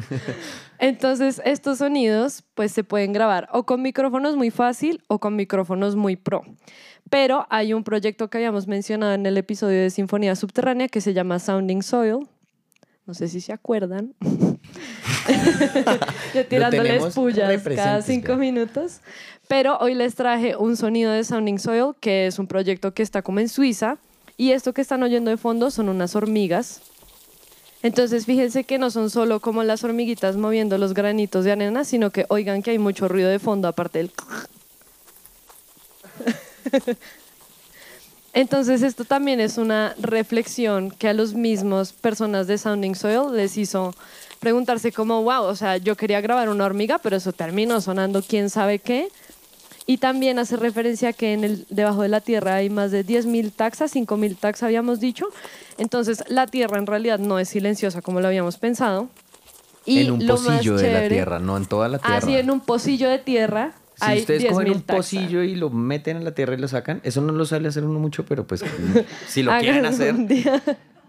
Entonces, 0.78 1.42
estos 1.44 1.78
sonidos 1.78 2.42
pues 2.54 2.72
se 2.72 2.84
pueden 2.84 3.12
grabar 3.12 3.48
o 3.52 3.64
con 3.64 3.82
micrófonos 3.82 4.34
muy 4.34 4.50
fácil 4.50 5.02
o 5.08 5.18
con 5.18 5.36
micrófonos 5.36 5.94
muy 5.94 6.16
pro. 6.16 6.42
Pero 7.10 7.46
hay 7.50 7.74
un 7.74 7.84
proyecto 7.84 8.30
que 8.30 8.38
habíamos 8.38 8.66
mencionado 8.66 9.12
en 9.12 9.26
el 9.26 9.36
episodio 9.36 9.78
de 9.78 9.90
Sinfonía 9.90 10.34
Subterránea 10.34 10.88
que 10.88 11.02
se 11.02 11.12
llama 11.12 11.38
Sounding 11.38 11.82
Soil. 11.82 12.26
No 13.04 13.14
sé 13.14 13.28
si 13.28 13.40
se 13.40 13.52
acuerdan. 13.52 14.14
Yo 16.34 16.46
tirándoles 16.46 17.14
pullas 17.14 17.62
cada 17.62 18.00
cinco 18.00 18.36
minutos. 18.36 19.00
Pero 19.48 19.76
hoy 19.78 19.94
les 19.94 20.14
traje 20.14 20.56
un 20.56 20.78
sonido 20.78 21.12
de 21.12 21.24
Sounding 21.24 21.58
Soil, 21.58 21.92
que 22.00 22.26
es 22.26 22.38
un 22.38 22.46
proyecto 22.46 22.94
que 22.94 23.02
está 23.02 23.20
como 23.20 23.40
en 23.40 23.48
Suiza. 23.48 23.98
Y 24.38 24.52
esto 24.52 24.72
que 24.72 24.80
están 24.80 25.02
oyendo 25.02 25.30
de 25.30 25.36
fondo 25.36 25.70
son 25.70 25.90
unas 25.90 26.16
hormigas. 26.16 26.80
Entonces, 27.82 28.26
fíjense 28.26 28.64
que 28.64 28.78
no 28.78 28.90
son 28.90 29.10
solo 29.10 29.40
como 29.40 29.64
las 29.64 29.82
hormiguitas 29.82 30.36
moviendo 30.36 30.78
los 30.78 30.94
granitos 30.94 31.44
de 31.44 31.52
arena, 31.52 31.84
sino 31.84 32.10
que 32.10 32.26
oigan 32.28 32.62
que 32.62 32.70
hay 32.70 32.78
mucho 32.78 33.08
ruido 33.08 33.28
de 33.28 33.38
fondo 33.38 33.68
aparte 33.68 33.98
del... 33.98 34.10
Entonces, 38.34 38.82
esto 38.82 39.04
también 39.04 39.40
es 39.40 39.58
una 39.58 39.94
reflexión 39.98 40.90
que 40.90 41.08
a 41.08 41.12
los 41.12 41.34
mismos 41.34 41.92
personas 41.92 42.46
de 42.46 42.56
Sounding 42.56 42.94
Soil 42.94 43.36
les 43.36 43.58
hizo 43.58 43.92
preguntarse 44.38 44.90
como, 44.90 45.22
wow, 45.22 45.42
o 45.42 45.54
sea, 45.54 45.76
yo 45.76 45.96
quería 45.96 46.20
grabar 46.20 46.48
una 46.48 46.64
hormiga, 46.64 46.98
pero 46.98 47.16
eso 47.16 47.32
terminó 47.32 47.80
sonando 47.80 48.22
quién 48.22 48.48
sabe 48.48 48.78
qué. 48.78 49.08
Y 49.86 49.96
también 49.98 50.38
hace 50.38 50.56
referencia 50.56 51.08
a 51.08 51.12
que 51.12 51.32
en 51.32 51.42
el, 51.44 51.66
debajo 51.68 52.02
de 52.02 52.08
la 52.08 52.20
Tierra 52.20 52.54
hay 52.54 52.70
más 52.70 52.92
de 52.92 53.04
10.000 53.04 53.50
taxas, 53.52 53.94
5.000 53.94 54.36
taxas 54.38 54.62
habíamos 54.64 55.00
dicho. 55.00 55.26
Entonces, 55.76 56.22
la 56.28 56.46
Tierra 56.46 56.78
en 56.78 56.86
realidad 56.86 57.18
no 57.18 57.38
es 57.40 57.48
silenciosa 57.48 58.00
como 58.00 58.20
lo 58.20 58.28
habíamos 58.28 58.58
pensado. 58.58 59.08
Y 59.84 60.02
en 60.02 60.12
un 60.12 60.26
lo 60.26 60.36
pocillo 60.36 60.76
de 60.76 60.92
la 60.92 61.00
chévere- 61.00 61.08
tierra, 61.08 61.38
no 61.40 61.56
en 61.56 61.66
toda 61.66 61.88
la 61.88 61.98
tierra. 61.98 62.16
Así 62.18 62.36
en 62.36 62.50
un 62.52 62.60
pocillo 62.60 63.08
de 63.08 63.18
tierra 63.18 63.72
Si 63.96 64.04
hay 64.04 64.20
ustedes 64.20 64.44
cogen 64.44 64.68
10.000 64.68 64.74
un 64.76 64.82
taxas. 64.82 64.96
pocillo 64.96 65.42
y 65.42 65.56
lo 65.56 65.70
meten 65.70 66.18
en 66.18 66.24
la 66.24 66.30
tierra 66.32 66.54
y 66.54 66.58
lo 66.58 66.68
sacan, 66.68 67.00
eso 67.02 67.20
no 67.20 67.32
lo 67.32 67.44
sale 67.44 67.66
hacer 67.66 67.84
uno 67.84 67.98
mucho, 67.98 68.24
pero 68.24 68.46
pues 68.46 68.62
si 69.26 69.42
lo 69.42 69.50
quieren 69.58 69.84
hacer. 69.84 70.14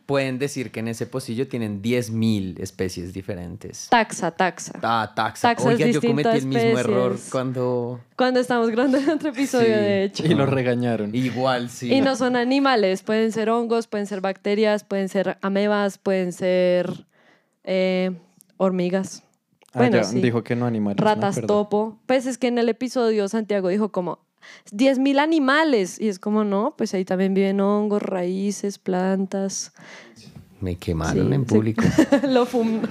Pueden 0.05 0.37
decir 0.39 0.71
que 0.71 0.81
en 0.81 0.89
ese 0.89 1.05
pocillo 1.05 1.47
tienen 1.47 1.81
10.000 1.81 2.59
especies 2.59 3.13
diferentes. 3.13 3.87
Taxa, 3.89 4.31
taxa. 4.31 4.73
Ah, 4.81 5.11
taxa. 5.15 5.49
Taxas 5.49 5.65
Oiga, 5.73 5.87
yo 5.87 6.01
cometí 6.01 6.29
el 6.29 6.45
mismo 6.47 6.77
error 6.79 7.17
cuando... 7.31 7.99
Cuando 8.17 8.39
estamos 8.39 8.69
grabando 8.69 8.97
el 8.97 9.09
otro 9.09 9.29
episodio, 9.29 9.65
Sí. 9.67 9.71
de 9.71 10.03
hecho. 10.03 10.25
Y 10.25 10.33
lo 10.33 10.45
regañaron. 10.45 11.15
Igual, 11.15 11.69
sí. 11.69 11.93
Y 11.93 12.01
no 12.01 12.15
son 12.15 12.35
animales, 12.35 13.01
pueden 13.03 13.31
ser 13.31 13.49
hongos, 13.49 13.87
pueden 13.87 14.07
ser 14.07 14.21
bacterias, 14.21 14.83
pueden 14.83 15.09
ser 15.09 15.37
amebas, 15.41 15.97
pueden 15.97 16.33
ser 16.33 17.05
eh, 17.63 18.11
hormigas. 18.57 19.23
Ah, 19.73 19.79
Bueno, 19.79 19.97
ya, 19.97 20.03
sí. 20.03 20.21
dijo 20.21 20.43
que 20.43 20.55
no 20.55 20.65
animales. 20.65 20.99
Ratas 20.99 21.41
topo. 21.47 21.97
Pues 22.05 22.25
es 22.25 22.37
que 22.37 22.47
en 22.47 22.57
el 22.59 22.69
episodio 22.69 23.27
Santiago 23.29 23.69
dijo 23.69 23.91
como 23.91 24.19
10.000 24.71 25.19
animales. 25.19 25.99
Y 25.99 26.07
es 26.07 26.19
como, 26.19 26.43
no, 26.43 26.73
pues 26.77 26.93
ahí 26.93 27.05
también 27.05 27.33
viven 27.33 27.59
hongos, 27.61 28.01
raíces, 28.01 28.77
plantas. 28.79 29.71
Me 30.61 30.77
quemaron 30.77 31.27
Sí, 31.27 31.33
en 31.33 31.41
sí. 31.41 31.55
público. 31.55 31.83
Lo 32.29 32.45
fun... 32.45 32.81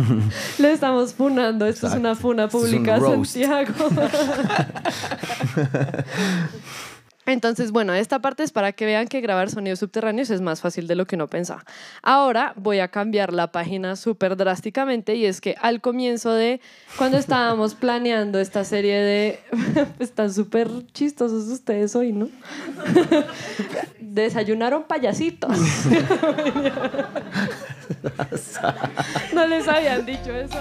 Lo 0.58 0.68
estamos 0.68 1.12
funando. 1.12 1.66
Esto 1.66 1.86
es 1.88 1.94
una 1.94 2.14
funa 2.14 2.48
pública. 2.48 2.98
Santiago. 2.98 3.72
Entonces, 7.32 7.70
bueno, 7.70 7.94
esta 7.94 8.20
parte 8.20 8.42
es 8.42 8.52
para 8.52 8.72
que 8.72 8.86
vean 8.86 9.08
que 9.08 9.20
grabar 9.20 9.50
sonidos 9.50 9.78
subterráneos 9.78 10.30
es 10.30 10.40
más 10.40 10.60
fácil 10.60 10.86
de 10.86 10.94
lo 10.94 11.06
que 11.06 11.16
uno 11.16 11.28
pensaba. 11.28 11.64
Ahora 12.02 12.52
voy 12.56 12.80
a 12.80 12.88
cambiar 12.88 13.32
la 13.32 13.52
página 13.52 13.96
súper 13.96 14.36
drásticamente 14.36 15.14
y 15.14 15.26
es 15.26 15.40
que 15.40 15.56
al 15.60 15.80
comienzo 15.80 16.32
de 16.32 16.60
cuando 16.96 17.18
estábamos 17.18 17.74
planeando 17.74 18.38
esta 18.40 18.64
serie 18.64 19.00
de... 19.00 19.40
Están 19.98 20.32
súper 20.32 20.68
chistosos 20.92 21.48
ustedes 21.48 21.94
hoy, 21.96 22.12
¿no? 22.12 22.28
Desayunaron 24.00 24.84
payasitos. 24.84 25.56
¿No 29.32 29.46
les 29.46 29.68
habían 29.68 30.04
dicho 30.04 30.34
eso? 30.34 30.58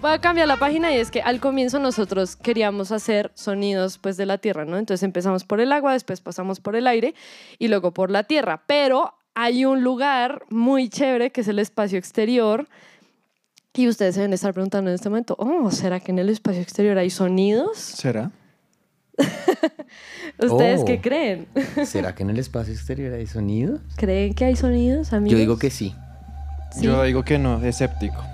Voy 0.00 0.12
a 0.12 0.18
cambiar 0.18 0.48
la 0.48 0.56
página 0.56 0.92
y 0.92 0.96
es 0.96 1.10
que 1.10 1.20
al 1.20 1.40
comienzo 1.40 1.78
nosotros 1.78 2.34
queríamos 2.34 2.90
hacer 2.90 3.30
sonidos 3.34 3.98
pues 3.98 4.16
de 4.16 4.24
la 4.24 4.38
tierra, 4.38 4.64
¿no? 4.64 4.78
Entonces 4.78 5.02
empezamos 5.02 5.44
por 5.44 5.60
el 5.60 5.72
agua, 5.72 5.92
después 5.92 6.22
pasamos 6.22 6.58
por 6.58 6.74
el 6.74 6.86
aire 6.86 7.14
y 7.58 7.68
luego 7.68 7.92
por 7.92 8.10
la 8.10 8.24
tierra. 8.24 8.62
Pero 8.66 9.12
hay 9.34 9.66
un 9.66 9.82
lugar 9.82 10.42
muy 10.48 10.88
chévere 10.88 11.30
que 11.32 11.42
es 11.42 11.48
el 11.48 11.58
espacio 11.58 11.98
exterior 11.98 12.66
y 13.74 13.88
ustedes 13.88 14.14
se 14.14 14.22
deben 14.22 14.32
estar 14.32 14.54
preguntando 14.54 14.90
en 14.90 14.94
este 14.94 15.10
momento, 15.10 15.36
oh, 15.38 15.70
¿será 15.70 16.00
que 16.00 16.12
en 16.12 16.18
el 16.18 16.30
espacio 16.30 16.62
exterior 16.62 16.96
hay 16.96 17.10
sonidos? 17.10 17.76
¿Será? 17.76 18.30
¿Ustedes 20.38 20.80
Oh. 20.80 20.84
qué 20.86 21.00
creen? 21.02 21.46
¿Será 21.84 22.14
que 22.14 22.22
en 22.22 22.30
el 22.30 22.38
espacio 22.38 22.72
exterior 22.72 23.12
hay 23.12 23.26
sonidos? 23.26 23.80
¿Creen 23.96 24.32
que 24.32 24.46
hay 24.46 24.56
sonidos, 24.56 25.12
amigos? 25.12 25.32
Yo 25.32 25.38
digo 25.38 25.58
que 25.58 25.68
sí. 25.68 25.94
Sí. 26.72 26.86
Yo 26.86 27.02
digo 27.02 27.22
que 27.22 27.38
no, 27.38 27.62
escéptico. 27.62 28.24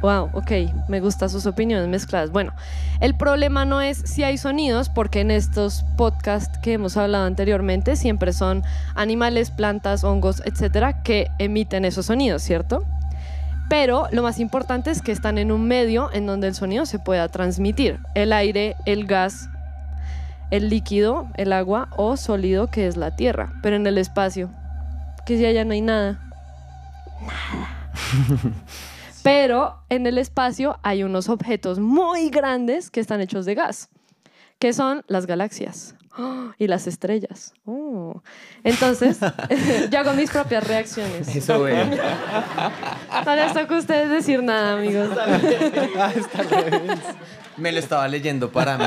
Wow, 0.00 0.30
ok, 0.32 0.52
me 0.86 1.00
gustan 1.00 1.28
sus 1.28 1.46
opiniones 1.46 1.88
mezcladas. 1.88 2.30
Bueno, 2.30 2.52
el 3.00 3.16
problema 3.16 3.64
no 3.64 3.80
es 3.80 3.98
si 3.98 4.22
hay 4.22 4.38
sonidos, 4.38 4.88
porque 4.88 5.20
en 5.20 5.32
estos 5.32 5.84
podcasts 5.96 6.56
que 6.58 6.74
hemos 6.74 6.96
hablado 6.96 7.26
anteriormente 7.26 7.96
siempre 7.96 8.32
son 8.32 8.62
animales, 8.94 9.50
plantas, 9.50 10.04
hongos, 10.04 10.40
etcétera, 10.44 11.02
que 11.02 11.32
emiten 11.38 11.84
esos 11.84 12.06
sonidos, 12.06 12.42
¿cierto? 12.42 12.84
Pero 13.68 14.06
lo 14.12 14.22
más 14.22 14.38
importante 14.38 14.90
es 14.90 15.02
que 15.02 15.10
están 15.12 15.36
en 15.36 15.50
un 15.50 15.66
medio 15.66 16.10
en 16.12 16.26
donde 16.26 16.46
el 16.46 16.54
sonido 16.54 16.86
se 16.86 17.00
pueda 17.00 17.28
transmitir. 17.28 17.98
El 18.14 18.32
aire, 18.32 18.76
el 18.86 19.04
gas, 19.04 19.50
el 20.50 20.70
líquido, 20.70 21.26
el 21.34 21.52
agua 21.52 21.88
o 21.96 22.16
sólido 22.16 22.68
que 22.68 22.86
es 22.86 22.96
la 22.96 23.16
tierra. 23.16 23.52
Pero 23.62 23.76
en 23.76 23.86
el 23.86 23.98
espacio, 23.98 24.48
que 25.26 25.36
si 25.36 25.44
allá 25.44 25.64
no 25.64 25.72
hay 25.72 25.82
nada. 25.82 26.18
Pero 29.28 29.84
en 29.90 30.06
el 30.06 30.16
espacio 30.16 30.78
hay 30.82 31.02
unos 31.02 31.28
objetos 31.28 31.78
muy 31.78 32.30
grandes 32.30 32.90
que 32.90 32.98
están 32.98 33.20
hechos 33.20 33.44
de 33.44 33.54
gas, 33.54 33.90
que 34.58 34.72
son 34.72 35.04
las 35.06 35.26
galaxias 35.26 35.96
¡Oh! 36.16 36.52
y 36.58 36.66
las 36.66 36.86
estrellas. 36.86 37.52
Oh. 37.66 38.22
Entonces, 38.64 39.18
yo 39.90 39.98
hago 39.98 40.14
mis 40.14 40.30
propias 40.30 40.66
reacciones. 40.66 41.28
Eso 41.36 41.62
veo. 41.62 41.84
No 41.84 43.34
les 43.34 43.52
toca 43.52 43.74
a 43.74 43.78
ustedes 43.78 44.08
decir 44.08 44.42
nada, 44.42 44.78
amigos. 44.78 45.10
Me 47.58 47.72
lo 47.72 47.78
estaba 47.78 48.06
leyendo 48.08 48.50
para 48.50 48.78
mí. 48.78 48.84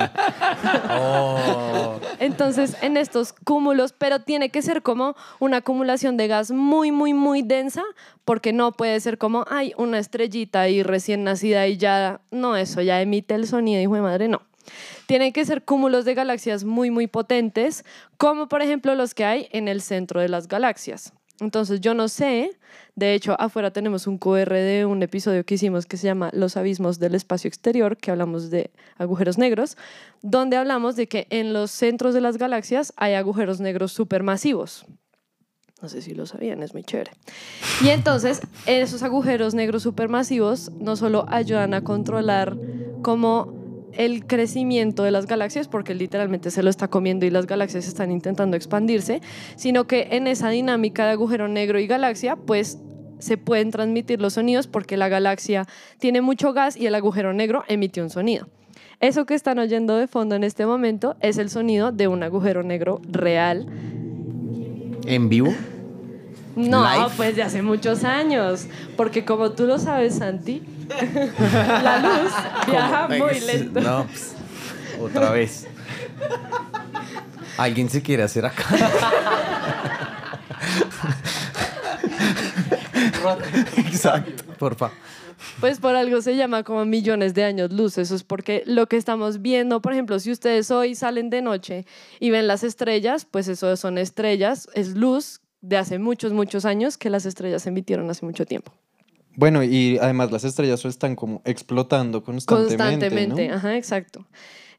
Oh. 0.90 2.00
Entonces, 2.20 2.76
en 2.82 2.98
estos 2.98 3.34
cúmulos, 3.34 3.94
pero 3.94 4.22
tiene 4.22 4.50
que 4.50 4.62
ser 4.62 4.82
como 4.82 5.16
una 5.40 5.58
acumulación 5.58 6.18
de 6.18 6.28
gas 6.28 6.52
muy, 6.52 6.92
muy, 6.92 7.14
muy 7.14 7.42
densa, 7.42 7.84
porque 8.26 8.54
no 8.54 8.72
puede 8.72 9.00
ser 9.00 9.18
como, 9.18 9.46
ay, 9.50 9.74
una 9.78 10.00
estrellita 10.00 10.70
y 10.70 10.84
recién 10.84 11.24
nacida 11.24 11.68
y 11.68 11.78
ya, 11.78 12.22
no, 12.32 12.56
eso 12.56 12.82
ya 12.82 13.02
emite 13.02 13.36
el 13.36 13.48
sonido, 13.48 13.82
hijo 13.82 13.96
de 13.96 14.02
madre, 14.02 14.28
no. 14.28 14.42
Tienen 15.08 15.34
que 15.34 15.46
ser 15.46 15.64
cúmulos 15.64 16.06
de 16.06 16.14
galaxias 16.14 16.64
muy, 16.64 16.92
muy 16.92 17.08
potentes, 17.08 17.84
como 18.18 18.48
por 18.48 18.62
ejemplo 18.62 18.96
los 18.96 19.14
que 19.14 19.26
hay 19.26 19.48
en 19.52 19.68
el 19.68 19.82
centro 19.82 20.22
de 20.22 20.30
las 20.30 20.48
galaxias. 20.48 21.14
Entonces, 21.40 21.82
yo 21.82 21.96
no 21.96 22.08
sé, 22.08 22.52
de 22.96 23.14
hecho, 23.14 23.40
afuera 23.40 23.72
tenemos 23.72 24.06
un 24.06 24.18
QR 24.18 24.52
de 24.52 24.86
un 24.86 25.02
episodio 25.02 25.46
que 25.46 25.56
hicimos 25.56 25.86
que 25.86 25.98
se 25.98 26.08
llama 26.08 26.30
Los 26.34 26.58
abismos 26.58 27.00
del 27.00 27.16
espacio 27.16 27.48
exterior, 27.48 27.98
que 27.98 28.12
hablamos 28.12 28.50
de 28.50 28.72
agujeros 28.98 29.38
negros, 29.38 29.78
donde 30.22 30.58
hablamos 30.58 30.96
de 30.96 31.08
que 31.08 31.28
en 31.30 31.54
los 31.54 31.72
centros 31.72 32.14
de 32.14 32.22
las 32.22 32.38
galaxias 32.38 32.94
hay 32.98 33.14
agujeros 33.14 33.62
negros 33.62 33.94
supermasivos. 33.94 34.86
No 35.82 35.90
sé 35.90 36.02
si 36.02 36.14
lo 36.14 36.26
sabían, 36.26 36.62
es 36.62 36.74
muy 36.74 36.84
chévere. 36.84 37.12
Y 37.82 37.90
entonces, 37.90 38.42
esos 38.68 39.02
agujeros 39.02 39.56
negros 39.56 39.84
supermasivos 39.84 40.72
no 40.74 40.96
solo 40.96 41.26
ayudan 41.30 41.74
a 41.74 41.84
controlar 41.84 42.56
como 43.02 43.61
el 43.94 44.26
crecimiento 44.26 45.04
de 45.04 45.12
las 45.12 45.26
galaxias, 45.28 45.68
porque 45.68 45.96
literalmente 45.96 46.52
se 46.52 46.64
lo 46.64 46.70
está 46.70 46.88
comiendo 46.88 47.26
y 47.26 47.30
las 47.30 47.48
galaxias 47.48 47.88
están 47.88 48.12
intentando 48.12 48.58
expandirse, 48.58 49.22
sino 49.56 49.86
que 49.88 50.10
en 50.12 50.28
esa 50.28 50.50
dinámica 50.50 51.06
de 51.06 51.12
agujero 51.12 51.48
negro 51.48 51.80
y 51.80 51.88
galaxia, 51.88 52.36
pues 52.36 52.78
se 53.20 53.38
pueden 53.38 53.72
transmitir 53.72 54.20
los 54.20 54.34
sonidos 54.34 54.68
porque 54.68 54.98
la 54.98 55.10
galaxia 55.10 55.68
tiene 56.00 56.22
mucho 56.22 56.54
gas 56.54 56.76
y 56.76 56.88
el 56.88 56.96
agujero 56.96 57.34
negro 57.34 57.64
emite 57.68 58.02
un 58.02 58.10
sonido. 58.10 58.48
Eso 59.00 59.26
que 59.26 59.34
están 59.34 59.60
oyendo 59.60 59.98
de 59.98 60.08
fondo 60.08 60.36
en 60.36 60.44
este 60.44 60.66
momento 60.66 61.16
es 61.22 61.38
el 61.38 61.50
sonido 61.50 61.92
de 61.92 62.08
un 62.08 62.24
agujero 62.24 62.64
negro 62.64 63.02
real. 63.10 63.68
¿En 65.06 65.30
vivo? 65.30 65.54
No, 66.56 66.86
pues 67.18 67.36
de 67.36 67.44
hace 67.44 67.62
muchos 67.62 68.04
años, 68.04 68.68
porque 68.98 69.26
como 69.26 69.52
tú 69.52 69.66
lo 69.66 69.80
sabes, 69.80 70.16
Santi, 70.16 70.62
la 71.84 72.00
luz 72.00 72.32
viaja 72.68 73.08
¿Cómo? 73.08 73.26
muy 73.26 73.40
lento. 73.40 73.82
No, 73.82 74.06
pues, 74.06 74.36
otra 75.00 75.32
vez. 75.32 75.68
¿Alguien 77.58 77.90
se 77.90 78.02
quiere 78.02 78.24
hacer 78.24 78.46
acá? 78.46 78.66
Exacto, 83.78 84.44
porfa. 84.58 84.92
Pues 85.60 85.80
por 85.80 85.96
algo 85.96 86.22
se 86.22 86.36
llama 86.36 86.64
como 86.64 86.86
millones 86.86 87.34
de 87.34 87.44
años 87.44 87.72
luz. 87.72 87.98
Eso 87.98 88.16
es 88.16 88.24
porque 88.24 88.64
lo 88.66 88.88
que 88.88 88.98
estamos 88.98 89.42
viendo, 89.42 89.82
por 89.82 89.94
ejemplo, 89.94 90.20
si 90.20 90.32
ustedes 90.32 90.72
hoy 90.72 90.96
salen 90.96 91.30
de 91.30 91.42
noche 91.42 91.86
y 92.20 92.30
ven 92.30 92.48
las 92.48 92.64
estrellas, 92.64 93.26
pues 93.30 93.48
eso 93.48 93.76
son 93.78 93.98
estrellas, 93.98 94.68
es 94.74 94.96
luz 94.96 95.42
de 95.62 95.78
hace 95.78 96.00
muchos, 96.00 96.34
muchos 96.34 96.66
años 96.66 96.98
que 96.98 97.10
las 97.10 97.26
estrellas 97.26 97.66
emitieron 97.68 98.10
hace 98.10 98.26
mucho 98.26 98.46
tiempo. 98.46 98.72
Bueno, 99.36 99.64
y 99.64 99.98
además 100.02 100.32
las 100.32 100.44
estrellas 100.44 100.84
están 100.86 101.16
como 101.16 101.42
explotando 101.46 102.24
constantemente. 102.24 102.78
Constantemente, 102.78 103.48
¿no? 103.48 103.56
ajá, 103.56 103.78
exacto. 103.78 104.26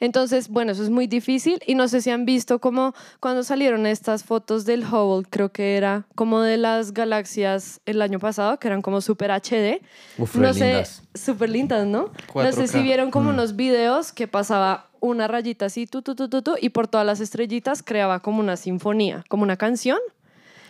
Entonces, 0.00 0.48
bueno, 0.48 0.72
eso 0.72 0.82
es 0.82 0.90
muy 0.90 1.06
difícil 1.06 1.60
y 1.64 1.76
no 1.76 1.86
sé 1.86 2.02
si 2.02 2.10
han 2.10 2.24
visto 2.24 2.60
como 2.60 2.92
cuando 3.20 3.44
salieron 3.44 3.86
estas 3.86 4.24
fotos 4.24 4.64
del 4.64 4.82
Hubble, 4.84 5.24
creo 5.30 5.52
que 5.52 5.76
era 5.76 6.06
como 6.16 6.40
de 6.40 6.56
las 6.56 6.92
galaxias 6.92 7.80
el 7.86 8.02
año 8.02 8.18
pasado, 8.18 8.58
que 8.58 8.66
eran 8.66 8.82
como 8.82 9.00
super 9.00 9.30
HD. 9.30 9.80
Uf, 10.18 10.34
no 10.34 10.52
sé, 10.54 10.64
lindas. 10.72 11.02
súper 11.14 11.50
lindas, 11.50 11.86
¿no? 11.86 12.10
No 12.34 12.52
sé 12.52 12.64
4K. 12.64 12.66
si 12.66 12.82
vieron 12.82 13.12
como 13.12 13.30
Mm. 13.30 13.34
unos 13.34 13.54
videos 13.54 14.12
que 14.12 14.26
pasaba 14.26 14.90
una 14.98 15.28
rayita 15.28 15.66
así, 15.66 15.86
tu, 15.86 16.02
tu, 16.02 16.16
tu, 16.16 16.28
tu, 16.28 16.42
tu, 16.42 16.54
y 16.60 16.70
por 16.70 16.88
todas 16.88 17.06
las 17.06 17.20
estrellitas 17.20 17.84
creaba 17.84 18.20
como 18.22 18.40
una 18.40 18.56
sinfonía, 18.56 19.24
como 19.28 19.44
una 19.44 19.56
canción. 19.56 19.98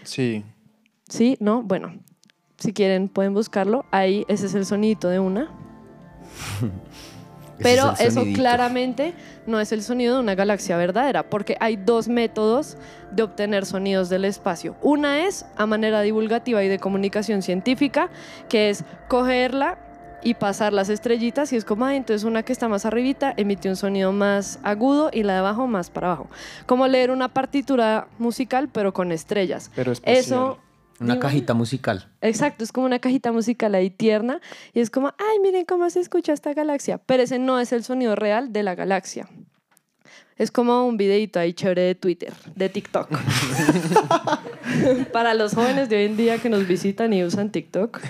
Sí. 0.04 0.44
¿Sí? 1.08 1.38
¿No? 1.40 1.62
Bueno, 1.62 1.94
si 2.62 2.72
quieren 2.72 3.08
pueden 3.08 3.34
buscarlo. 3.34 3.84
Ahí 3.90 4.24
ese 4.28 4.46
es 4.46 4.54
el 4.54 4.64
sonidito 4.64 5.08
de 5.08 5.18
una. 5.18 5.50
Pero 7.58 7.92
es 7.92 8.00
eso 8.00 8.24
claramente 8.34 9.14
no 9.46 9.60
es 9.60 9.72
el 9.72 9.82
sonido 9.82 10.14
de 10.14 10.20
una 10.20 10.34
galaxia 10.34 10.76
verdadera, 10.76 11.28
porque 11.28 11.56
hay 11.60 11.76
dos 11.76 12.08
métodos 12.08 12.76
de 13.12 13.22
obtener 13.22 13.66
sonidos 13.66 14.08
del 14.08 14.24
espacio. 14.24 14.74
Una 14.82 15.26
es 15.26 15.44
a 15.56 15.66
manera 15.66 16.00
divulgativa 16.00 16.62
y 16.64 16.68
de 16.68 16.78
comunicación 16.78 17.42
científica, 17.42 18.10
que 18.48 18.70
es 18.70 18.84
cogerla 19.08 19.78
y 20.24 20.34
pasar 20.34 20.72
las 20.72 20.88
estrellitas 20.88 21.52
y 21.52 21.56
es 21.56 21.64
como, 21.64 21.84
ah, 21.84 21.94
entonces 21.94 22.24
una 22.24 22.42
que 22.42 22.52
está 22.52 22.68
más 22.68 22.86
arribita 22.86 23.34
emite 23.36 23.68
un 23.68 23.76
sonido 23.76 24.12
más 24.12 24.60
agudo 24.62 25.10
y 25.12 25.24
la 25.24 25.34
de 25.34 25.38
abajo 25.40 25.66
más 25.66 25.90
para 25.90 26.08
abajo. 26.08 26.28
Como 26.66 26.86
leer 26.86 27.10
una 27.10 27.28
partitura 27.28 28.06
musical 28.18 28.68
pero 28.72 28.92
con 28.92 29.12
estrellas. 29.12 29.70
Pero. 29.74 29.92
Eso... 30.04 30.58
Una 31.04 31.18
cajita 31.18 31.54
musical. 31.54 32.08
Exacto, 32.20 32.64
es 32.64 32.72
como 32.72 32.86
una 32.86 32.98
cajita 32.98 33.32
musical 33.32 33.74
ahí 33.74 33.90
tierna 33.90 34.40
y 34.72 34.80
es 34.80 34.90
como, 34.90 35.08
ay, 35.18 35.38
miren 35.42 35.64
cómo 35.64 35.88
se 35.90 36.00
escucha 36.00 36.32
esta 36.32 36.54
galaxia, 36.54 36.98
pero 36.98 37.22
ese 37.22 37.38
no 37.38 37.60
es 37.60 37.72
el 37.72 37.84
sonido 37.84 38.16
real 38.16 38.52
de 38.52 38.62
la 38.62 38.74
galaxia. 38.74 39.28
Es 40.36 40.50
como 40.50 40.86
un 40.86 40.96
videito 40.96 41.38
ahí 41.38 41.52
chévere 41.52 41.82
de 41.82 41.94
Twitter, 41.94 42.32
de 42.54 42.68
TikTok. 42.68 43.08
Para 45.12 45.34
los 45.34 45.54
jóvenes 45.54 45.88
de 45.88 45.96
hoy 45.96 46.04
en 46.04 46.16
día 46.16 46.38
que 46.38 46.48
nos 46.48 46.66
visitan 46.66 47.12
y 47.12 47.22
usan 47.22 47.50
TikTok. 47.50 48.00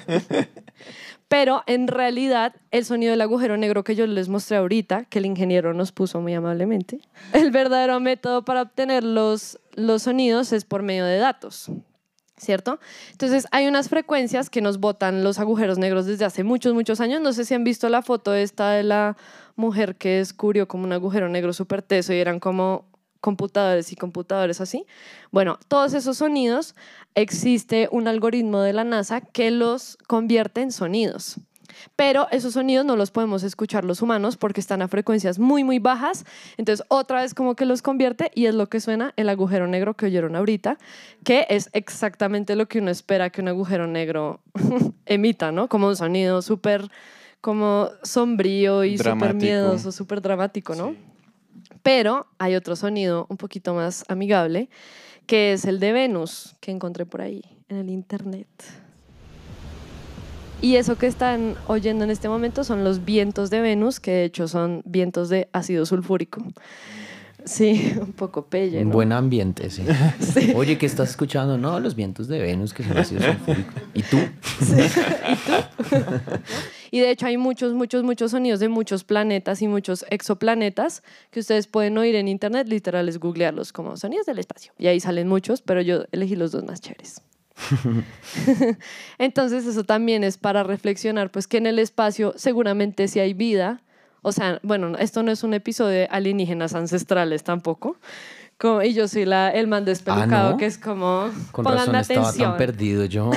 Pero 1.29 1.63
en 1.67 1.89
realidad, 1.89 2.55
el 2.71 2.85
sonido 2.85 3.13
del 3.13 3.23
agujero 3.23 3.57
negro 3.57 3.85
que 3.85 3.95
yo 3.95 4.07
les 4.07 4.29
mostré 4.29 4.59
ahorita, 4.59 5.07
que 5.07 5.19
el 5.19 5.27
ingeniero 5.27 5.73
nos 5.73 5.91
puso 5.91 6.21
muy 6.21 6.35
amablemente, 6.35 7.01
el 7.33 7.51
verdadero 7.51 7.99
método 8.01 8.45
para 8.45 8.63
obtener 8.63 9.03
los, 9.03 9.59
los 9.75 10.03
sonidos 10.03 10.53
es 10.53 10.65
por 10.65 10.83
medio 10.83 11.07
de 11.07 11.17
datos. 11.17 11.71
¿Cierto? 12.43 12.81
Entonces 13.13 13.47
hay 13.53 13.69
unas 13.69 13.89
frecuencias 13.89 14.51
que 14.51 14.61
nos 14.61 14.81
botan 14.81 15.23
los 15.23 15.39
agujeros 15.39 15.79
negros 15.79 16.07
desde 16.07 16.25
hace 16.25 16.43
muchos, 16.43 16.75
muchos 16.75 17.01
años. 17.01 17.21
No 17.21 17.33
sé 17.33 17.45
si 17.45 17.55
han 17.55 17.63
visto 17.63 17.89
la 17.89 18.03
foto 18.03 18.35
esta 18.35 18.73
de 18.73 18.83
la 18.83 19.17
mujer 19.55 19.95
que 19.95 20.17
descubrió 20.17 20.67
como 20.67 20.83
un 20.83 20.93
agujero 20.93 21.29
negro 21.29 21.53
súper 21.53 21.83
teso 21.83 22.13
y 22.13 22.19
eran 22.19 22.41
como 22.41 22.85
computadores 23.21 23.93
y 23.93 23.97
computadores 23.97 24.61
así. 24.61 24.87
Bueno, 25.31 25.61
todos 25.69 25.95
esos 25.95 26.19
sonidos, 26.19 26.75
existe 27.15 27.89
un 27.93 28.09
algoritmo 28.09 28.61
de 28.61 28.73
la 28.73 28.83
NASA 28.83 29.21
que 29.21 29.53
los 29.53 29.97
convierte 30.09 30.63
en 30.63 30.73
sonidos. 30.73 31.39
Pero 31.97 32.29
esos 32.31 32.55
sonidos 32.55 32.85
no 32.85 32.97
los 32.97 33.11
podemos 33.11 33.43
escuchar 33.43 33.85
los 33.85 34.03
humanos 34.03 34.37
porque 34.37 34.61
están 34.61 34.83
a 34.83 34.89
frecuencias 34.89 35.39
muy, 35.39 35.65
muy 35.65 35.79
bajas. 35.79 36.25
Entonces, 36.57 36.85
otra 36.89 37.23
vez 37.23 37.35
como 37.35 37.55
que 37.55 37.67
los 37.67 37.83
convierte 37.83 38.31
y 38.35 38.47
es 38.47 38.55
lo 38.55 38.69
que 38.69 38.81
suena 38.81 39.13
el 39.17 39.29
agujero 39.29 39.67
negro 39.67 39.95
que 39.95 40.07
oyeron 40.07 40.37
ahorita, 40.37 40.79
que 41.25 41.47
es 41.49 41.71
exactamente 41.73 42.57
lo 42.57 42.67
que 42.67 42.79
uno 42.79 42.91
espera 42.91 43.31
que 43.31 43.41
un 43.41 43.49
agujero 43.49 43.87
negro 43.87 44.41
emita, 45.07 45.53
¿no? 45.53 45.69
Como 45.69 45.89
un 45.89 45.97
sonido 45.97 46.43
súper 46.43 46.91
como 47.41 47.91
sombrío 48.05 48.85
y 48.85 48.97
súper 48.97 49.35
miedoso, 49.35 49.91
súper 49.91 50.23
dramático, 50.23 50.77
¿no? 50.77 50.91
Sí. 50.91 50.99
Pero 51.83 52.29
hay 52.39 52.55
otro 52.55 52.77
sonido 52.77 53.27
un 53.29 53.37
poquito 53.37 53.75
más 53.75 54.05
amigable, 54.09 54.71
que 55.27 55.53
es 55.53 55.65
el 55.65 55.81
de 55.81 55.93
Venus, 55.93 56.55
que 56.61 56.71
encontré 56.71 57.07
por 57.07 57.21
ahí 57.21 57.43
en 57.69 57.77
el 57.79 57.91
internet. 57.91 58.49
Y 60.63 60.77
eso 60.77 60.97
que 60.97 61.09
están 61.09 61.57
oyendo 61.67 62.05
en 62.05 62.11
este 62.11 62.29
momento 62.29 62.63
son 62.63 62.85
los 62.85 63.05
vientos 63.05 63.51
de 63.51 63.61
Venus, 63.61 63.99
que 63.99 64.13
de 64.13 64.25
hecho 64.25 64.47
son 64.47 64.83
vientos 64.85 65.29
de 65.29 65.49
ácido 65.53 65.85
sulfúrico. 65.85 66.41
Sí, 67.45 67.95
un 68.01 68.13
poco 68.13 68.47
pelle, 68.47 68.79
Un 68.83 68.89
¿no? 68.89 68.95
buen 68.95 69.11
ambiente, 69.13 69.69
sí. 69.71 69.83
Sí. 70.21 70.53
Oye, 70.55 70.79
¿qué 70.79 70.87
estás 70.87 71.11
escuchando? 71.11 71.59
No, 71.59 71.81
los 71.81 71.97
vientos 71.97 72.29
de 72.29 72.39
Venus, 72.39 72.73
que 72.73 72.85
son 72.85 72.97
así 72.97 73.19
sulfúricos. 73.19 73.75
¿Y 73.93 74.03
tú? 74.03 74.19
Y 76.95 77.01
de 77.01 77.11
hecho 77.11 77.25
hay 77.25 77.39
muchos, 77.39 77.73
muchos, 77.73 78.05
muchos 78.05 78.33
sonidos 78.33 78.61
de 78.61 78.69
muchos 78.69 79.03
planetas 79.03 79.63
y 79.63 79.67
muchos 79.67 80.05
exoplanetas 80.11 81.03
que 81.31 81.41
ustedes 81.41 81.67
pueden 81.67 81.97
oír 81.97 82.15
en 82.17 82.29
internet, 82.29 82.69
literal 82.69 83.09
es 83.09 83.19
googlearlos 83.19 83.73
como 83.73 83.97
sonidos 83.97 84.27
del 84.27 84.39
espacio. 84.39 84.75
Y 84.79 84.89
ahí 84.89 85.01
salen 85.01 85.27
muchos, 85.27 85.63
pero 85.63 85.81
yo 85.81 86.05
elegí 86.13 86.37
los 86.37 86.53
dos 86.53 86.65
más 86.65 86.83
chéveres. 86.83 87.23
Entonces 89.19 89.67
eso 89.67 89.85
también 89.85 90.25
es 90.25 90.37
para 90.39 90.63
reflexionar, 90.63 91.31
pues 91.31 91.47
que 91.47 91.59
en 91.59 91.67
el 91.67 91.79
espacio 91.79 92.35
seguramente 92.37 93.09
si 93.09 93.21
hay 93.21 93.35
vida, 93.35 93.81
o 94.23 94.33
sea, 94.33 94.61
bueno, 94.63 94.97
esto 94.99 95.23
no 95.23 95.31
es 95.33 95.43
un 95.43 95.55
episodio 95.55 95.91
de 95.91 96.09
alienígenas 96.11 96.75
ancestrales 96.75 97.43
tampoco. 97.45 97.97
Como- 98.59 98.83
y 98.83 98.95
yo 98.95 99.09
soy 99.09 99.25
la, 99.25 99.51
el 99.51 99.67
man 99.67 99.85
despelucado 99.85 100.49
Ah, 100.49 100.51
¿no? 100.53 100.57
que 100.57 100.67
es 100.67 100.79
como, 100.79 101.29
Con 101.51 101.65
razón 101.65 101.97
estaba 101.97 102.29
atención. 102.29 102.51
tan 102.51 102.59
perdido 102.59 103.05
yo. 103.07 103.31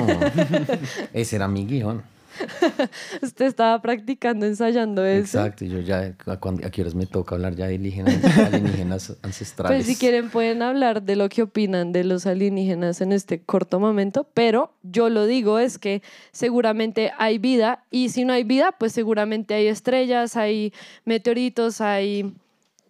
Ese 1.12 1.36
era 1.36 1.48
mi 1.48 1.66
guion. 1.66 2.02
Usted 3.22 3.46
estaba 3.46 3.80
practicando, 3.80 4.46
ensayando 4.46 5.04
eso. 5.04 5.38
Exacto, 5.40 5.64
yo 5.64 5.80
ya, 5.80 6.14
¿a, 6.26 6.36
cuándo- 6.38 6.66
a 6.66 6.70
qué 6.70 6.82
horas 6.82 6.94
me 6.94 7.06
toca 7.06 7.34
hablar 7.34 7.54
ya 7.54 7.66
de 7.66 7.74
alienígenas, 7.76 8.24
alienígenas 8.38 9.16
ancestrales? 9.22 9.84
Pues 9.84 9.86
si 9.86 9.96
quieren 9.96 10.30
pueden 10.30 10.62
hablar 10.62 11.02
de 11.02 11.16
lo 11.16 11.28
que 11.28 11.42
opinan 11.42 11.92
de 11.92 12.04
los 12.04 12.26
alienígenas 12.26 13.00
en 13.00 13.12
este 13.12 13.40
corto 13.40 13.80
momento, 13.80 14.26
pero 14.34 14.72
yo 14.82 15.08
lo 15.08 15.26
digo 15.26 15.58
es 15.58 15.78
que 15.78 16.02
seguramente 16.32 17.12
hay 17.18 17.38
vida 17.38 17.84
y 17.90 18.08
si 18.10 18.24
no 18.24 18.32
hay 18.32 18.44
vida, 18.44 18.72
pues 18.78 18.92
seguramente 18.92 19.54
hay 19.54 19.66
estrellas, 19.68 20.36
hay 20.36 20.72
meteoritos, 21.04 21.80
hay 21.80 22.34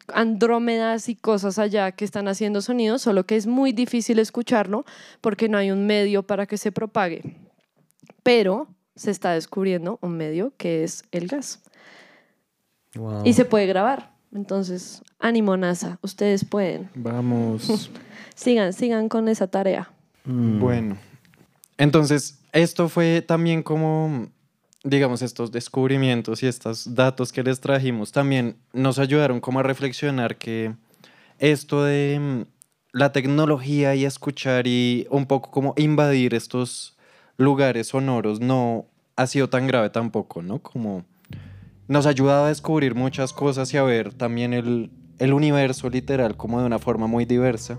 andrómedas 0.08 1.08
y 1.08 1.16
cosas 1.16 1.58
allá 1.58 1.92
que 1.92 2.04
están 2.04 2.28
haciendo 2.28 2.62
sonidos, 2.62 3.02
solo 3.02 3.26
que 3.26 3.36
es 3.36 3.46
muy 3.46 3.72
difícil 3.72 4.18
escucharlo 4.18 4.84
porque 5.20 5.48
no 5.48 5.58
hay 5.58 5.70
un 5.70 5.86
medio 5.86 6.22
para 6.22 6.46
que 6.46 6.56
se 6.58 6.70
propague. 6.72 7.22
Pero 8.22 8.68
se 8.96 9.10
está 9.10 9.32
descubriendo 9.32 9.98
un 10.02 10.16
medio 10.16 10.52
que 10.56 10.82
es 10.82 11.04
el 11.12 11.28
gas 11.28 11.62
Wow. 12.94 13.22
y 13.24 13.34
se 13.34 13.44
puede 13.44 13.66
grabar. 13.66 14.14
Entonces, 14.34 15.02
ánimo 15.18 15.56
NASA, 15.56 15.98
ustedes 16.02 16.44
pueden. 16.44 16.90
Vamos. 16.94 17.90
Sigan, 18.34 18.72
sigan 18.72 19.08
con 19.08 19.28
esa 19.28 19.46
tarea. 19.46 19.90
Mm. 20.24 20.58
Bueno, 20.60 20.98
entonces 21.78 22.38
esto 22.52 22.88
fue 22.90 23.22
también 23.22 23.62
como, 23.62 24.28
digamos, 24.84 25.22
estos 25.22 25.52
descubrimientos 25.52 26.42
y 26.42 26.46
estos 26.46 26.94
datos 26.94 27.32
que 27.32 27.42
les 27.42 27.60
trajimos 27.60 28.12
también 28.12 28.56
nos 28.74 28.98
ayudaron 28.98 29.40
como 29.40 29.60
a 29.60 29.62
reflexionar 29.62 30.36
que 30.36 30.74
esto 31.38 31.84
de 31.84 32.18
mm, 32.20 32.42
la 32.92 33.12
tecnología 33.12 33.94
y 33.94 34.04
escuchar 34.04 34.66
y 34.66 35.06
un 35.10 35.26
poco 35.26 35.50
como 35.50 35.72
invadir 35.76 36.34
estos 36.34 36.95
lugares 37.36 37.88
sonoros 37.88 38.40
no 38.40 38.86
ha 39.16 39.26
sido 39.26 39.48
tan 39.48 39.66
grave 39.66 39.90
tampoco, 39.90 40.42
¿no? 40.42 40.60
Como 40.60 41.04
nos 41.88 42.06
ha 42.06 42.10
ayudado 42.10 42.46
a 42.46 42.48
descubrir 42.48 42.94
muchas 42.94 43.32
cosas 43.32 43.72
y 43.72 43.76
a 43.76 43.82
ver 43.82 44.12
también 44.12 44.52
el, 44.52 44.90
el 45.18 45.32
universo 45.32 45.88
literal 45.88 46.36
como 46.36 46.60
de 46.60 46.66
una 46.66 46.78
forma 46.78 47.06
muy 47.06 47.24
diversa. 47.24 47.78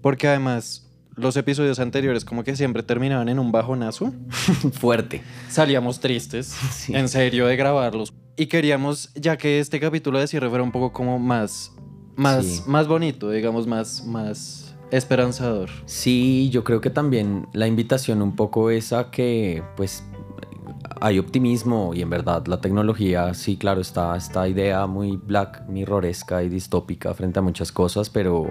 Porque 0.00 0.28
además 0.28 0.90
los 1.16 1.36
episodios 1.36 1.78
anteriores 1.78 2.24
como 2.24 2.42
que 2.42 2.56
siempre 2.56 2.82
terminaban 2.82 3.28
en 3.28 3.38
un 3.38 3.52
bajonazo. 3.52 4.12
Fuerte. 4.72 5.22
Salíamos 5.48 6.00
tristes, 6.00 6.46
Sí. 6.72 6.94
en 6.94 7.08
serio, 7.08 7.46
de 7.46 7.56
grabarlos. 7.56 8.12
Y 8.36 8.46
queríamos, 8.46 9.10
ya 9.14 9.36
que 9.36 9.60
este 9.60 9.78
capítulo 9.78 10.18
de 10.18 10.26
cierre 10.26 10.48
fuera 10.48 10.64
un 10.64 10.72
poco 10.72 10.92
como 10.92 11.18
más, 11.20 11.70
más, 12.16 12.44
Sí. 12.44 12.62
más 12.66 12.88
bonito, 12.88 13.30
digamos, 13.30 13.66
más, 13.66 14.04
más 14.04 14.63
esperanzador. 14.90 15.70
Sí, 15.86 16.50
yo 16.50 16.64
creo 16.64 16.80
que 16.80 16.90
también 16.90 17.48
la 17.52 17.66
invitación 17.66 18.22
un 18.22 18.36
poco 18.36 18.70
es 18.70 18.92
a 18.92 19.10
que 19.10 19.62
pues 19.76 20.04
hay 21.00 21.18
optimismo 21.18 21.92
y 21.94 22.02
en 22.02 22.10
verdad 22.10 22.46
la 22.46 22.60
tecnología, 22.60 23.34
sí, 23.34 23.56
claro, 23.56 23.80
está 23.80 24.16
esta 24.16 24.48
idea 24.48 24.86
muy 24.86 25.16
black 25.16 25.66
mirroresca 25.68 26.42
y 26.42 26.48
distópica 26.48 27.12
frente 27.14 27.38
a 27.38 27.42
muchas 27.42 27.72
cosas, 27.72 28.10
pero 28.10 28.46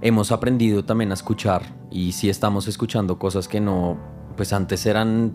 hemos 0.00 0.32
aprendido 0.32 0.84
también 0.84 1.10
a 1.10 1.14
escuchar 1.14 1.62
y 1.90 2.12
sí 2.12 2.30
estamos 2.30 2.68
escuchando 2.68 3.18
cosas 3.18 3.48
que 3.48 3.60
no, 3.60 3.98
pues 4.36 4.52
antes 4.52 4.86
eran 4.86 5.32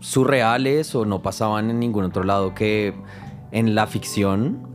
surreales 0.00 0.94
o 0.94 1.04
no 1.04 1.22
pasaban 1.22 1.70
en 1.70 1.80
ningún 1.80 2.04
otro 2.04 2.24
lado 2.24 2.54
que 2.54 2.94
en 3.52 3.74
la 3.74 3.86
ficción 3.86 4.68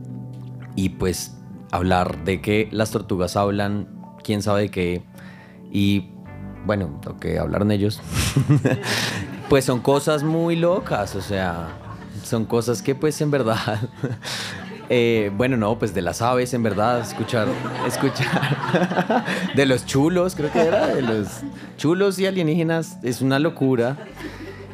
y 0.74 0.90
pues 0.90 1.36
hablar 1.70 2.24
de 2.24 2.40
que 2.40 2.68
las 2.70 2.90
tortugas 2.90 3.36
hablan, 3.36 3.97
quién 4.28 4.42
sabe 4.42 4.70
qué, 4.70 5.00
y 5.72 6.10
bueno, 6.66 7.00
lo 7.02 7.16
que 7.16 7.38
hablaron 7.38 7.70
ellos, 7.70 8.02
pues 9.48 9.64
son 9.64 9.80
cosas 9.80 10.22
muy 10.22 10.54
locas, 10.54 11.16
o 11.16 11.22
sea, 11.22 11.68
son 12.22 12.44
cosas 12.44 12.82
que 12.82 12.94
pues 12.94 13.18
en 13.22 13.30
verdad, 13.30 13.88
eh, 14.90 15.30
bueno, 15.34 15.56
no, 15.56 15.78
pues 15.78 15.94
de 15.94 16.02
las 16.02 16.20
aves 16.20 16.52
en 16.52 16.62
verdad, 16.62 17.00
escuchar, 17.00 17.48
escuchar, 17.86 19.24
de 19.56 19.64
los 19.64 19.86
chulos, 19.86 20.34
creo 20.34 20.52
que 20.52 20.60
era, 20.60 20.88
de 20.88 21.00
los 21.00 21.40
chulos 21.78 22.18
y 22.18 22.26
alienígenas, 22.26 22.98
es 23.02 23.22
una 23.22 23.38
locura. 23.38 23.96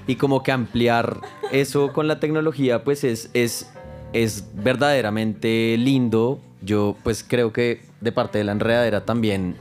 Y 0.09 0.17
como 0.17 0.43
que 0.43 0.51
ampliar 0.51 1.21
eso 1.53 1.93
con 1.93 2.09
la 2.09 2.19
tecnología, 2.19 2.83
pues 2.83 3.05
es, 3.05 3.31
es, 3.35 3.71
es 4.13 4.45
verdaderamente 4.53 5.77
lindo. 5.79 6.41
Yo 6.61 6.97
pues 7.05 7.25
creo 7.27 7.53
que 7.53 7.81
de 8.05 8.13
parte 8.13 8.39
de 8.39 8.45
la 8.45 8.53
enredadera 8.53 9.05
también 9.05 9.57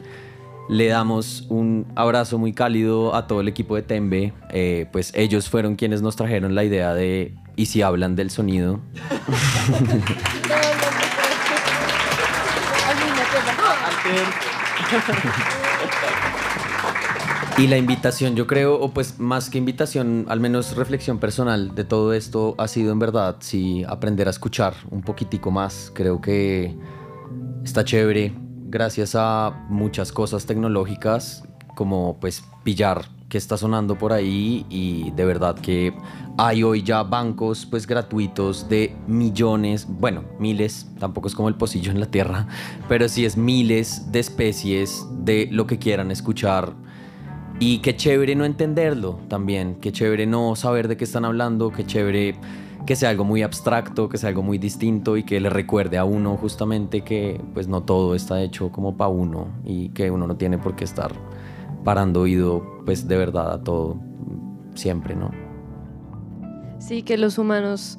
le 0.70 0.88
damos 0.88 1.46
un 1.50 1.88
abrazo 1.96 2.38
muy 2.38 2.54
cálido 2.54 3.16
a 3.16 3.28
todo 3.28 3.42
el 3.42 3.48
equipo 3.48 3.76
de 3.76 3.82
Tembe. 3.82 4.34
Eh, 4.52 4.88
pues 4.92 5.12
ellos 5.16 5.50
fueron 5.50 5.76
quienes 5.76 6.02
nos 6.02 6.16
trajeron 6.16 6.56
la 6.56 6.64
idea 6.64 6.94
de 6.94 7.34
¿y 7.56 7.66
si 7.66 7.82
hablan 7.82 8.16
del 8.16 8.30
sonido? 8.30 8.80
Y 17.56 17.68
la 17.68 17.78
invitación, 17.78 18.36
yo 18.36 18.48
creo, 18.48 18.80
o 18.80 18.90
pues 18.96 19.20
más 19.20 19.52
que 19.52 19.60
invitación, 19.60 20.26
al 20.28 20.40
menos 20.40 20.76
reflexión 20.76 21.20
personal 21.20 21.76
de 21.76 21.84
todo 21.84 22.14
esto 22.14 22.56
ha 22.58 22.68
sido 22.68 22.92
en 22.92 22.98
verdad, 22.98 23.36
sí, 23.42 23.84
aprender 23.88 24.28
a 24.28 24.32
escuchar 24.32 24.74
un 24.90 25.04
poquitico 25.04 25.52
más. 25.52 25.92
Creo 25.94 26.20
que 26.20 26.76
está 27.64 27.84
chévere, 27.84 28.34
gracias 28.66 29.16
a 29.16 29.66
muchas 29.70 30.12
cosas 30.12 30.46
tecnológicas, 30.46 31.44
como 31.76 32.18
pues 32.20 32.44
pillar 32.64 33.06
que 33.30 33.38
está 33.38 33.58
sonando 33.58 33.98
por 33.98 34.14
ahí 34.14 34.66
y 34.70 35.10
de 35.12 35.26
verdad 35.26 35.56
que 35.56 35.94
hay 36.38 36.62
hoy 36.62 36.84
ya 36.84 37.02
bancos 37.04 37.66
pues 37.66 37.88
gratuitos 37.88 38.70
de 38.70 38.96
millones, 39.08 39.88
bueno, 39.90 40.24
miles, 40.40 40.88
tampoco 41.00 41.28
es 41.28 41.36
como 41.36 41.48
el 41.48 41.56
pocillo 41.56 41.92
en 41.92 42.00
la 42.00 42.06
tierra, 42.06 42.48
pero 42.88 43.10
sí 43.10 43.26
es 43.26 43.38
miles 43.38 44.12
de 44.12 44.20
especies 44.20 45.06
de 45.12 45.48
lo 45.52 45.66
que 45.66 45.80
quieran 45.80 46.12
escuchar. 46.12 46.74
Y 47.60 47.80
qué 47.80 47.96
chévere 47.96 48.36
no 48.36 48.46
entenderlo 48.46 49.20
también, 49.30 49.76
qué 49.76 49.92
chévere 49.92 50.26
no 50.26 50.56
saber 50.56 50.88
de 50.88 50.98
qué 50.98 51.06
están 51.06 51.24
hablando, 51.24 51.72
qué 51.72 51.86
chévere 51.86 52.36
que 52.86 52.96
sea 52.96 53.10
algo 53.10 53.24
muy 53.24 53.44
abstracto, 53.44 54.10
que 54.10 54.18
sea 54.18 54.30
algo 54.30 54.44
muy 54.44 54.58
distinto 54.58 55.16
y 55.16 55.24
que 55.24 55.40
le 55.40 55.50
recuerde 55.50 55.98
a 55.98 56.04
uno 56.04 56.36
justamente 56.38 57.02
que 57.02 57.42
pues 57.54 57.68
no 57.68 57.84
todo 57.84 58.16
está 58.16 58.42
hecho 58.42 58.72
como 58.72 58.98
para 58.98 59.10
uno 59.10 59.48
y 59.64 59.90
que 59.90 60.12
uno 60.12 60.28
no 60.28 60.36
tiene 60.36 60.58
por 60.58 60.76
qué 60.76 60.84
estar 60.84 61.14
parando 61.84 62.22
oído 62.22 62.64
pues 62.86 63.08
de 63.08 63.18
verdad 63.18 63.54
a 63.54 63.64
todo 63.64 63.98
siempre, 64.76 65.16
¿no? 65.16 65.32
Sí, 66.80 67.04
que 67.04 67.18
los 67.18 67.38
humanos 67.38 67.98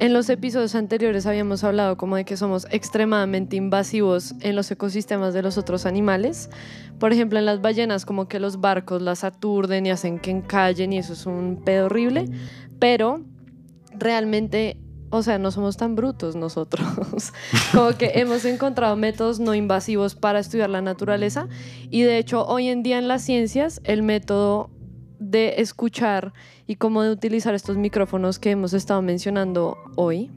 en 0.00 0.12
los 0.12 0.28
episodios 0.28 0.74
anteriores 0.74 1.24
habíamos 1.24 1.62
hablado 1.62 1.96
como 1.96 2.16
de 2.16 2.24
que 2.24 2.36
somos 2.36 2.66
extremadamente 2.72 3.54
invasivos 3.54 4.34
en 4.40 4.56
los 4.56 4.68
ecosistemas 4.72 5.34
de 5.34 5.42
los 5.42 5.56
otros 5.56 5.86
animales. 5.86 6.50
Por 6.98 7.12
ejemplo, 7.12 7.38
en 7.38 7.46
las 7.46 7.60
ballenas 7.60 8.04
como 8.04 8.26
que 8.26 8.40
los 8.40 8.60
barcos 8.60 9.00
las 9.00 9.22
aturden 9.22 9.86
y 9.86 9.92
hacen 9.92 10.18
que 10.18 10.32
encallen 10.32 10.92
y 10.92 10.98
eso 10.98 11.12
es 11.12 11.26
un 11.26 11.62
pedo 11.64 11.86
horrible, 11.86 12.28
pero 12.80 13.20
realmente, 13.98 14.76
o 15.10 15.22
sea, 15.22 15.38
no 15.38 15.50
somos 15.50 15.76
tan 15.76 15.94
brutos 15.94 16.36
nosotros. 16.36 16.86
como 17.72 17.92
que 17.92 18.12
hemos 18.14 18.44
encontrado 18.44 18.96
métodos 18.96 19.40
no 19.40 19.54
invasivos 19.54 20.14
para 20.14 20.38
estudiar 20.38 20.70
la 20.70 20.82
naturaleza 20.82 21.48
y 21.90 22.02
de 22.02 22.18
hecho 22.18 22.46
hoy 22.46 22.68
en 22.68 22.82
día 22.82 22.98
en 22.98 23.08
las 23.08 23.22
ciencias 23.22 23.80
el 23.84 24.02
método 24.02 24.70
de 25.18 25.60
escuchar 25.60 26.32
y 26.66 26.76
cómo 26.76 27.02
de 27.02 27.10
utilizar 27.10 27.54
estos 27.54 27.76
micrófonos 27.76 28.38
que 28.38 28.50
hemos 28.50 28.72
estado 28.72 29.00
mencionando 29.02 29.76
hoy 29.96 30.30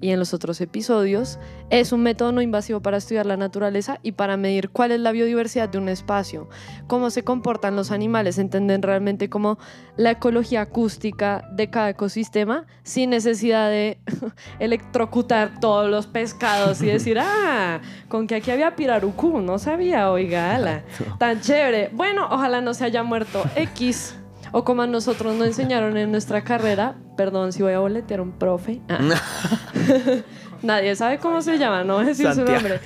y 0.00 0.10
en 0.10 0.18
los 0.18 0.34
otros 0.34 0.60
episodios, 0.60 1.38
es 1.70 1.92
un 1.92 2.02
método 2.02 2.32
no 2.32 2.42
invasivo 2.42 2.80
para 2.80 2.96
estudiar 2.96 3.26
la 3.26 3.36
naturaleza 3.36 3.98
y 4.02 4.12
para 4.12 4.36
medir 4.36 4.70
cuál 4.70 4.92
es 4.92 5.00
la 5.00 5.12
biodiversidad 5.12 5.68
de 5.68 5.78
un 5.78 5.88
espacio, 5.88 6.48
cómo 6.86 7.10
se 7.10 7.24
comportan 7.24 7.76
los 7.76 7.90
animales, 7.90 8.38
entender 8.38 8.80
realmente 8.80 9.28
cómo 9.28 9.58
la 9.96 10.12
ecología 10.12 10.62
acústica 10.62 11.48
de 11.52 11.70
cada 11.70 11.90
ecosistema 11.90 12.66
sin 12.82 13.10
necesidad 13.10 13.68
de 13.70 13.98
electrocutar 14.58 15.60
todos 15.60 15.90
los 15.90 16.06
pescados 16.06 16.80
y 16.82 16.86
decir, 16.86 17.18
ah, 17.20 17.80
con 18.08 18.26
que 18.26 18.36
aquí 18.36 18.50
había 18.50 18.76
pirarucú, 18.76 19.40
no 19.40 19.58
sabía, 19.58 20.10
oiga, 20.10 20.54
ala, 20.54 20.84
tan 21.18 21.40
chévere. 21.40 21.90
Bueno, 21.92 22.28
ojalá 22.30 22.60
no 22.60 22.74
se 22.74 22.84
haya 22.84 23.02
muerto 23.02 23.42
X. 23.56 24.14
O 24.52 24.64
como 24.64 24.82
a 24.82 24.86
nosotros 24.86 25.34
nos 25.36 25.46
enseñaron 25.46 25.96
en 25.96 26.10
nuestra 26.10 26.42
carrera, 26.42 26.96
perdón 27.16 27.52
si 27.52 27.62
voy 27.62 27.72
a 27.72 27.78
boletear 27.78 28.20
un 28.20 28.32
profe. 28.32 28.80
Ah. 28.88 28.98
Nadie 30.62 30.96
sabe 30.96 31.18
cómo 31.18 31.40
se 31.40 31.58
llama, 31.58 31.84
no 31.84 31.94
voy 31.94 32.04
a 32.04 32.08
decir 32.08 32.26
su 32.28 32.34
Santiago. 32.34 32.68
nombre. 32.68 32.80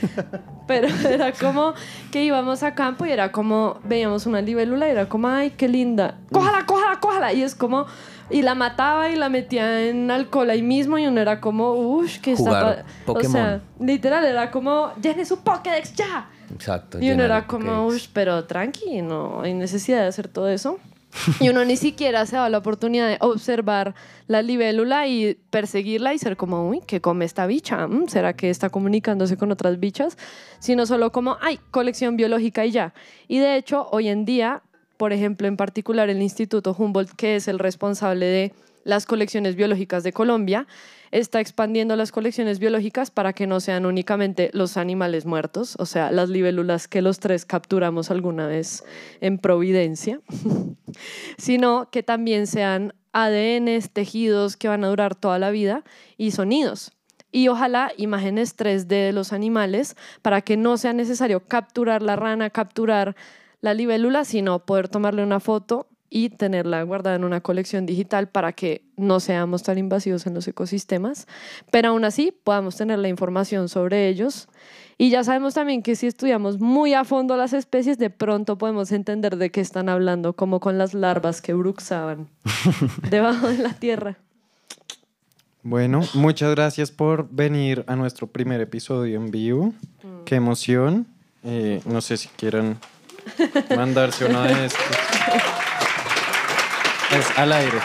Pero 0.66 0.88
era 1.08 1.32
como 1.32 1.74
que 2.10 2.24
íbamos 2.24 2.62
a 2.62 2.74
campo 2.74 3.06
y 3.06 3.10
era 3.10 3.32
como, 3.32 3.80
veíamos 3.84 4.26
una 4.26 4.40
libélula 4.40 4.88
y 4.88 4.90
era 4.90 5.08
como, 5.08 5.28
ay, 5.28 5.50
qué 5.50 5.68
linda. 5.68 6.18
Cójala, 6.30 6.66
cójala, 6.66 7.00
cójala. 7.00 7.32
Y 7.32 7.42
es 7.42 7.54
como, 7.54 7.86
y 8.30 8.42
la 8.42 8.54
mataba 8.54 9.08
y 9.08 9.16
la 9.16 9.28
metía 9.28 9.88
en 9.88 10.10
alcohol 10.10 10.50
ahí 10.50 10.62
mismo 10.62 10.98
y 10.98 11.06
uno 11.06 11.20
era 11.20 11.40
como, 11.40 11.72
uff, 11.72 12.18
que 12.18 12.32
está... 12.32 12.44
Jugar 12.44 12.84
pa-". 13.06 13.12
O 13.12 13.22
sea, 13.22 13.60
literal, 13.80 14.24
era 14.24 14.50
como, 14.50 14.92
llene 15.00 15.24
su 15.24 15.40
Pokédex 15.40 15.94
ya. 15.94 16.28
Exacto. 16.52 16.98
Y 17.00 17.10
uno 17.10 17.24
era 17.24 17.46
como, 17.46 17.86
uff, 17.86 18.08
pero 18.12 18.44
tranqui, 18.44 19.00
no 19.00 19.40
hay 19.40 19.54
necesidad 19.54 20.02
de 20.02 20.08
hacer 20.08 20.28
todo 20.28 20.48
eso. 20.48 20.78
Y 21.40 21.48
uno 21.48 21.64
ni 21.64 21.76
siquiera 21.76 22.24
se 22.26 22.36
da 22.36 22.48
la 22.48 22.58
oportunidad 22.58 23.08
de 23.08 23.18
observar 23.20 23.94
la 24.26 24.42
libélula 24.42 25.06
y 25.06 25.34
perseguirla 25.50 26.14
y 26.14 26.18
ser 26.18 26.36
como, 26.36 26.68
uy, 26.68 26.80
¿qué 26.86 27.00
come 27.00 27.24
esta 27.24 27.46
bicha? 27.46 27.86
Mm, 27.86 28.08
¿Será 28.08 28.34
que 28.34 28.50
está 28.50 28.70
comunicándose 28.70 29.36
con 29.36 29.52
otras 29.52 29.78
bichas? 29.78 30.16
Sino 30.58 30.86
solo 30.86 31.12
como, 31.12 31.36
ay, 31.40 31.60
colección 31.70 32.16
biológica 32.16 32.64
y 32.64 32.70
ya. 32.70 32.94
Y 33.28 33.38
de 33.38 33.56
hecho, 33.56 33.88
hoy 33.90 34.08
en 34.08 34.24
día, 34.24 34.62
por 34.96 35.12
ejemplo, 35.12 35.46
en 35.48 35.56
particular 35.56 36.08
el 36.08 36.22
Instituto 36.22 36.74
Humboldt, 36.76 37.12
que 37.14 37.36
es 37.36 37.48
el 37.48 37.58
responsable 37.58 38.26
de 38.26 38.54
las 38.84 39.06
colecciones 39.06 39.56
biológicas 39.56 40.02
de 40.02 40.12
Colombia, 40.12 40.66
está 41.10 41.40
expandiendo 41.40 41.94
las 41.94 42.10
colecciones 42.10 42.58
biológicas 42.58 43.10
para 43.10 43.32
que 43.32 43.46
no 43.46 43.60
sean 43.60 43.86
únicamente 43.86 44.50
los 44.54 44.76
animales 44.76 45.26
muertos, 45.26 45.76
o 45.78 45.86
sea, 45.86 46.10
las 46.10 46.30
libélulas 46.30 46.88
que 46.88 47.02
los 47.02 47.20
tres 47.20 47.44
capturamos 47.44 48.10
alguna 48.10 48.46
vez 48.46 48.82
en 49.20 49.38
Providencia, 49.38 50.20
sino 51.38 51.90
que 51.90 52.02
también 52.02 52.46
sean 52.46 52.94
ADNs, 53.12 53.90
tejidos 53.90 54.56
que 54.56 54.68
van 54.68 54.84
a 54.84 54.88
durar 54.88 55.14
toda 55.14 55.38
la 55.38 55.50
vida 55.50 55.84
y 56.16 56.30
sonidos. 56.30 56.92
Y 57.30 57.48
ojalá 57.48 57.92
imágenes 57.96 58.56
3D 58.56 58.86
de 58.86 59.12
los 59.12 59.32
animales 59.32 59.96
para 60.20 60.42
que 60.42 60.56
no 60.56 60.76
sea 60.76 60.92
necesario 60.92 61.46
capturar 61.46 62.02
la 62.02 62.16
rana, 62.16 62.50
capturar 62.50 63.16
la 63.60 63.74
libélula, 63.74 64.24
sino 64.24 64.66
poder 64.66 64.88
tomarle 64.88 65.22
una 65.22 65.40
foto 65.40 65.88
y 66.12 66.28
tenerla 66.28 66.82
guardada 66.82 67.16
en 67.16 67.24
una 67.24 67.40
colección 67.40 67.86
digital 67.86 68.28
para 68.28 68.52
que 68.52 68.84
no 68.98 69.18
seamos 69.18 69.62
tan 69.62 69.78
invasivos 69.78 70.26
en 70.26 70.34
los 70.34 70.46
ecosistemas, 70.46 71.26
pero 71.70 71.88
aún 71.88 72.04
así 72.04 72.36
podamos 72.44 72.76
tener 72.76 72.98
la 72.98 73.08
información 73.08 73.70
sobre 73.70 74.08
ellos. 74.08 74.48
Y 74.98 75.08
ya 75.08 75.24
sabemos 75.24 75.54
también 75.54 75.82
que 75.82 75.96
si 75.96 76.06
estudiamos 76.06 76.60
muy 76.60 76.92
a 76.92 77.04
fondo 77.04 77.36
las 77.38 77.54
especies, 77.54 77.96
de 77.96 78.10
pronto 78.10 78.58
podemos 78.58 78.92
entender 78.92 79.38
de 79.38 79.50
qué 79.50 79.62
están 79.62 79.88
hablando, 79.88 80.34
como 80.34 80.60
con 80.60 80.76
las 80.76 80.92
larvas 80.92 81.40
que 81.40 81.54
bruxaban 81.54 82.28
debajo 83.10 83.48
de 83.48 83.58
la 83.58 83.72
tierra. 83.72 84.18
Bueno, 85.62 86.02
muchas 86.12 86.50
gracias 86.50 86.90
por 86.90 87.28
venir 87.30 87.84
a 87.86 87.96
nuestro 87.96 88.26
primer 88.26 88.60
episodio 88.60 89.16
en 89.16 89.30
vivo. 89.30 89.72
Qué 90.26 90.34
emoción. 90.34 91.06
Eh, 91.42 91.80
no 91.86 92.02
sé 92.02 92.18
si 92.18 92.28
quieran 92.28 92.78
mandarse 93.74 94.26
uno 94.26 94.42
de 94.42 94.66
estos. 94.66 94.96
Es 97.12 97.38
al 97.38 97.52
aire. 97.52 97.78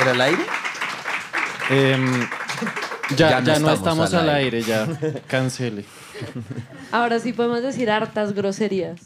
¿Era 0.00 0.10
el 0.12 0.20
aire? 0.20 0.46
Em, 1.70 2.28
ya, 3.16 3.40
ya, 3.40 3.58
no, 3.58 3.72
estamos, 3.72 4.14
al 4.14 4.28
aire. 4.28 4.58
aire, 4.58 4.62
ya. 4.62 4.86
Cancele. 5.26 5.84
Ahora 6.92 7.18
sí 7.18 7.32
podemos 7.32 7.62
decir 7.62 7.90
hartas 7.90 8.32
groserías. 8.34 9.00